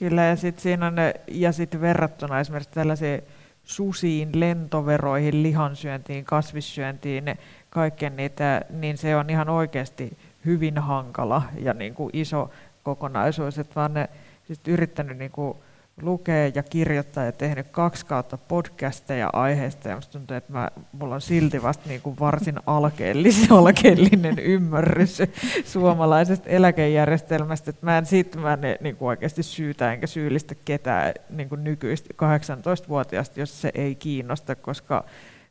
Kyllä, 0.00 0.22
ja 0.22 0.36
sitten 0.36 0.62
siinä 0.62 0.86
on, 0.86 0.94
ja 1.28 1.52
sitten 1.52 1.80
verrattuna 1.80 2.40
esimerkiksi 2.40 2.74
tällaisiin 2.74 3.22
susiin, 3.64 4.40
lentoveroihin, 4.40 5.42
lihansyöntiin, 5.42 6.24
kasvissyöntiin, 6.24 7.24
kaiken 7.70 8.16
niitä, 8.16 8.62
niin 8.70 8.98
se 8.98 9.16
on 9.16 9.30
ihan 9.30 9.48
oikeasti 9.48 10.18
hyvin 10.44 10.78
hankala 10.78 11.42
ja 11.58 11.74
niin 11.74 11.94
kuin 11.94 12.10
iso 12.12 12.50
kokonaisuus, 12.82 13.58
että 13.58 13.74
vaan 13.74 13.94
ne 13.94 14.08
siis 14.46 14.60
yrittänyt 14.68 15.18
niin 15.18 15.30
kuin 15.30 15.58
lukea 16.02 16.50
ja 16.54 16.62
kirjoittaa 16.62 17.24
ja 17.24 17.32
tehnyt 17.32 17.66
kaksi 17.70 18.06
kautta 18.06 18.38
podcasteja 18.38 19.30
aiheesta. 19.32 19.88
Ja 19.88 19.94
musta 19.94 20.12
tuntuu, 20.12 20.36
että 20.36 20.52
mä, 20.52 20.68
mulla 20.92 21.14
on 21.14 21.20
silti 21.20 21.62
vasta 21.62 21.88
niin 21.88 22.00
kuin 22.00 22.16
varsin 22.20 22.58
alkeellinen, 22.66 24.38
ymmärrys 24.38 25.22
suomalaisesta 25.64 26.48
eläkejärjestelmästä, 26.48 27.70
että 27.70 27.86
mä 27.86 27.98
en 27.98 28.06
siitä 28.06 28.38
mä 28.38 28.52
en 28.52 28.60
niin 28.80 28.96
kuin 28.96 29.08
oikeasti 29.08 29.42
syytä 29.42 29.92
enkä 29.92 30.06
syyllistä 30.06 30.54
ketään 30.64 31.12
niin 31.30 31.48
kuin 31.48 31.64
nykyistä 31.64 32.14
18-vuotiaasta, 32.22 33.40
jos 33.40 33.60
se 33.60 33.70
ei 33.74 33.94
kiinnosta, 33.94 34.54
koska 34.54 35.04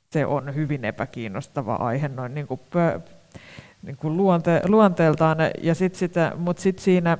se 0.09 0.25
on 0.25 0.55
hyvin 0.55 0.85
epäkiinnostava 0.85 1.75
aihe 1.75 2.07
noin 2.07 2.33
niin 2.33 2.47
kuin 2.47 2.59
niin 3.83 3.97
kuin 3.97 4.17
luonte, 4.17 4.61
luonteeltaan, 4.67 5.37
ja 5.61 5.75
sit 5.75 5.95
sitä, 5.95 6.31
mutta 6.37 6.61
sitten 6.61 6.83
siinä 6.83 7.17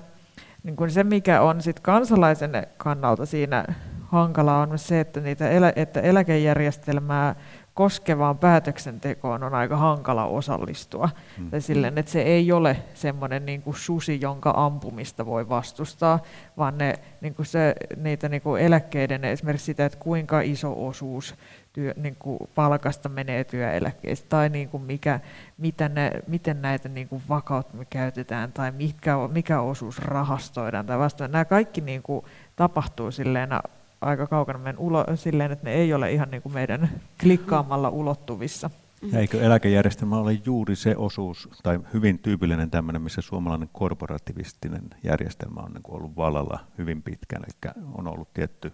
niin 0.64 0.76
kuin 0.76 0.92
se, 0.92 1.04
mikä 1.04 1.42
on 1.42 1.62
sit 1.62 1.80
kansalaisen 1.80 2.68
kannalta 2.78 3.26
siinä 3.26 3.66
hankalaa, 4.06 4.62
on 4.62 4.80
se, 4.80 5.00
että, 5.00 5.20
niitä 5.20 5.50
elä, 5.50 5.74
että 5.76 6.02
eläkejärjestelmää 6.02 7.36
koskevaan 7.74 8.38
päätöksentekoon 8.38 9.44
on 9.44 9.54
aika 9.54 9.78
hankala 9.78 10.26
osallistua. 10.26 11.10
Mm. 11.38 11.50
Silleen, 11.60 11.98
että 11.98 12.12
se 12.12 12.22
ei 12.22 12.52
ole 12.52 12.78
semmoinen 12.94 13.46
niin 13.46 13.62
kuin 13.62 13.76
susi, 13.76 14.22
jonka 14.22 14.54
ampumista 14.56 15.26
voi 15.26 15.50
vastustaa, 15.50 16.20
vaan 16.58 16.78
ne, 16.78 16.94
niin 17.22 17.36
kuin 17.36 17.46
se, 17.46 17.76
niitä 17.96 18.30
niin 18.30 18.42
kuin 18.42 18.62
eläkkeiden, 18.62 19.26
esimerkiksi 19.26 19.66
sitä, 19.66 19.86
että 19.86 20.00
kuinka 20.00 20.42
iso 20.42 20.88
osuus 20.88 21.36
työ, 21.74 21.94
niin 21.98 22.16
kuin 22.20 22.40
palkasta 22.56 23.10
menee 23.10 23.44
työeläkkeistä, 23.44 24.30
tai 24.30 24.50
niin 24.50 24.70
kuin 24.70 24.84
mikä, 24.84 25.20
mitä 25.58 25.90
ne, 25.90 26.12
miten 26.28 26.62
näitä 26.62 26.90
niin 26.90 27.08
kuin 27.08 27.22
vakautta 27.30 27.78
me 27.78 27.86
käytetään, 27.86 28.52
tai 28.52 28.72
mitkä, 28.72 29.16
mikä 29.32 29.62
osuus 29.62 30.00
rahastoidaan, 30.00 30.86
tai 30.86 31.00
vastaan. 31.00 31.32
Nämä 31.32 31.46
kaikki 31.46 31.82
niin 31.82 32.02
kuin 32.02 32.26
tapahtuu 32.56 33.12
silleen 33.12 33.50
aika 34.02 34.28
kaukana 34.28 34.60
meidän 34.60 34.80
ulo, 34.80 35.06
silleen, 35.16 35.52
että 35.52 35.66
ne 35.66 35.74
ei 35.74 35.94
ole 35.94 36.12
ihan 36.12 36.32
niin 36.32 36.42
kuin 36.42 36.54
meidän 36.54 36.90
klikkaamalla 37.22 37.90
ulottuvissa. 37.90 38.70
Eikö 39.14 39.42
eläkejärjestelmä 39.42 40.18
ole 40.18 40.40
juuri 40.46 40.76
se 40.76 40.98
osuus, 40.98 41.50
tai 41.64 41.80
hyvin 41.94 42.20
tyypillinen 42.20 42.72
tämmöinen, 42.72 43.02
missä 43.02 43.22
suomalainen 43.22 43.70
korporativistinen 43.74 44.84
järjestelmä 45.04 45.62
on 45.62 45.74
niin 45.74 45.84
ollut 45.88 46.16
vallalla 46.18 46.60
hyvin 46.78 47.02
pitkään, 47.04 47.44
eli 47.44 47.74
on 47.98 48.08
ollut 48.08 48.34
tietty 48.34 48.74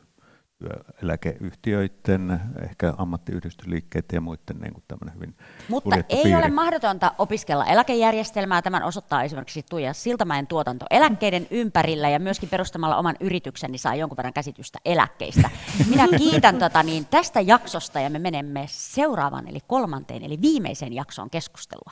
työeläkeyhtiöiden, 0.59 2.39
ehkä 2.63 2.93
ammattiyhdistysliikkeiden 2.97 4.07
ja 4.13 4.21
muiden 4.21 4.59
niin 4.61 4.73
kuin 4.73 4.83
hyvin 5.15 5.35
Mutta 5.69 5.95
ei 5.95 6.03
piiri. 6.23 6.35
ole 6.35 6.49
mahdotonta 6.49 7.11
opiskella 7.17 7.65
eläkejärjestelmää. 7.65 8.61
Tämän 8.61 8.83
osoittaa 8.83 9.23
esimerkiksi 9.23 9.63
Tuija 9.69 9.93
Siltamäen 9.93 10.47
tuotanto 10.47 10.85
eläkkeiden 10.89 11.47
ympärillä 11.51 12.09
ja 12.09 12.19
myöskin 12.19 12.49
perustamalla 12.49 12.97
oman 12.97 13.15
yrityksen, 13.19 13.71
niin 13.71 13.79
saa 13.79 13.95
jonkun 13.95 14.17
verran 14.17 14.33
käsitystä 14.33 14.79
eläkkeistä. 14.85 15.49
Minä 15.89 16.07
kiitän 16.17 16.59
tota, 16.59 16.83
niin 16.83 17.05
tästä 17.05 17.41
jaksosta 17.41 17.99
ja 17.99 18.09
me 18.09 18.19
menemme 18.19 18.65
seuraavaan 18.67 19.47
eli 19.47 19.59
kolmanteen 19.67 20.23
eli 20.23 20.41
viimeiseen 20.41 20.93
jaksoon 20.93 21.29
keskustelua. 21.29 21.91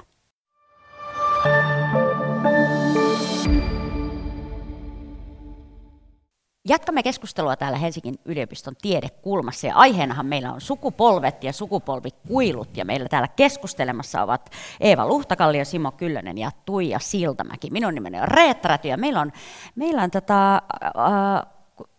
Jatkamme 6.69 7.03
keskustelua 7.03 7.55
täällä 7.55 7.77
Helsingin 7.77 8.19
yliopiston 8.25 8.75
tiedekulmassa. 8.81 9.67
Ja 9.67 9.75
aiheenahan 9.75 10.25
meillä 10.25 10.53
on 10.53 10.61
sukupolvet 10.61 11.43
ja 11.43 11.53
sukupolvikuilut. 11.53 12.77
Ja 12.77 12.85
meillä 12.85 13.09
täällä 13.09 13.27
keskustelemassa 13.27 14.23
ovat 14.23 14.49
Eeva 14.79 15.07
Luhtakallio, 15.07 15.65
Simo 15.65 15.91
Kyllönen 15.91 16.37
ja 16.37 16.51
Tuija 16.65 16.99
Siltamäki. 16.99 17.69
Minun 17.69 17.95
nimeni 17.95 18.21
on 18.21 18.27
Reetta 18.27 18.67
Räty 18.67 18.87
ja 18.87 18.97
meillä 18.97 19.21
on, 19.21 19.31
meillä 19.75 20.03
on 20.03 20.11
tota, 20.11 20.55
äh, 20.55 20.61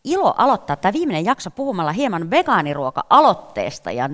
ilo 0.05 0.35
aloittaa 0.39 0.77
tämä 0.77 0.93
viimeinen 0.93 1.25
jakso 1.25 1.51
puhumalla 1.51 1.93
hieman 1.93 2.31
vegaaniruoka-aloitteesta. 2.31 3.91
Ja 3.91 4.11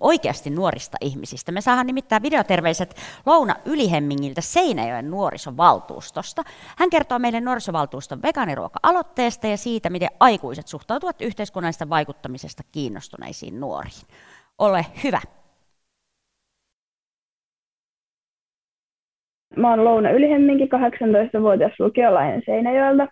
oikeasti 0.00 0.50
nuorista 0.50 0.96
ihmisistä. 1.00 1.52
Me 1.52 1.60
saadaan 1.60 1.86
nimittäin 1.86 2.22
videoterveiset 2.22 2.94
Louna 3.26 3.54
Ylihemmingiltä 3.64 4.40
Seinäjoen 4.40 5.10
nuorisovaltuustosta. 5.10 6.42
Hän 6.78 6.90
kertoo 6.90 7.18
meille 7.18 7.40
nuorisovaltuuston 7.40 8.22
vegaaniruoka-aloitteesta 8.22 9.46
ja 9.46 9.56
siitä, 9.56 9.90
miten 9.90 10.08
aikuiset 10.20 10.68
suhtautuvat 10.68 11.22
yhteiskunnallisesta 11.22 11.88
vaikuttamisesta 11.88 12.62
kiinnostuneisiin 12.72 13.60
nuoriin. 13.60 14.06
Ole 14.58 14.86
hyvä. 15.04 15.20
Mä 19.56 19.70
oon 19.70 19.84
Louna 19.84 20.10
Ylihemminki, 20.10 20.64
18-vuotias 20.64 21.72
lukiolainen 21.78 22.42
Seinäjoelta. 22.46 23.06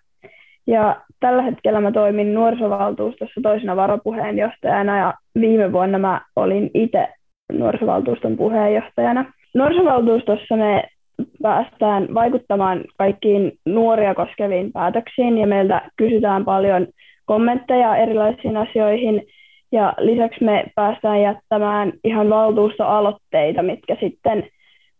Ja 0.67 0.95
tällä 1.19 1.41
hetkellä 1.41 1.81
mä 1.81 1.91
toimin 1.91 2.33
nuorisovaltuustossa 2.33 3.41
toisena 3.43 3.75
varapuheenjohtajana 3.75 4.97
ja 4.97 5.13
viime 5.39 5.71
vuonna 5.71 5.97
mä 5.97 6.21
olin 6.35 6.71
itse 6.73 7.07
nuorisovaltuuston 7.51 8.37
puheenjohtajana. 8.37 9.33
Nuorisovaltuustossa 9.53 10.55
me 10.55 10.83
päästään 11.41 12.13
vaikuttamaan 12.13 12.83
kaikkiin 12.97 13.51
nuoria 13.65 14.15
koskeviin 14.15 14.71
päätöksiin 14.71 15.37
ja 15.37 15.47
meiltä 15.47 15.81
kysytään 15.97 16.45
paljon 16.45 16.87
kommentteja 17.25 17.95
erilaisiin 17.95 18.57
asioihin 18.57 19.23
ja 19.71 19.93
lisäksi 19.97 20.43
me 20.43 20.63
päästään 20.75 21.21
jättämään 21.21 21.93
ihan 22.03 22.29
valtuustoaloitteita, 22.29 23.63
mitkä 23.63 23.97
sitten 23.99 24.47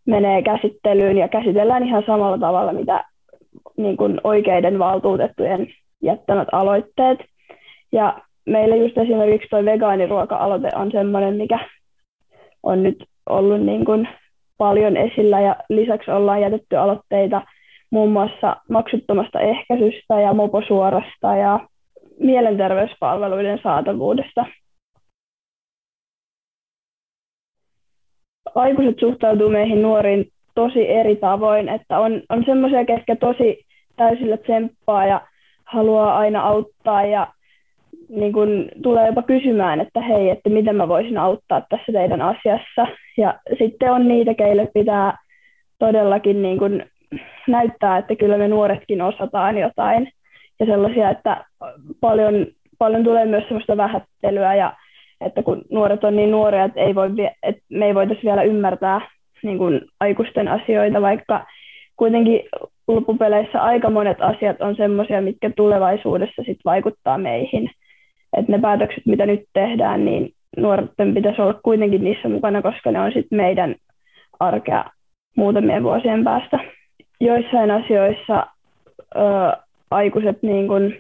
menee 0.06 0.42
käsittelyyn 0.42 1.18
ja 1.18 1.28
käsitellään 1.28 1.88
ihan 1.88 2.04
samalla 2.06 2.38
tavalla, 2.38 2.74
mitä 2.74 3.04
niin 3.78 3.98
kuin 3.98 4.22
oikeiden 4.24 4.80
valtuutettujen 4.80 5.68
jättämät 6.02 6.48
aloitteet. 6.52 7.20
Ja 7.92 8.22
meillä 8.46 8.76
just 8.76 8.98
esimerkiksi 8.98 9.50
tuo 9.50 9.66
vegaaniruoka-aloite 9.66 10.70
on 10.76 10.92
sellainen, 10.92 11.36
mikä 11.36 11.60
on 12.64 12.84
nyt 12.84 13.04
ollut 13.30 13.62
niin 13.62 13.86
kuin 13.86 14.08
paljon 14.58 14.98
esillä 14.98 15.42
ja 15.42 15.56
lisäksi 15.70 16.12
ollaan 16.12 16.42
jätetty 16.42 16.76
aloitteita 16.76 17.42
muun 17.90 18.12
muassa 18.12 18.58
maksuttomasta 18.70 19.40
ehkäisystä 19.40 20.22
ja 20.22 20.34
moposuorasta 20.34 21.36
ja 21.36 21.60
mielenterveyspalveluiden 22.20 23.60
saatavuudesta. 23.64 24.46
Aikuiset 28.56 29.00
suhtautuu 29.00 29.50
meihin 29.50 29.82
nuoriin 29.82 30.33
tosi 30.56 30.90
eri 30.90 31.16
tavoin, 31.16 31.70
että 31.70 32.00
on, 32.00 32.22
on 32.30 32.44
semmoisia, 32.46 32.86
ketkä 32.86 33.16
tosi 33.16 33.66
täysillä 33.96 34.38
tsemppaa 34.38 35.06
ja 35.06 35.22
haluaa 35.66 36.18
aina 36.18 36.42
auttaa 36.42 37.06
ja 37.06 37.28
niin 38.10 38.34
kun 38.34 38.70
tulee 38.84 39.08
jopa 39.08 39.22
kysymään, 39.22 39.82
että 39.82 40.02
hei, 40.02 40.30
että 40.30 40.50
miten 40.50 40.76
mä 40.76 40.88
voisin 40.88 41.18
auttaa 41.18 41.62
tässä 41.70 41.92
teidän 41.92 42.22
asiassa. 42.22 42.88
Ja 43.18 43.40
sitten 43.58 43.92
on 43.92 44.08
niitä, 44.08 44.34
keille 44.34 44.70
pitää 44.74 45.18
todellakin 45.80 46.42
niin 46.42 46.60
kun 46.60 46.84
näyttää, 47.48 47.98
että 47.98 48.16
kyllä 48.16 48.38
me 48.38 48.48
nuoretkin 48.48 49.02
osataan 49.02 49.58
jotain. 49.58 50.12
Ja 50.60 50.66
sellaisia, 50.66 51.10
että 51.10 51.46
paljon, 52.02 52.48
paljon 52.78 53.04
tulee 53.04 53.26
myös 53.26 53.44
sellaista 53.44 53.78
vähättelyä 53.78 54.56
ja 54.56 54.74
että 55.22 55.44
kun 55.44 55.62
nuoret 55.72 56.04
on 56.04 56.16
niin 56.16 56.32
nuoria, 56.32 56.64
että, 56.64 56.80
ei 56.80 56.96
voi, 56.96 57.10
että 57.44 57.62
me 57.70 57.86
ei 57.86 57.96
voitaisiin 57.96 58.26
vielä 58.26 58.44
ymmärtää 58.44 59.02
niin 59.44 59.58
kuin 59.58 59.82
aikuisten 60.00 60.48
asioita, 60.48 61.02
vaikka 61.02 61.46
kuitenkin 61.98 62.40
loppupeleissä 62.88 63.62
aika 63.62 63.90
monet 63.90 64.22
asiat 64.22 64.62
on 64.62 64.76
sellaisia, 64.76 65.22
mitkä 65.22 65.52
tulevaisuudessa 65.56 66.44
sit 66.46 66.60
vaikuttaa 66.66 67.18
meihin. 67.18 67.70
Että 68.38 68.52
ne 68.52 68.60
päätökset, 68.62 69.06
mitä 69.06 69.26
nyt 69.26 69.42
tehdään, 69.54 70.06
niin 70.06 70.34
nuorten 70.58 71.14
pitäisi 71.14 71.42
olla 71.42 71.60
kuitenkin 71.64 72.04
niissä 72.04 72.30
mukana, 72.30 72.62
koska 72.62 72.92
ne 72.92 73.00
on 73.00 73.12
sitten 73.14 73.38
meidän 73.38 73.76
arkea 74.40 74.86
muutamien 75.38 75.84
vuosien 75.84 76.24
päästä. 76.24 76.60
Joissain 77.20 77.72
asioissa 77.72 78.48
ö, 79.16 79.20
aikuiset 79.92 80.44
niin 80.44 80.68
kun 80.68 80.94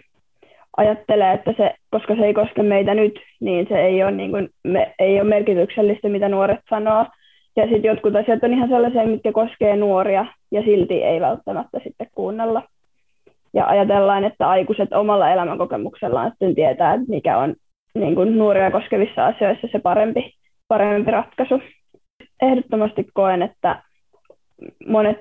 ajattelee, 0.77 1.33
että 1.33 1.53
se, 1.57 1.75
koska 1.89 2.15
se 2.15 2.21
ei 2.25 2.33
koske 2.33 2.63
meitä 2.63 2.93
nyt, 2.93 3.19
niin 3.39 3.67
se 3.69 3.79
ei 3.79 4.03
ole, 4.03 4.11
niin 4.11 4.31
kun, 4.31 4.49
me, 4.63 4.93
ei 4.99 5.21
ole 5.21 5.29
merkityksellistä, 5.29 6.09
mitä 6.09 6.29
nuoret 6.29 6.59
sanoo, 6.69 7.05
ja 7.55 7.63
sitten 7.63 7.83
jotkut 7.83 8.15
asiat 8.15 8.43
on 8.43 8.53
ihan 8.53 8.69
sellaisia, 8.69 9.07
mitkä 9.07 9.31
koskee 9.31 9.75
nuoria 9.75 10.25
ja 10.51 10.61
silti 10.61 11.03
ei 11.03 11.21
välttämättä 11.21 11.79
sitten 11.83 12.07
kuunnella. 12.15 12.63
Ja 13.53 13.65
ajatellaan, 13.65 14.23
että 14.23 14.49
aikuiset 14.49 14.93
omalla 14.93 15.31
elämänkokemuksellaan 15.31 16.31
sitten 16.31 16.55
tietää, 16.55 16.93
että 16.93 17.05
mikä 17.09 17.37
on 17.37 17.55
niin 17.95 18.15
kuin 18.15 18.37
nuoria 18.37 18.71
koskevissa 18.71 19.25
asioissa 19.25 19.67
se 19.71 19.79
parempi, 19.79 20.33
parempi 20.67 21.11
ratkaisu. 21.11 21.61
Ehdottomasti 22.41 23.07
koen, 23.13 23.41
että 23.41 23.81
monet, 24.87 25.17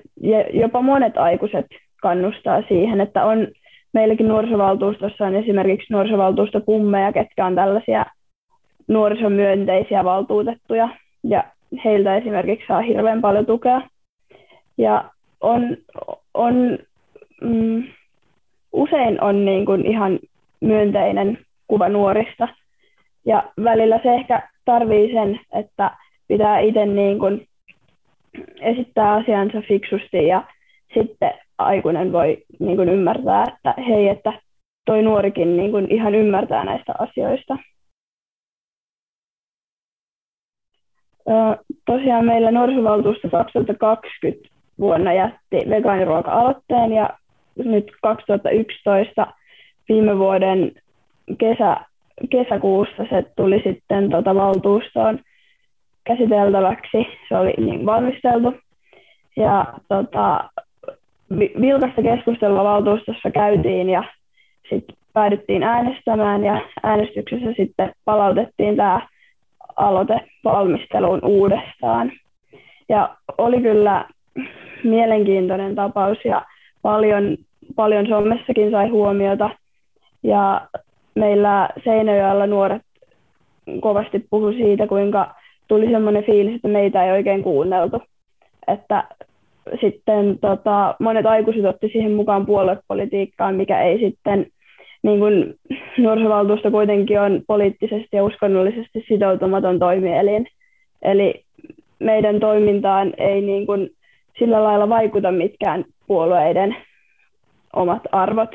jopa 0.53 0.83
monet 0.83 1.17
aikuiset 1.17 1.67
kannustaa 2.03 2.63
siihen, 2.69 3.01
että 3.01 3.25
on 3.25 3.49
meilläkin 3.93 4.29
nuorisovaltuustossa 4.29 5.27
on 5.27 5.35
esimerkiksi 5.35 5.93
nuorisovaltuustopummeja, 5.93 7.13
ketkä 7.13 7.47
on 7.47 7.55
tällaisia 7.55 8.07
nuorisomyönteisiä 8.89 10.05
valtuutettuja, 10.05 10.89
ja 11.25 11.45
heiltä 11.85 12.17
esimerkiksi 12.17 12.67
saa 12.67 12.81
hirveän 12.81 13.21
paljon 13.21 13.47
tukea. 13.47 13.81
Ja 14.79 15.11
on, 15.41 15.77
on 16.35 16.79
mm, 17.41 17.85
usein 18.73 19.23
on 19.23 19.45
niin 19.45 19.67
kuin 19.67 19.87
ihan 19.87 20.19
myönteinen 20.61 21.39
kuva 21.69 21.89
nuorista. 21.89 22.49
Ja 23.27 23.53
välillä 23.65 24.01
se 24.03 24.15
ehkä 24.15 24.49
tarvii 24.65 25.13
sen, 25.13 25.41
että 25.53 25.91
pitää 26.29 26.59
itse 26.59 26.87
niin 26.87 27.19
kuin 27.19 27.47
esittää 28.61 29.13
asiansa 29.13 29.61
fiksusti 29.69 30.27
ja 30.27 30.45
sitten 30.95 31.33
aikuinen 31.59 32.13
voi 32.13 32.45
niin 32.59 32.77
kuin 32.77 32.89
ymmärtää, 32.89 33.45
että 33.45 33.75
hei, 33.89 34.09
että 34.09 34.33
toi 34.85 35.03
nuorikin 35.03 35.57
niin 35.57 35.71
kuin 35.71 35.93
ihan 35.93 36.15
ymmärtää 36.15 36.65
näistä 36.65 36.93
asioista. 36.99 37.59
Tosiaan 41.87 42.25
meillä 42.25 42.51
nuorisovaltuusto 42.51 43.29
2020 43.29 44.49
vuonna 44.79 45.13
jätti 45.13 45.57
vegaaniruoka-aloitteen 45.71 46.93
ja 46.93 47.11
nyt 47.57 47.93
2011 48.03 49.27
viime 49.89 50.19
vuoden 50.19 50.73
kesä, 51.39 51.77
kesäkuussa 52.31 53.07
se 53.11 53.25
tuli 53.37 53.63
sitten 53.65 54.11
tota 54.11 54.35
valtuustoon 54.35 55.19
käsiteltäväksi. 56.05 57.07
Se 57.29 57.37
oli 57.37 57.55
niin 57.59 57.87
valmisteltu. 57.87 58.55
Ja 59.37 59.65
tota, 59.89 60.51
vilkasta 61.61 62.03
keskustelua 62.03 62.65
valtuustossa 62.65 63.31
käytiin 63.31 63.91
ja 63.91 64.05
sitten 64.71 64.97
päädyttiin 65.13 65.63
äänestämään 65.63 66.45
ja 66.45 66.61
äänestyksessä 66.83 67.53
sitten 67.57 67.93
palautettiin 68.05 68.77
tämä 68.77 69.09
aloite 69.77 70.21
valmisteluun 70.45 71.21
uudestaan. 71.25 72.13
Ja 72.89 73.17
oli 73.39 73.61
kyllä 73.61 74.05
mielenkiintoinen 74.85 75.75
tapaus 75.75 76.19
ja 76.25 76.45
paljon, 76.83 77.37
paljon 77.77 78.07
somessakin 78.07 78.71
sai 78.71 78.89
huomiota. 78.89 79.51
Ja 80.23 80.69
meillä 81.15 81.69
Seinäjoella 81.85 82.47
nuoret 82.47 82.83
kovasti 83.81 84.27
puhu 84.31 84.53
siitä, 84.53 84.87
kuinka 84.87 85.35
tuli 85.69 85.91
semmoinen 85.91 86.25
fiilis, 86.25 86.55
että 86.55 86.69
meitä 86.69 87.05
ei 87.05 87.13
oikein 87.13 87.43
kuunneltu. 87.43 88.03
Että 88.69 89.05
sitten 89.81 90.39
tota, 90.39 90.95
monet 91.01 91.27
aikuiset 91.27 91.65
otti 91.65 91.89
siihen 91.93 92.13
mukaan 92.13 92.47
puoluepolitiikkaan, 92.47 93.55
mikä 93.55 93.83
ei 93.83 93.99
sitten, 93.99 94.47
niin 95.03 95.19
kuin 95.19 95.55
nuorisovaltuusto 95.99 96.71
kuitenkin 96.71 97.21
on 97.21 97.43
poliittisesti 97.47 98.17
ja 98.17 98.25
uskonnollisesti 98.25 99.05
sitoutumaton 99.09 99.79
toimielin. 99.79 100.47
Eli 101.03 101.45
meidän 101.99 102.41
toimintaan 102.41 103.13
ei 103.19 103.41
niin 103.41 103.67
kuin 103.67 103.91
sillä 104.39 104.65
lailla 104.65 104.89
vaikuta 104.89 105.33
mitkään 105.33 105.85
puolueiden 106.07 106.77
omat 107.73 108.03
arvot. 108.13 108.51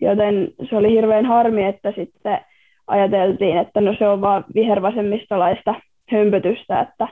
Joten 0.00 0.48
se 0.70 0.76
oli 0.76 0.90
hirveän 0.90 1.26
harmi, 1.26 1.64
että 1.64 1.92
sitten 1.96 2.38
ajateltiin, 2.86 3.58
että 3.58 3.80
no 3.80 3.94
se 3.98 4.08
on 4.08 4.20
vaan 4.20 4.44
vihervasemmistolaista 4.54 5.74
hömpötystä, 6.10 6.80
että 6.80 7.08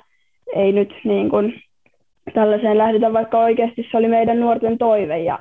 ei 0.54 0.72
nyt 0.72 0.94
niin 1.04 1.30
kuin 1.30 1.62
tällaiseen 2.34 2.78
lähdetä, 2.78 3.12
vaikka 3.12 3.38
oikeasti 3.38 3.88
se 3.90 3.96
oli 3.96 4.08
meidän 4.08 4.40
nuorten 4.40 4.78
toive 4.78 5.18
ja 5.18 5.38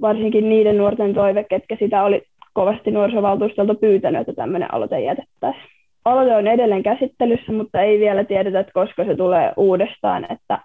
varsinkin 0.00 0.48
niiden 0.48 0.78
nuorten 0.78 1.14
toive, 1.14 1.44
ketkä 1.44 1.76
sitä 1.78 2.02
oli 2.02 2.22
kovasti 2.58 2.90
nuorisovaltuustolta 2.90 3.74
pyytänyt, 3.74 4.20
että 4.20 4.32
tämmöinen 4.32 4.74
aloite 4.74 5.00
jätettäisiin. 5.00 5.64
Aloite 6.04 6.36
on 6.36 6.46
edelleen 6.46 6.82
käsittelyssä, 6.82 7.52
mutta 7.52 7.82
ei 7.82 8.00
vielä 8.00 8.24
tiedetä, 8.24 8.60
että 8.60 8.72
koska 8.72 9.04
se 9.04 9.16
tulee 9.16 9.52
uudestaan, 9.56 10.32
että 10.32 10.58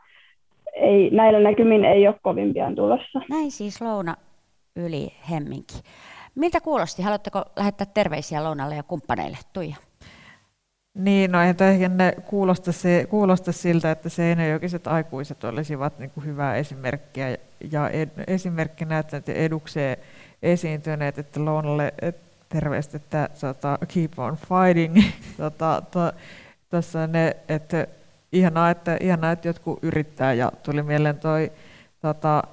ei, 0.74 1.10
näillä 1.10 1.40
näkymin 1.40 1.86
ei 1.86 2.08
ole 2.08 2.16
kovin 2.22 2.54
pian 2.54 2.76
tulossa. 2.76 3.22
Näin 3.30 3.52
siis 3.52 3.82
Louna 3.82 4.16
yli 4.76 5.14
Hemminki. 5.32 5.74
Miltä 6.36 6.62
kuulosti? 6.62 7.02
Haluatteko 7.02 7.44
lähettää 7.58 7.88
terveisiä 7.94 8.44
Lounalle 8.44 8.76
ja 8.76 8.84
kumppaneille? 8.84 9.38
Tuija. 9.54 9.76
Niin, 10.98 11.32
no 11.32 11.42
ehkä 11.42 11.90
ne 11.90 12.14
kuulosta, 12.26 12.72
se, 12.72 13.08
kuulosta 13.10 13.52
siltä, 13.52 13.92
että 13.92 14.10
seinäjokiset 14.10 14.88
aikuiset 14.88 15.44
olisivat 15.44 16.00
niin 16.00 16.12
kuin 16.12 16.26
hyvää 16.26 16.56
esimerkkiä 16.56 17.38
ja 17.72 17.90
ed, 17.90 18.10
esimerkkinä, 18.28 19.00
että 19.00 19.32
edukseen 19.34 19.98
esiintyneet, 20.44 21.20
että 21.20 21.46
Lounalle 21.46 21.94
terveistä, 22.50 22.98
että 22.98 23.30
tota, 23.42 23.78
keep 23.94 24.20
on 24.20 24.38
fighting. 24.38 25.04
tota, 25.38 25.84
to, 25.92 26.12
tossa 26.70 27.08
ne, 27.08 27.36
että 27.50 27.88
ihanaa, 28.32 28.70
että, 28.70 28.98
ihanaa, 29.00 29.32
että 29.32 29.48
jotkut 29.48 29.80
yrittää 29.82 30.34
ja 30.34 30.52
tuli 30.64 30.84
mieleen 30.84 31.20
toi 31.20 31.52
tota, 32.02 32.44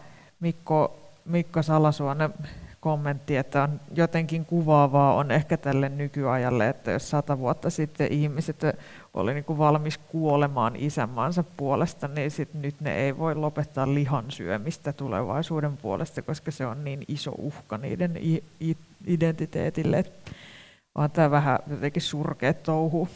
Mikko, 0.41 0.99
Mikko 1.24 1.62
Salasuonen 1.62 2.34
kommentti, 2.80 3.36
että 3.36 3.62
on 3.62 3.80
jotenkin 3.95 4.45
kuvaavaa 4.45 5.14
on 5.14 5.30
ehkä 5.30 5.57
tälle 5.57 5.88
nykyajalle, 5.88 6.68
että 6.68 6.91
jos 6.91 7.11
sata 7.11 7.38
vuotta 7.38 7.70
sitten 7.70 8.12
ihmiset 8.12 8.62
oli 9.14 9.34
niin 9.34 9.44
kuin 9.44 9.58
valmis 9.58 9.98
kuolemaan 9.98 10.76
isänmaansa 10.76 11.44
puolesta, 11.56 12.08
niin 12.08 12.30
sit 12.30 12.54
nyt 12.54 12.80
ne 12.80 12.94
ei 12.94 13.18
voi 13.18 13.34
lopettaa 13.34 13.94
lihan 13.94 14.24
syömistä 14.30 14.92
tulevaisuuden 14.92 15.76
puolesta, 15.76 16.22
koska 16.22 16.50
se 16.50 16.66
on 16.66 16.84
niin 16.84 17.02
iso 17.08 17.32
uhka 17.38 17.78
niiden 17.78 18.14
identiteetille. 19.06 20.04
On 20.94 21.11
tämä 21.11 21.30
vähän 21.30 21.58
jotenkin 21.70 22.02
surkea 22.02 22.54
touhu. 22.54 23.08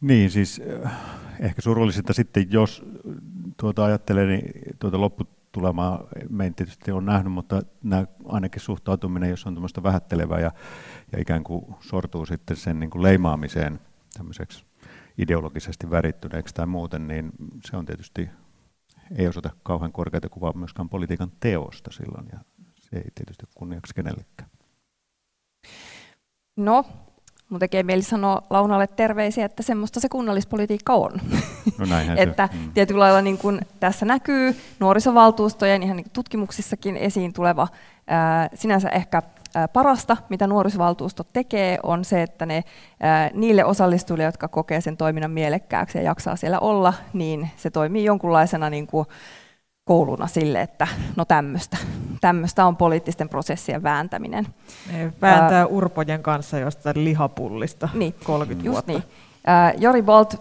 Niin, 0.00 0.30
siis 0.30 0.62
äh, 0.84 0.92
ehkä 1.40 1.62
surullisinta 1.62 2.12
sitten, 2.12 2.46
jos 2.50 2.84
tuota 3.56 3.84
ajattelee, 3.84 4.26
niin 4.26 4.52
tuota 4.78 5.00
lopputulemaa 5.00 6.04
me 6.30 6.46
en 6.46 6.54
tietysti 6.54 6.90
ole 6.90 7.02
nähnyt, 7.02 7.32
mutta 7.32 7.62
nämä 7.82 8.06
ainakin 8.24 8.60
suhtautuminen, 8.60 9.30
jos 9.30 9.46
on 9.46 9.54
tämmöistä 9.54 9.82
vähättelevää 9.82 10.40
ja, 10.40 10.52
ja 11.12 11.20
ikään 11.20 11.44
kuin 11.44 11.64
sortuu 11.80 12.26
sitten 12.26 12.56
sen 12.56 12.80
niin 12.80 12.90
kuin 12.90 13.02
leimaamiseen 13.02 13.80
tämmöiseksi 14.18 14.64
ideologisesti 15.18 15.90
värittyneeksi 15.90 16.54
tai 16.54 16.66
muuten, 16.66 17.08
niin 17.08 17.32
se 17.64 17.76
on 17.76 17.86
tietysti, 17.86 18.28
ei 19.16 19.28
osata 19.28 19.50
kauhean 19.62 19.92
korkeita 19.92 20.28
kuvaa 20.28 20.52
myöskään 20.52 20.88
politiikan 20.88 21.32
teosta 21.40 21.90
silloin, 21.90 22.26
ja 22.32 22.38
se 22.74 22.96
ei 22.96 23.10
tietysti 23.14 23.46
kunniaksi 23.54 23.94
kenellekään. 23.94 24.50
No, 26.56 26.84
Mun 27.48 27.60
tekee 27.60 27.82
mieli 27.82 28.02
sanoa 28.02 28.42
Launalle 28.50 28.86
terveisiä, 28.86 29.44
että 29.44 29.62
semmoista 29.62 30.00
se 30.00 30.08
kunnallispolitiikka 30.08 30.94
on. 30.94 31.10
No 31.78 31.86
että 32.16 32.48
mm. 32.52 32.72
tietyllä 32.72 33.00
lailla 33.00 33.22
niin 33.22 33.38
kun 33.38 33.60
tässä 33.80 34.06
näkyy 34.06 34.56
nuorisovaltuustojen 34.80 35.82
ihan 35.82 35.96
niin 35.96 36.10
tutkimuksissakin 36.12 36.96
esiin 36.96 37.32
tuleva 37.32 37.68
ää, 38.06 38.48
sinänsä 38.54 38.88
ehkä 38.88 39.22
parasta, 39.72 40.16
mitä 40.28 40.46
nuorisovaltuusto 40.46 41.24
tekee, 41.32 41.78
on 41.82 42.04
se, 42.04 42.22
että 42.22 42.46
ne 42.46 42.64
niille 43.34 43.64
osallistujille, 43.64 44.24
jotka 44.24 44.48
kokee 44.48 44.80
sen 44.80 44.96
toiminnan 44.96 45.30
mielekkääksi 45.30 45.98
ja 45.98 46.04
jaksaa 46.04 46.36
siellä 46.36 46.58
olla, 46.58 46.94
niin 47.12 47.50
se 47.56 47.70
toimii 47.70 48.04
jonkunlaisena 48.04 48.70
niin 48.70 48.86
kuin, 48.86 49.06
kouluna 49.88 50.26
sille, 50.26 50.62
että 50.62 50.88
no 51.16 51.24
tämmöistä. 51.24 51.76
Tämmöistä 52.20 52.66
on 52.66 52.76
poliittisten 52.76 53.28
prosessien 53.28 53.82
vääntäminen. 53.82 54.46
Ne 54.92 55.12
vääntää 55.22 55.66
uh, 55.66 55.76
urpojen 55.76 56.22
kanssa 56.22 56.58
jostain 56.58 57.04
lihapullista 57.04 57.88
niin, 57.94 58.14
30 58.24 58.66
just 58.66 58.74
vuotta. 58.74 58.92
Niin. 58.92 59.02
Uh, 59.02 59.80
Jori 59.80 60.02
Bolt 60.02 60.34
uh, 60.34 60.40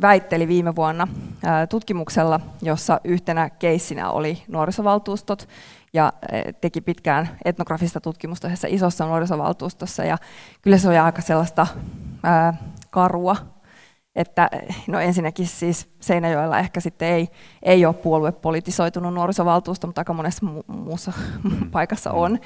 väitteli 0.00 0.48
viime 0.48 0.76
vuonna 0.76 1.08
uh, 1.12 1.68
tutkimuksella, 1.68 2.40
jossa 2.62 3.00
yhtenä 3.04 3.50
keissinä 3.50 4.10
oli 4.10 4.42
nuorisovaltuustot, 4.48 5.48
ja 5.92 6.12
teki 6.60 6.80
pitkään 6.80 7.28
etnografista 7.44 8.00
tutkimusta 8.00 8.46
yhdessä 8.46 8.68
isossa 8.70 9.06
nuorisovaltuustossa, 9.06 10.04
ja 10.04 10.18
kyllä 10.62 10.78
se 10.78 10.88
oli 10.88 10.98
aika 10.98 11.22
sellaista 11.22 11.66
uh, 11.72 12.68
karua 12.90 13.36
että 14.14 14.50
no 14.86 15.00
ensinnäkin 15.00 15.46
siis 15.46 15.88
Seinäjoella 16.00 16.58
ehkä 16.58 16.80
sitten 16.80 17.08
ei, 17.08 17.28
ei 17.62 17.86
ole 17.86 17.94
puoluepolitisoitunut 17.94 19.14
nuorisovaltuusto, 19.14 19.86
mutta 19.86 20.00
aika 20.00 20.12
monessa 20.12 20.46
mu- 20.46 20.72
muussa 20.72 21.12
paikassa 21.72 22.10
mm. 22.10 22.16
on. 22.16 22.38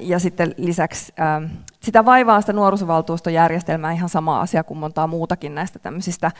Ja 0.00 0.18
sitten 0.18 0.54
lisäksi 0.56 1.12
sitä 1.82 2.04
vaivaa 2.04 2.40
sitä 2.40 2.52
nuorisovaltuustojärjestelmää 2.52 3.92
ihan 3.92 4.08
sama 4.08 4.40
asia 4.40 4.64
kuin 4.64 4.78
montaa 4.78 5.06
muutakin 5.06 5.54
näistä 5.54 5.78
tämmöisistä 5.78 6.30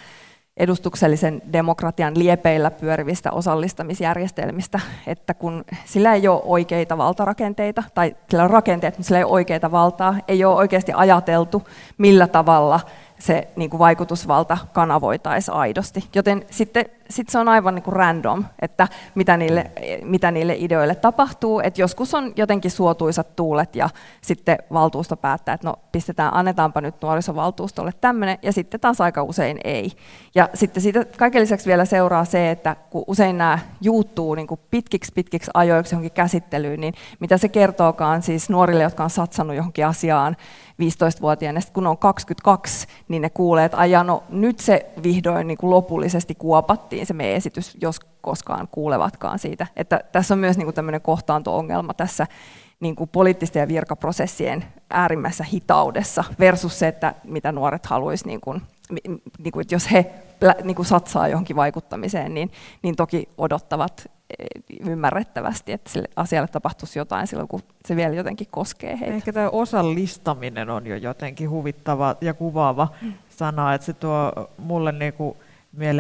edustuksellisen 0.57 1.43
demokratian 1.53 2.19
liepeillä 2.19 2.71
pyörivistä 2.71 3.31
osallistamisjärjestelmistä, 3.31 4.81
että 5.07 5.35
kun 5.35 5.65
sillä 5.85 6.15
ei 6.15 6.29
ole 6.29 6.43
oikeita 6.45 6.99
valtarakenteita, 6.99 7.83
tai 7.95 8.17
sillä 8.31 8.45
on 8.45 8.51
rakenteet, 8.51 8.95
mutta 8.99 9.07
sillä 9.07 9.19
ei 9.19 9.25
ole 9.25 9.33
oikeita 9.33 9.71
valtaa, 9.71 10.17
ei 10.29 10.45
ole 10.45 10.57
oikeasti 10.57 10.93
ajateltu, 10.95 11.63
millä 11.99 12.27
tavalla 12.27 12.81
se 13.19 13.49
niin 13.57 13.71
kuin 13.71 13.79
vaikutusvalta 13.79 14.59
kanavoitaisiin 14.73 15.55
aidosti. 15.55 16.05
Joten 16.15 16.45
sitten 16.51 16.85
sit 17.13 17.29
se 17.29 17.39
on 17.39 17.49
aivan 17.49 17.75
niin 17.75 17.83
kuin 17.83 17.97
random, 17.97 18.45
että 18.63 18.89
mitä 19.15 19.37
niille, 19.37 19.71
mitä 20.03 20.31
niille 20.31 20.57
ideoille 20.59 20.95
tapahtuu. 20.95 21.61
Et 21.61 21.79
joskus 21.79 22.15
on 22.15 22.33
jotenkin 22.37 22.71
suotuisat 22.71 23.37
tuulet 23.37 23.77
ja 23.77 23.89
sitten 24.21 24.59
valtuusto 24.73 25.17
päättää, 25.17 25.55
että 25.55 25.69
no 25.69 25.75
pistetään, 25.93 26.35
annetaanpa 26.35 26.81
nyt 26.81 26.95
nuorisovaltuustolle 27.03 27.93
tämmöinen, 28.01 28.39
ja 28.43 28.53
sitten 28.53 28.81
taas 28.81 29.01
aika 29.01 29.23
usein 29.23 29.59
ei. 29.65 29.93
Ja 30.35 30.49
sitten 30.55 30.83
siitä 30.83 31.05
kaiken 31.19 31.43
lisäksi 31.43 31.67
vielä 31.67 31.85
seuraa 31.85 32.25
se, 32.25 32.51
että 32.51 32.77
kun 32.91 33.05
usein 33.07 33.39
nämä 33.39 33.59
juuttuu 33.81 34.35
niin 34.35 34.47
kuin 34.47 34.61
pitkiksi 34.71 35.13
pitkiksi 35.15 35.51
ajoiksi 35.55 35.95
johonkin 35.95 36.13
käsittelyyn, 36.13 36.81
niin 36.81 36.95
mitä 37.21 37.39
se 37.39 37.49
kertookaan 37.49 38.23
siis 38.23 38.51
nuorille, 38.51 38.83
jotka 38.83 39.05
on 39.05 39.11
satsannut 39.11 39.57
johonkin 39.57 39.87
asiaan, 39.87 40.37
15-vuotiaana, 40.83 41.61
kun 41.73 41.87
on 41.87 41.99
22, 41.99 42.87
niin 43.09 43.23
ne 43.23 43.31
kuulee, 43.31 43.65
että 43.65 43.79
aja, 43.79 44.05
no, 44.05 44.23
nyt 44.29 44.59
se 44.59 44.87
vihdoin 45.03 45.47
niin 45.47 45.59
kuin 45.59 45.71
lopullisesti 45.71 46.35
kuopattiin 46.35 47.02
se 47.07 47.15
meidän 47.15 47.37
esitys, 47.37 47.77
jos 47.81 48.01
koskaan 48.21 48.69
kuulevatkaan 48.71 49.39
siitä. 49.39 49.67
Että 49.77 50.01
tässä 50.13 50.35
on 50.35 50.39
myös 50.39 50.57
niin 50.57 50.67
kuin 50.67 50.75
tämmöinen 50.75 51.01
kohtaanto-ongelma 51.01 51.95
tässä 51.95 52.27
niin 52.81 52.97
kuin 52.97 53.11
poliittisten 53.11 53.61
ja 53.61 53.69
virkaprosessien 53.69 54.65
äärimmäisessä 54.91 55.45
hitaudessa 55.45 56.25
versus 56.39 56.79
se, 56.79 56.89
että 56.89 57.15
mitä 57.25 57.53
nuoret 57.53 57.87
haluaisivat 57.87 58.27
niin 58.27 58.41
kuin 58.41 58.63
niin 59.39 59.53
kuin, 59.53 59.61
että 59.61 59.75
jos 59.75 59.93
he 59.93 60.11
niin 60.65 60.75
kuin 60.75 60.87
satsaa 60.87 61.29
johonkin 61.29 61.57
vaikuttamiseen, 61.57 62.35
niin, 62.35 62.51
niin 62.83 62.97
toki 62.97 63.29
odottavat 63.39 64.11
e, 64.39 64.45
ymmärrettävästi, 64.91 65.73
että 65.73 65.91
sille 65.91 66.09
asialle 66.17 66.49
tapahtuisi 66.49 66.99
jotain 66.99 67.27
silloin, 67.27 67.49
kun 67.49 67.61
se 67.87 67.97
vielä 67.97 68.15
jotenkin 68.15 68.47
koskee 68.51 69.01
heitä. 69.01 69.15
Ehkä 69.15 69.33
tämä 69.33 69.51
osallistaminen 69.51 70.71
on 70.71 70.87
jo 70.87 70.97
jotenkin 70.97 71.51
huvittava 71.51 72.17
ja 72.21 72.35
kuvaava 72.35 72.89
mm. 73.03 73.13
sana, 73.29 73.75
että 73.75 73.85
se 73.85 73.93
tuo 73.93 74.33
mulle 74.59 74.93
niinku 74.93 75.37
mieleen 75.37 75.52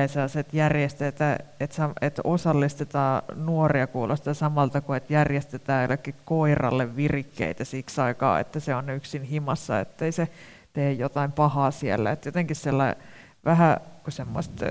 sellaiset 0.06 0.54
järjestöt, 0.54 1.06
että, 1.06 1.38
että, 1.60 1.90
että 2.00 2.22
osallistetaan 2.24 3.22
nuoria 3.34 3.86
kuulostaa 3.86 4.34
samalta 4.34 4.80
kuin 4.80 4.96
että 4.96 5.12
järjestetään 5.12 5.82
jollekin 5.82 6.14
koiralle 6.24 6.96
virikkeitä 6.96 7.64
siksi 7.64 8.00
aikaa, 8.00 8.40
että 8.40 8.60
se 8.60 8.74
on 8.74 8.90
yksin 8.90 9.22
himassa, 9.22 9.80
ettei 9.80 10.12
se 10.12 10.28
tee 10.72 10.92
jotain 10.92 11.32
pahaa 11.32 11.70
siellä. 11.70 12.10
Että 12.10 12.28
jotenkin 12.28 12.56
sellainen 12.56 13.02
vähän 13.44 13.76
kuin 14.04 14.12
semmoista 14.12 14.66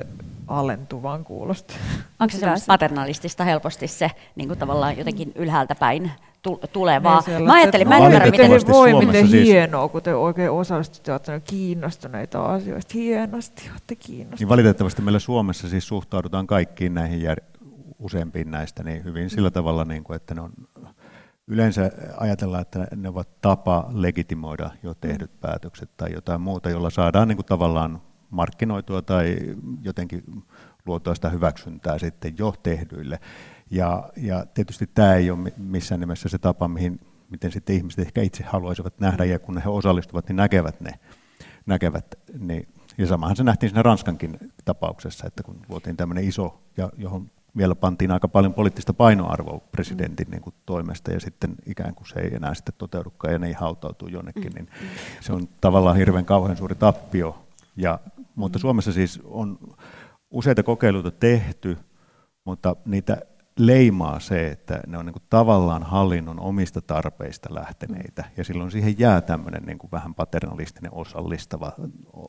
alentuvan 0.48 1.24
kuulosta. 1.24 1.74
Onko 2.20 2.32
se 2.32 2.38
semmoista 2.38 2.68
paternalistista 2.68 3.44
helposti 3.44 3.88
se 3.88 4.12
niin 4.36 4.48
kuin 4.48 4.60
tavallaan 4.60 4.98
jotenkin 4.98 5.32
ylhäältä 5.36 5.76
päin 5.76 6.12
tulevaa. 6.74 7.24
Niin 7.28 7.44
mä 7.44 7.54
ajattelin, 7.54 7.88
mä 7.88 7.98
en 7.98 8.04
ymmärrä, 8.04 8.32
miten... 8.32 8.52
Te 8.52 8.72
voi, 8.72 9.06
miten 9.06 9.28
siis... 9.28 9.48
hienoa, 9.48 9.90
kun 9.90 10.02
te 10.02 10.16
oikein 10.16 10.52
osallistutte, 10.52 11.12
olette 11.12 11.40
kiinnostuneita 11.40 12.46
asioista. 12.46 12.92
Hienosti 12.94 13.70
olette 13.72 13.96
kiinnostuneita. 13.96 14.36
Niin 14.40 14.50
valitettavasti 14.50 15.02
meillä 15.02 15.20
Suomessa 15.20 15.70
siis 15.70 15.88
suhtaudutaan 15.88 16.48
kaikkiin 16.48 16.94
näihin 16.94 17.22
jär... 17.22 17.38
useampiin 18.00 18.52
näistä 18.52 18.84
niin 18.84 19.04
hyvin 19.04 19.30
sillä 19.30 19.52
tavalla, 19.52 19.86
niin 19.86 20.04
kuin, 20.04 20.16
että 20.16 20.36
ne 20.36 20.42
on 20.42 20.52
yleensä 21.48 21.92
ajatellaan, 22.18 22.62
että 22.62 22.88
ne 22.96 23.10
ovat 23.10 23.42
tapa 23.42 23.90
legitimoida 23.94 24.70
jo 24.84 24.94
tehdyt 24.94 25.40
päätökset 25.40 25.90
tai 25.98 26.14
jotain 26.14 26.42
muuta, 26.42 26.70
jolla 26.70 26.90
saadaan 26.90 27.28
niin 27.28 27.36
kuin 27.38 27.46
tavallaan 27.46 28.02
markkinoitua 28.30 29.02
tai 29.02 29.38
jotenkin 29.82 30.24
luotua 30.86 31.16
sitä 31.16 31.30
hyväksyntää 31.30 31.98
sitten 31.98 32.34
jo 32.38 32.54
tehdyille. 32.64 33.20
Ja, 33.72 34.10
ja 34.18 34.46
tietysti 34.54 34.88
tämä 34.88 35.14
ei 35.14 35.32
ole 35.32 35.52
missään 35.58 36.00
nimessä 36.00 36.30
se 36.30 36.38
tapa, 36.38 36.68
mihin, 36.68 37.00
miten 37.30 37.52
sitten 37.52 37.76
ihmiset 37.76 38.00
ehkä 38.00 38.22
itse 38.22 38.44
haluaisivat 38.44 39.00
nähdä, 39.00 39.26
ja 39.26 39.40
kun 39.40 39.58
he 39.58 39.70
osallistuvat, 39.70 40.28
niin 40.28 40.36
näkevät 40.36 40.82
ne. 40.82 40.92
Näkevät, 41.66 42.16
niin, 42.40 42.68
ja 42.98 43.08
samahan 43.08 43.36
se 43.36 43.44
nähtiin 43.44 43.70
siinä 43.70 43.84
Ranskankin 43.84 44.38
tapauksessa, 44.66 45.28
että 45.28 45.44
kun 45.44 45.62
luotiin 45.70 45.98
tämmöinen 45.98 46.24
iso, 46.24 46.62
ja 46.78 46.90
johon 46.98 47.32
vielä 47.58 47.76
pantiin 47.76 48.12
aika 48.12 48.28
paljon 48.28 48.54
poliittista 48.54 48.94
painoarvoa 48.94 49.60
presidentin 49.72 50.28
niin 50.32 50.42
kuin, 50.42 50.56
toimesta, 50.66 51.12
ja 51.12 51.20
sitten 51.20 51.56
ikään 51.66 51.96
kuin 51.96 52.08
se 52.08 52.20
ei 52.20 52.36
enää 52.36 52.54
sitten 52.54 52.76
toteudukaan, 52.78 53.34
ja 53.34 53.40
ne 53.40 53.48
ei 53.48 53.54
hautautuu 53.54 54.08
jonnekin, 54.08 54.52
niin 54.56 54.70
se 55.22 55.34
on 55.34 55.48
tavallaan 55.62 55.98
hirveän 55.98 56.26
kauhean 56.26 56.58
suuri 56.58 56.76
tappio. 56.76 57.46
Ja, 57.76 58.00
mutta 58.36 58.60
Suomessa 58.60 58.92
siis 58.92 59.22
on 59.24 59.58
useita 60.32 60.64
kokeiluita 60.64 61.12
tehty, 61.12 61.78
mutta 62.46 62.76
niitä 62.86 63.22
leimaa 63.68 64.20
se, 64.20 64.48
että 64.48 64.80
ne 64.88 64.98
on 64.98 65.06
niin 65.06 65.14
kuin 65.14 65.24
tavallaan 65.30 65.84
hallinnon 65.84 66.40
omista 66.40 66.82
tarpeista 66.82 67.54
lähteneitä, 67.54 68.24
ja 68.38 68.44
silloin 68.44 68.72
siihen 68.72 69.00
jää 69.00 69.22
tämmöinen 69.22 69.64
niin 69.64 69.78
kuin 69.78 69.92
vähän 69.92 70.16
paternalistinen 70.16 70.94
osallistava 70.94 71.72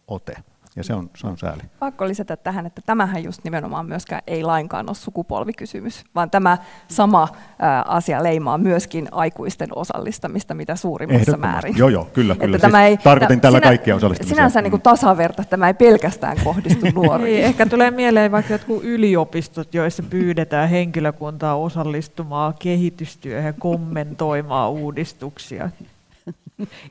ote. 0.09 0.35
Ja 0.77 0.85
se 0.85 0.95
on, 0.95 1.11
se 1.17 1.27
on 1.27 1.39
sääli. 1.39 1.63
Pakko 1.79 2.09
lisätä 2.09 2.37
tähän, 2.37 2.67
että 2.67 2.83
tämähän 2.87 3.25
just 3.25 3.45
nimenomaan 3.45 3.87
myöskään 3.87 4.23
ei 4.27 4.43
lainkaan 4.43 4.89
ole 4.89 4.95
sukupolvikysymys, 4.95 6.05
vaan 6.15 6.31
tämä 6.31 6.59
sama 6.89 7.29
asia 7.87 8.23
leimaa 8.23 8.59
myöskin 8.59 9.09
aikuisten 9.13 9.69
osallistamista, 9.77 10.55
mitä 10.55 10.77
suurimmassa 10.77 11.37
määrin. 11.37 11.77
Joo, 11.77 11.89
joo, 11.89 12.05
kyllä, 12.05 12.35
kyllä. 12.35 12.59
Siis 12.59 12.61
tämä 12.61 12.87
ei, 12.87 12.97
tarkoitin 12.97 13.41
tällä 13.41 13.59
sinä, 13.59 13.69
kaikkia 13.69 13.97
osallistumisia. 13.97 14.35
Sinänsä 14.35 14.61
mm. 14.61 14.63
niin 14.63 14.71
kuin 14.71 14.83
tasaverta, 14.83 15.45
tämä 15.45 15.67
ei 15.67 15.75
pelkästään 15.75 16.37
kohdistu 16.45 16.87
nuoriin. 16.95 17.37
Ei, 17.37 17.43
ehkä 17.43 17.67
tulee 17.67 17.91
mieleen 17.91 18.33
vaikka 18.33 18.53
jotkut 18.53 18.85
yliopistot, 18.85 19.75
joissa 19.75 20.03
pyydetään 20.03 20.69
henkilökuntaa 20.69 21.57
osallistumaan 21.57 22.55
kehitystyöhön, 22.59 23.55
kommentoimaan 23.59 24.71
uudistuksia. 24.71 25.71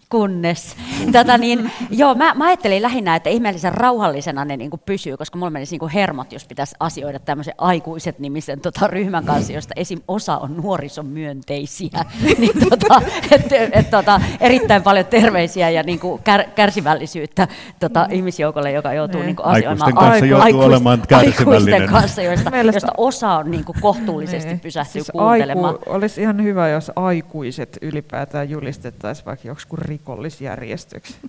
Kunnes. 0.09 0.75
Tota 1.11 1.37
niin, 1.37 1.71
joo, 1.89 2.15
mä, 2.15 2.33
mä, 2.33 2.45
ajattelin 2.45 2.81
lähinnä, 2.81 3.15
että 3.15 3.29
ihmeellisen 3.29 3.73
rauhallisena 3.73 4.45
ne 4.45 4.57
niin 4.57 4.71
pysyy, 4.85 5.17
koska 5.17 5.37
mulla 5.37 5.49
menisi 5.49 5.73
niin 5.73 5.79
kuin 5.79 5.91
hermot, 5.91 6.31
jos 6.31 6.45
pitäisi 6.45 6.75
asioida 6.79 7.19
tämmöisen 7.19 7.53
aikuiset 7.57 8.19
nimisen 8.19 8.61
tota, 8.61 8.87
ryhmän 8.87 9.25
kanssa, 9.25 9.53
josta 9.53 9.73
esim. 9.75 9.99
osa 10.07 10.37
on 10.37 10.57
nuorisomyönteisiä. 10.57 12.05
niin, 12.37 12.69
tota, 12.69 13.01
et, 13.31 13.51
et, 13.71 13.89
tota, 13.89 14.21
erittäin 14.39 14.83
paljon 14.83 15.05
terveisiä 15.05 15.69
ja 15.69 15.83
niin 15.83 15.99
kuin 15.99 16.23
kär, 16.23 16.43
kärsivällisyyttä 16.55 17.47
tota, 17.79 18.07
ihmisjoukolle, 18.11 18.71
joka 18.71 18.93
joutuu 18.93 19.21
niin. 19.21 19.35
Kuin 19.35 19.45
asioimaan 19.45 19.93
aikuisten 19.93 19.95
kanssa 19.95 20.25
joutuu 20.25 20.61
olemaan 20.61 21.01
aikuisten 21.11 21.87
kanssa, 21.87 22.21
joista, 22.21 22.51
josta 22.73 22.93
osa 22.97 23.31
on 23.31 23.51
niin 23.51 23.65
kuin 23.65 23.77
kohtuullisesti 23.81 24.55
pysähtyy 24.55 25.01
siis 25.01 25.11
kuuntelemaan. 25.11 25.73
Aiku, 25.75 25.83
olisi 25.87 26.21
ihan 26.21 26.43
hyvä, 26.43 26.69
jos 26.69 26.91
aikuiset 26.95 27.77
ylipäätään 27.81 28.49
julistettaisiin 28.49 29.25
vaikka 29.25 29.47
joksikin 29.61 29.77
rikollisjärjestöksi. 29.77 31.15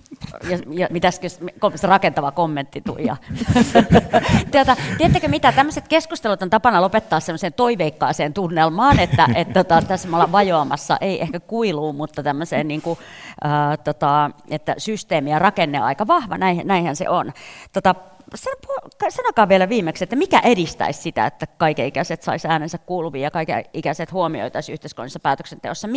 Ja, 0.49 0.57
ja 0.71 0.87
mitäskö 0.91 1.27
rakentava 1.83 2.31
kommentti 2.31 2.81
Tuija? 2.81 3.17
Tuota, 4.51 4.75
tiedättekö 4.97 5.27
mitä, 5.27 5.51
tämmöiset 5.51 5.87
keskustelut 5.87 6.41
on 6.41 6.49
tapana 6.49 6.81
lopettaa 6.81 7.19
semmoiseen 7.19 7.53
toiveikkaaseen 7.53 8.33
tunnelmaan, 8.33 8.99
että, 8.99 9.27
että 9.35 9.63
tota, 9.63 9.81
tässä 9.81 10.07
me 10.07 10.15
ollaan 10.15 10.31
vajoamassa, 10.31 10.97
ei 11.01 11.21
ehkä 11.21 11.39
kuiluun, 11.39 11.95
mutta 11.95 12.23
tämmöiseen, 12.23 12.67
niin 12.67 12.81
kuin, 12.81 12.99
äh, 13.45 13.79
tota, 13.83 14.31
että 14.49 14.75
systeemi 14.77 15.31
ja 15.31 15.39
rakenne 15.39 15.79
on 15.79 15.85
aika 15.85 16.07
vahva, 16.07 16.37
näin, 16.37 16.61
näinhän 16.65 16.95
se 16.95 17.09
on. 17.09 17.33
Tota, 17.73 17.95
sanokaa 19.09 19.49
vielä 19.49 19.69
viimeksi, 19.69 20.03
että 20.03 20.15
mikä 20.15 20.39
edistäisi 20.39 21.01
sitä, 21.01 21.25
että 21.25 21.47
kaikenikäiset 21.47 22.21
saisi 22.21 22.47
äänensä 22.47 22.77
kuuluviin 22.77 23.23
ja 23.23 23.31
kaikenikäiset 23.31 24.11
huomioitaisiin 24.11 24.73
yhteiskunnallisessa 24.73 25.19
päätöksenteossa. 25.19 25.87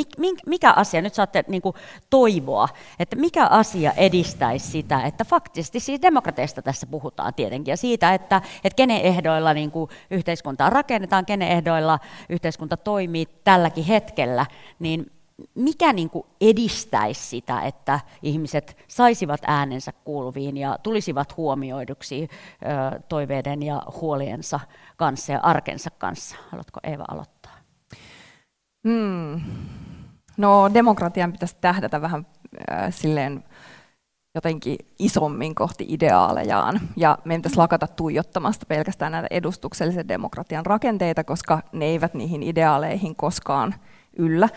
Mikä 0.47 0.73
asia, 0.73 1.03
nyt 1.03 1.15
saatte 1.15 1.45
niin 1.49 1.63
kuin 1.63 1.75
toivoa, 2.11 2.69
että 2.99 3.17
mikä 3.17 3.47
asia 3.47 3.93
edistäisi 3.93 4.71
sitä, 4.71 5.03
että 5.03 5.25
faktisesti 5.25 5.81
siis 5.81 6.03
demokrateista 6.03 6.63
tässä 6.63 6.87
puhutaan 6.87 7.35
tietenkin 7.35 7.73
ja 7.73 7.77
siitä, 7.77 8.15
että, 8.15 8.43
että 8.65 8.77
kenen 8.77 9.01
ehdoilla 9.01 9.55
niin 9.55 9.71
kuin 9.71 9.91
yhteiskuntaa 10.11 10.71
rakennetaan, 10.71 11.27
kenen 11.27 11.49
ehdoilla 11.49 11.99
yhteiskunta 12.29 12.77
toimii 12.77 13.27
tälläkin 13.45 13.85
hetkellä, 13.85 14.47
niin 14.79 15.16
mikä 15.55 15.93
niin 15.93 16.11
kuin 16.11 16.27
edistäisi 16.41 17.23
sitä, 17.23 17.61
että 17.61 18.01
ihmiset 18.23 18.77
saisivat 18.89 19.41
äänensä 19.47 19.93
kuuluviin 20.05 20.57
ja 20.57 20.79
tulisivat 20.83 21.37
huomioiduksi 21.37 22.29
toiveiden 23.09 23.63
ja 23.63 23.83
huoliensa 24.01 24.61
kanssa 24.97 25.33
ja 25.33 25.41
arkensa 25.43 25.91
kanssa? 25.99 26.37
Haluatko 26.51 26.81
Eeva 26.83 27.05
aloittaa? 27.09 27.53
Hmm. 28.89 29.41
No 30.37 30.71
demokratian 30.75 31.33
pitäisi 31.33 31.57
tähdätä 31.61 32.01
vähän 32.01 32.27
äh, 32.71 32.95
silleen 32.95 33.45
jotenkin 34.35 34.79
isommin 34.99 35.55
kohti 35.55 35.87
ideaalejaan. 35.89 36.81
Ja 36.97 37.19
meidän 37.25 37.43
pitäisi 37.43 37.57
lakata 37.57 37.87
tuijottamasta 37.87 38.67
pelkästään 38.67 39.13
näitä 39.13 39.29
edustuksellisen 39.31 40.09
demokratian 40.09 40.67
rakenteita, 40.67 41.25
koska 41.25 41.63
ne 41.73 41.85
eivät 41.85 42.15
niihin 42.15 42.43
ideaaleihin 42.43 43.17
koskaan 43.17 43.75
yllä. 44.17 44.49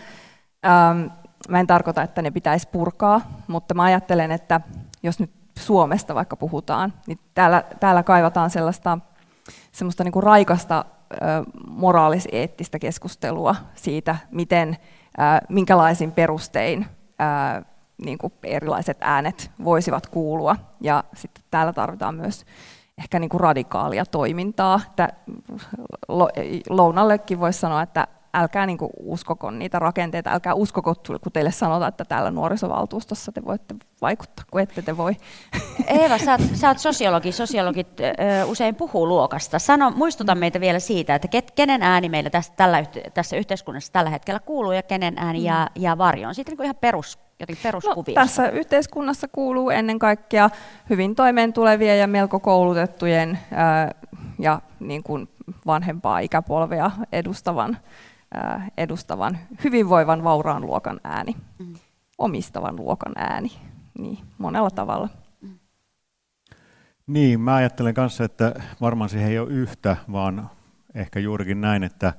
Ähm, 0.66 1.06
mä 1.48 1.60
en 1.60 1.66
tarkoita, 1.66 2.02
että 2.02 2.22
ne 2.22 2.30
pitäisi 2.30 2.68
purkaa, 2.68 3.20
mutta 3.48 3.74
mä 3.74 3.82
ajattelen, 3.82 4.32
että 4.32 4.60
jos 5.02 5.20
nyt 5.20 5.30
Suomesta 5.58 6.14
vaikka 6.14 6.36
puhutaan, 6.36 6.92
niin 7.06 7.18
täällä, 7.34 7.64
täällä 7.80 8.02
kaivataan 8.02 8.50
sellaista 8.50 8.98
semmoista 9.72 10.04
niin 10.04 10.12
kuin 10.12 10.22
raikasta 10.22 10.84
moraalis-eettistä 11.68 12.78
keskustelua 12.78 13.56
siitä, 13.74 14.16
miten, 14.30 14.76
minkälaisin 15.48 16.12
perustein 16.12 16.86
niin 18.04 18.18
kuin 18.18 18.32
erilaiset 18.44 18.98
äänet 19.00 19.50
voisivat 19.64 20.06
kuulua. 20.06 20.56
Ja 20.80 21.04
sitten 21.14 21.44
täällä 21.50 21.72
tarvitaan 21.72 22.14
myös 22.14 22.44
ehkä 22.98 23.18
niin 23.18 23.30
kuin 23.30 23.40
radikaalia 23.40 24.06
toimintaa. 24.06 24.80
Lounallekin 26.68 27.40
voisi 27.40 27.60
sanoa, 27.60 27.82
että 27.82 28.06
älkää 28.34 28.66
niin 28.66 28.78
kuin 28.78 28.90
uskoko 28.96 29.50
niitä 29.50 29.78
rakenteita, 29.78 30.30
älkää 30.30 30.54
uskoko, 30.54 30.94
kun 31.06 31.32
teille 31.32 31.50
sanotaan, 31.52 31.88
että 31.88 32.04
täällä 32.04 32.30
nuorisovaltuustossa 32.30 33.32
te 33.32 33.44
voitte 33.44 33.74
vaikuttaa, 34.02 34.44
kun 34.50 34.60
ette 34.60 34.82
te 34.82 34.96
voi. 34.96 35.16
Eeva, 35.86 36.18
sä 36.18 36.32
oot, 36.32 36.40
sä 36.54 36.68
oot 36.68 36.78
sosiologi, 36.78 37.32
sosiologit 37.32 38.00
ö, 38.00 38.44
usein 38.44 38.74
puhuu 38.74 39.08
luokasta. 39.08 39.58
Sano, 39.58 39.90
muistuta 39.90 40.34
meitä 40.34 40.60
vielä 40.60 40.78
siitä, 40.78 41.14
että 41.14 41.28
ket, 41.28 41.50
kenen 41.50 41.82
ääni 41.82 42.08
meillä 42.08 42.30
tässä, 42.30 42.52
tällä, 42.56 42.84
tässä 43.14 43.36
yhteiskunnassa 43.36 43.92
tällä 43.92 44.10
hetkellä 44.10 44.40
kuuluu 44.40 44.72
ja 44.72 44.82
kenen 44.82 45.14
ääni 45.18 45.38
mm. 45.38 45.44
jää, 45.44 45.68
jää 45.76 45.98
varjoon. 45.98 46.34
Siitä 46.34 46.50
niin 46.50 46.62
ihan 46.62 46.76
perus, 46.80 47.18
peruskuvia. 47.62 48.20
No, 48.20 48.26
tässä 48.26 48.48
yhteiskunnassa 48.48 49.28
kuuluu 49.28 49.70
ennen 49.70 49.98
kaikkea 49.98 50.50
hyvin 50.90 51.14
toimeen 51.14 51.52
tulevien 51.52 51.98
ja 51.98 52.06
melko 52.06 52.40
koulutettujen 52.40 53.38
ää, 53.52 53.94
ja 54.38 54.60
niin 54.80 55.02
kuin 55.02 55.28
vanhempaa 55.66 56.18
ikäpolvea 56.18 56.90
edustavan 57.12 57.78
edustavan 58.76 59.38
hyvinvoivan 59.64 60.24
vauraan 60.24 60.66
luokan 60.66 61.00
ääni, 61.04 61.36
mm. 61.58 61.74
omistavan 62.18 62.76
luokan 62.76 63.12
ääni, 63.16 63.52
niin 63.98 64.18
monella 64.38 64.70
tavalla. 64.70 65.08
Niin, 67.06 67.40
mä 67.40 67.54
ajattelen 67.54 67.94
kanssa, 67.94 68.24
että 68.24 68.54
varmaan 68.80 69.10
siihen 69.10 69.30
ei 69.30 69.38
ole 69.38 69.50
yhtä, 69.50 69.96
vaan 70.12 70.50
ehkä 70.94 71.20
juurikin 71.20 71.60
näin, 71.60 71.82
että, 71.82 72.12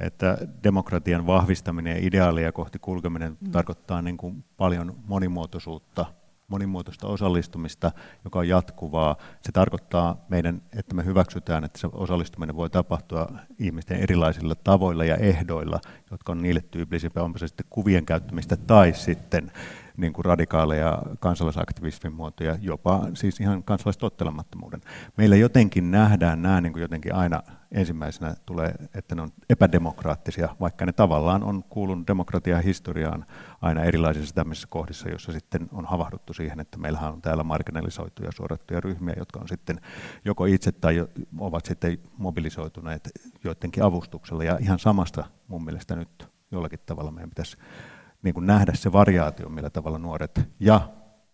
että 0.00 0.38
demokratian 0.64 1.26
vahvistaminen 1.26 1.96
ja 1.96 2.06
ideaalia 2.06 2.52
kohti 2.52 2.78
kulkeminen 2.78 3.36
mm. 3.40 3.50
tarkoittaa 3.50 4.02
niin 4.02 4.16
kuin 4.16 4.44
paljon 4.56 4.96
monimuotoisuutta– 5.06 6.06
monimuotoista 6.52 7.06
osallistumista, 7.06 7.92
joka 8.24 8.38
on 8.38 8.48
jatkuvaa. 8.48 9.16
Se 9.42 9.52
tarkoittaa 9.52 10.24
meidän, 10.28 10.62
että 10.78 10.94
me 10.94 11.04
hyväksytään, 11.04 11.64
että 11.64 11.78
se 11.78 11.88
osallistuminen 11.92 12.56
voi 12.56 12.70
tapahtua 12.70 13.28
ihmisten 13.58 14.00
erilaisilla 14.00 14.54
tavoilla 14.54 15.04
ja 15.04 15.16
ehdoilla, 15.16 15.80
jotka 16.10 16.32
on 16.32 16.42
niille 16.42 16.60
tyypillisiä, 16.70 17.10
onpa 17.16 17.38
se 17.38 17.46
sitten 17.48 17.66
kuvien 17.70 18.06
käyttämistä 18.06 18.56
tai 18.56 18.92
sitten 18.94 19.52
niin 19.96 20.12
kuin 20.12 20.24
radikaaleja 20.24 21.02
kansalaisaktivismin 21.20 22.12
muotoja, 22.12 22.56
jopa 22.60 23.06
siis 23.14 23.40
ihan 23.40 23.62
kansalaistottelemattomuuden. 23.62 24.80
Meillä 25.16 25.36
jotenkin 25.36 25.90
nähdään 25.90 26.42
nämä 26.42 26.60
niin 26.60 26.72
kuin 26.72 26.82
jotenkin 26.82 27.14
aina 27.14 27.42
ensimmäisenä 27.72 28.34
tulee, 28.46 28.74
että 28.94 29.14
ne 29.14 29.22
on 29.22 29.30
epädemokraattisia, 29.50 30.56
vaikka 30.60 30.86
ne 30.86 30.92
tavallaan 30.92 31.42
on 31.42 31.64
kuulunut 31.68 32.06
demokratian 32.06 32.62
historiaan 32.62 33.26
aina 33.60 33.84
erilaisissa 33.84 34.34
tämmöisissä 34.34 34.68
kohdissa, 34.70 35.08
joissa 35.08 35.32
sitten 35.32 35.68
on 35.72 35.84
havahduttu 35.84 36.32
siihen, 36.32 36.60
että 36.60 36.78
meillähän 36.78 37.12
on 37.12 37.22
täällä 37.22 37.42
marginalisoituja 37.42 38.32
suorattuja 38.32 38.80
ryhmiä, 38.80 39.14
jotka 39.18 39.40
on 39.40 39.48
sitten 39.48 39.80
joko 40.24 40.44
itse 40.44 40.72
tai 40.72 41.06
ovat 41.38 41.66
sitten 41.66 41.98
mobilisoituneet 42.18 43.10
joidenkin 43.44 43.82
avustuksella. 43.82 44.44
Ja 44.44 44.58
ihan 44.60 44.78
samasta 44.78 45.24
mun 45.48 45.64
mielestä 45.64 45.96
nyt 45.96 46.28
jollakin 46.50 46.78
tavalla 46.86 47.10
meidän 47.10 47.30
pitäisi 47.30 47.56
niin 48.22 48.34
kuin 48.34 48.46
nähdä 48.46 48.72
se 48.74 48.92
variaatio, 48.92 49.48
millä 49.48 49.70
tavalla 49.70 49.98
nuoret 49.98 50.40
ja 50.60 50.88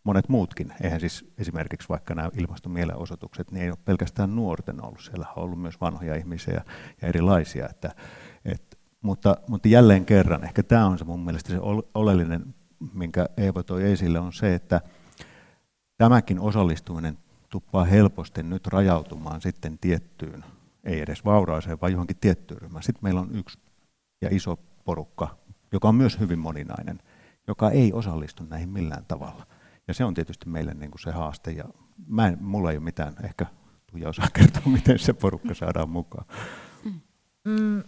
monet 0.04 0.28
muutkin, 0.28 0.72
eihän 0.82 1.00
siis 1.00 1.32
esimerkiksi 1.38 1.88
vaikka 1.88 2.14
nämä 2.14 2.30
ilmastomielenosoitukset, 2.38 3.50
niin 3.50 3.62
ei 3.62 3.70
ole 3.70 3.78
pelkästään 3.84 4.36
nuorten 4.36 4.84
ollut, 4.84 5.00
siellä 5.00 5.26
on 5.36 5.42
ollut 5.42 5.60
myös 5.60 5.80
vanhoja 5.80 6.16
ihmisiä 6.16 6.54
ja, 6.54 7.08
erilaisia, 7.08 7.68
että, 7.68 7.94
et, 8.44 8.78
mutta, 9.02 9.36
mutta 9.48 9.68
jälleen 9.68 10.04
kerran, 10.04 10.44
ehkä 10.44 10.62
tämä 10.62 10.86
on 10.86 10.98
se 10.98 11.04
mun 11.04 11.24
mielestä 11.24 11.52
se 11.52 11.58
oleellinen, 11.94 12.54
minkä 12.94 13.26
Eeva 13.36 13.62
toi 13.62 13.92
esille, 13.92 14.18
on 14.18 14.32
se, 14.32 14.54
että 14.54 14.80
tämäkin 15.96 16.40
osallistuminen 16.40 17.18
tuppaa 17.48 17.84
helposti 17.84 18.42
nyt 18.42 18.66
rajautumaan 18.66 19.40
sitten 19.40 19.78
tiettyyn, 19.78 20.44
ei 20.84 21.00
edes 21.00 21.24
vauraaseen, 21.24 21.80
vaan 21.80 21.92
johonkin 21.92 22.16
tiettyyn 22.20 22.60
ryhmään. 22.60 22.82
Sitten 22.82 23.04
meillä 23.04 23.20
on 23.20 23.36
yksi 23.36 23.58
ja 24.22 24.28
iso 24.32 24.58
porukka, 24.84 25.36
joka 25.72 25.88
on 25.88 25.94
myös 25.94 26.20
hyvin 26.20 26.38
moninainen, 26.38 27.00
joka 27.46 27.70
ei 27.70 27.92
osallistu 27.92 28.44
näihin 28.44 28.68
millään 28.68 29.04
tavalla. 29.08 29.46
Ja 29.88 29.94
se 29.94 30.04
on 30.04 30.14
tietysti 30.14 30.48
meille 30.48 30.74
niin 30.74 30.90
kuin 30.90 31.00
se 31.00 31.10
haaste. 31.10 31.50
Ja 31.50 31.64
mä 32.06 32.28
en, 32.28 32.36
mulla 32.40 32.70
ei 32.70 32.76
ole 32.76 32.84
mitään, 32.84 33.14
ehkä 33.24 33.46
Tuija 33.90 34.08
osaa 34.08 34.28
kertoa, 34.38 34.62
miten 34.72 34.98
se 34.98 35.12
porukka 35.12 35.54
saadaan 35.54 35.88
mukaan. 35.88 36.26
Mm, 37.44 37.82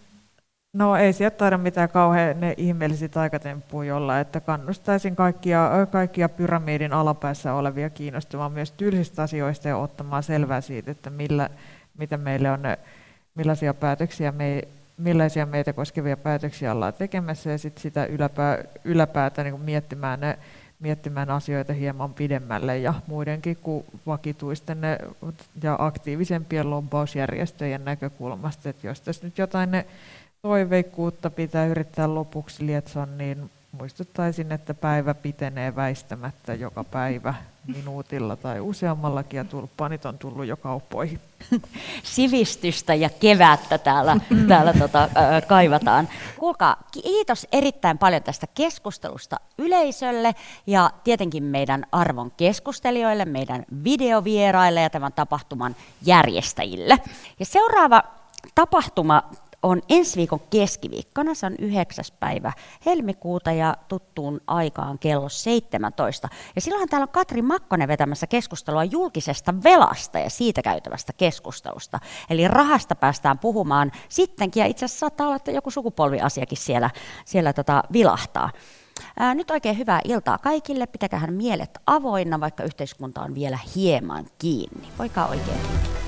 no 0.72 0.96
ei 0.96 1.12
sieltä 1.12 1.36
taida 1.36 1.58
mitään 1.58 1.88
kauhean 1.88 2.40
ne 2.40 2.54
ihmeellisiä 2.56 3.08
taikatemppuja 3.08 3.96
olla, 3.96 4.20
että 4.20 4.40
kannustaisin 4.40 5.16
kaikkia, 5.16 5.70
kaikkia 5.90 6.28
pyramidin 6.28 6.92
alapäässä 6.92 7.54
olevia 7.54 7.90
kiinnostumaan 7.90 8.52
myös 8.52 8.72
tylsistä 8.72 9.22
asioista 9.22 9.68
ja 9.68 9.76
ottamaan 9.76 10.22
selvää 10.22 10.60
siitä, 10.60 10.90
että 10.90 11.10
millä, 11.10 11.50
mitä 11.98 12.16
meille 12.16 12.50
on, 12.50 12.60
millaisia 13.34 13.74
päätöksiä 13.74 14.32
me 14.32 14.68
millaisia 15.00 15.46
meitä 15.46 15.72
koskevia 15.72 16.16
päätöksiä 16.16 16.72
ollaan 16.72 16.94
tekemässä 16.94 17.50
ja 17.50 17.58
sit 17.58 17.78
sitä 17.78 18.04
yläpää, 18.04 18.64
yläpäätä 18.84 19.44
niin 19.44 19.60
miettimään, 19.60 20.20
ne, 20.20 20.38
miettimään 20.80 21.30
asioita 21.30 21.72
hieman 21.72 22.14
pidemmälle 22.14 22.78
ja 22.78 22.94
muidenkin 23.06 23.56
kuin 23.56 23.84
vakituisten 24.06 24.78
ja 25.62 25.76
aktiivisempien 25.78 26.70
lobbausjärjestöjen 26.70 27.84
näkökulmasta, 27.84 28.68
että 28.68 28.86
jos 28.86 29.00
tässä 29.00 29.26
nyt 29.26 29.38
jotain 29.38 29.70
ne 29.70 29.86
toiveikkuutta 30.42 31.30
pitää 31.30 31.66
yrittää 31.66 32.14
lopuksi 32.14 32.66
lietsoa, 32.66 33.06
niin 33.06 33.50
muistuttaisin, 33.72 34.52
että 34.52 34.74
päivä 34.74 35.14
pitenee 35.14 35.76
väistämättä 35.76 36.54
joka 36.54 36.84
päivä 36.84 37.34
minuutilla 37.66 38.36
tai 38.36 38.60
useammallakin 38.60 39.38
ja 39.38 39.44
tulppaanit 39.44 40.06
on 40.06 40.18
tullut 40.18 40.46
jo 40.46 40.56
kauppoihin. 40.56 41.20
Sivistystä 42.02 42.94
ja 42.94 43.10
kevättä 43.20 43.78
täällä, 43.78 44.16
täällä 44.48 44.72
tota, 44.72 45.02
äh, 45.02 45.46
kaivataan. 45.46 46.08
Kuulkaa, 46.38 46.76
kiitos 46.92 47.46
erittäin 47.52 47.98
paljon 47.98 48.22
tästä 48.22 48.46
keskustelusta 48.54 49.36
yleisölle 49.58 50.34
ja 50.66 50.90
tietenkin 51.04 51.44
meidän 51.44 51.86
arvon 51.92 52.30
keskustelijoille, 52.30 53.24
meidän 53.24 53.64
videovieraille 53.84 54.80
ja 54.80 54.90
tämän 54.90 55.12
tapahtuman 55.12 55.76
järjestäjille. 56.02 56.98
Ja 57.38 57.46
seuraava 57.46 58.02
tapahtuma 58.54 59.22
on 59.62 59.82
ensi 59.88 60.16
viikon 60.16 60.40
keskiviikkona, 60.50 61.34
se 61.34 61.46
on 61.46 61.54
9. 61.58 62.04
päivä 62.20 62.52
helmikuuta 62.86 63.52
ja 63.52 63.76
tuttuun 63.88 64.40
aikaan 64.46 64.98
kello 64.98 65.28
17. 65.28 66.28
Ja 66.54 66.60
silloinhan 66.60 66.88
täällä 66.88 67.04
on 67.04 67.08
Katri 67.08 67.42
Makkonen 67.42 67.88
vetämässä 67.88 68.26
keskustelua 68.26 68.84
julkisesta 68.84 69.54
velasta 69.64 70.18
ja 70.18 70.30
siitä 70.30 70.62
käytävästä 70.62 71.12
keskustelusta. 71.12 71.98
Eli 72.30 72.48
rahasta 72.48 72.94
päästään 72.94 73.38
puhumaan 73.38 73.92
sittenkin 74.08 74.60
ja 74.60 74.66
itse 74.66 74.84
asiassa 74.84 75.00
saattaa 75.00 75.26
olla, 75.26 75.36
että 75.36 75.50
joku 75.50 75.70
sukupolviasiakin 75.70 76.58
siellä, 76.58 76.90
siellä 77.24 77.52
tota 77.52 77.82
vilahtaa. 77.92 78.50
Ää, 79.18 79.34
nyt 79.34 79.50
oikein 79.50 79.78
hyvää 79.78 80.00
iltaa 80.04 80.38
kaikille. 80.38 80.86
Pitäkää 80.86 81.26
mielet 81.26 81.78
avoinna, 81.86 82.40
vaikka 82.40 82.64
yhteiskunta 82.64 83.22
on 83.22 83.34
vielä 83.34 83.58
hieman 83.76 84.26
kiinni. 84.38 84.88
Voikaa 84.98 85.26
oikein 85.28 85.58
hyvin. 85.58 85.99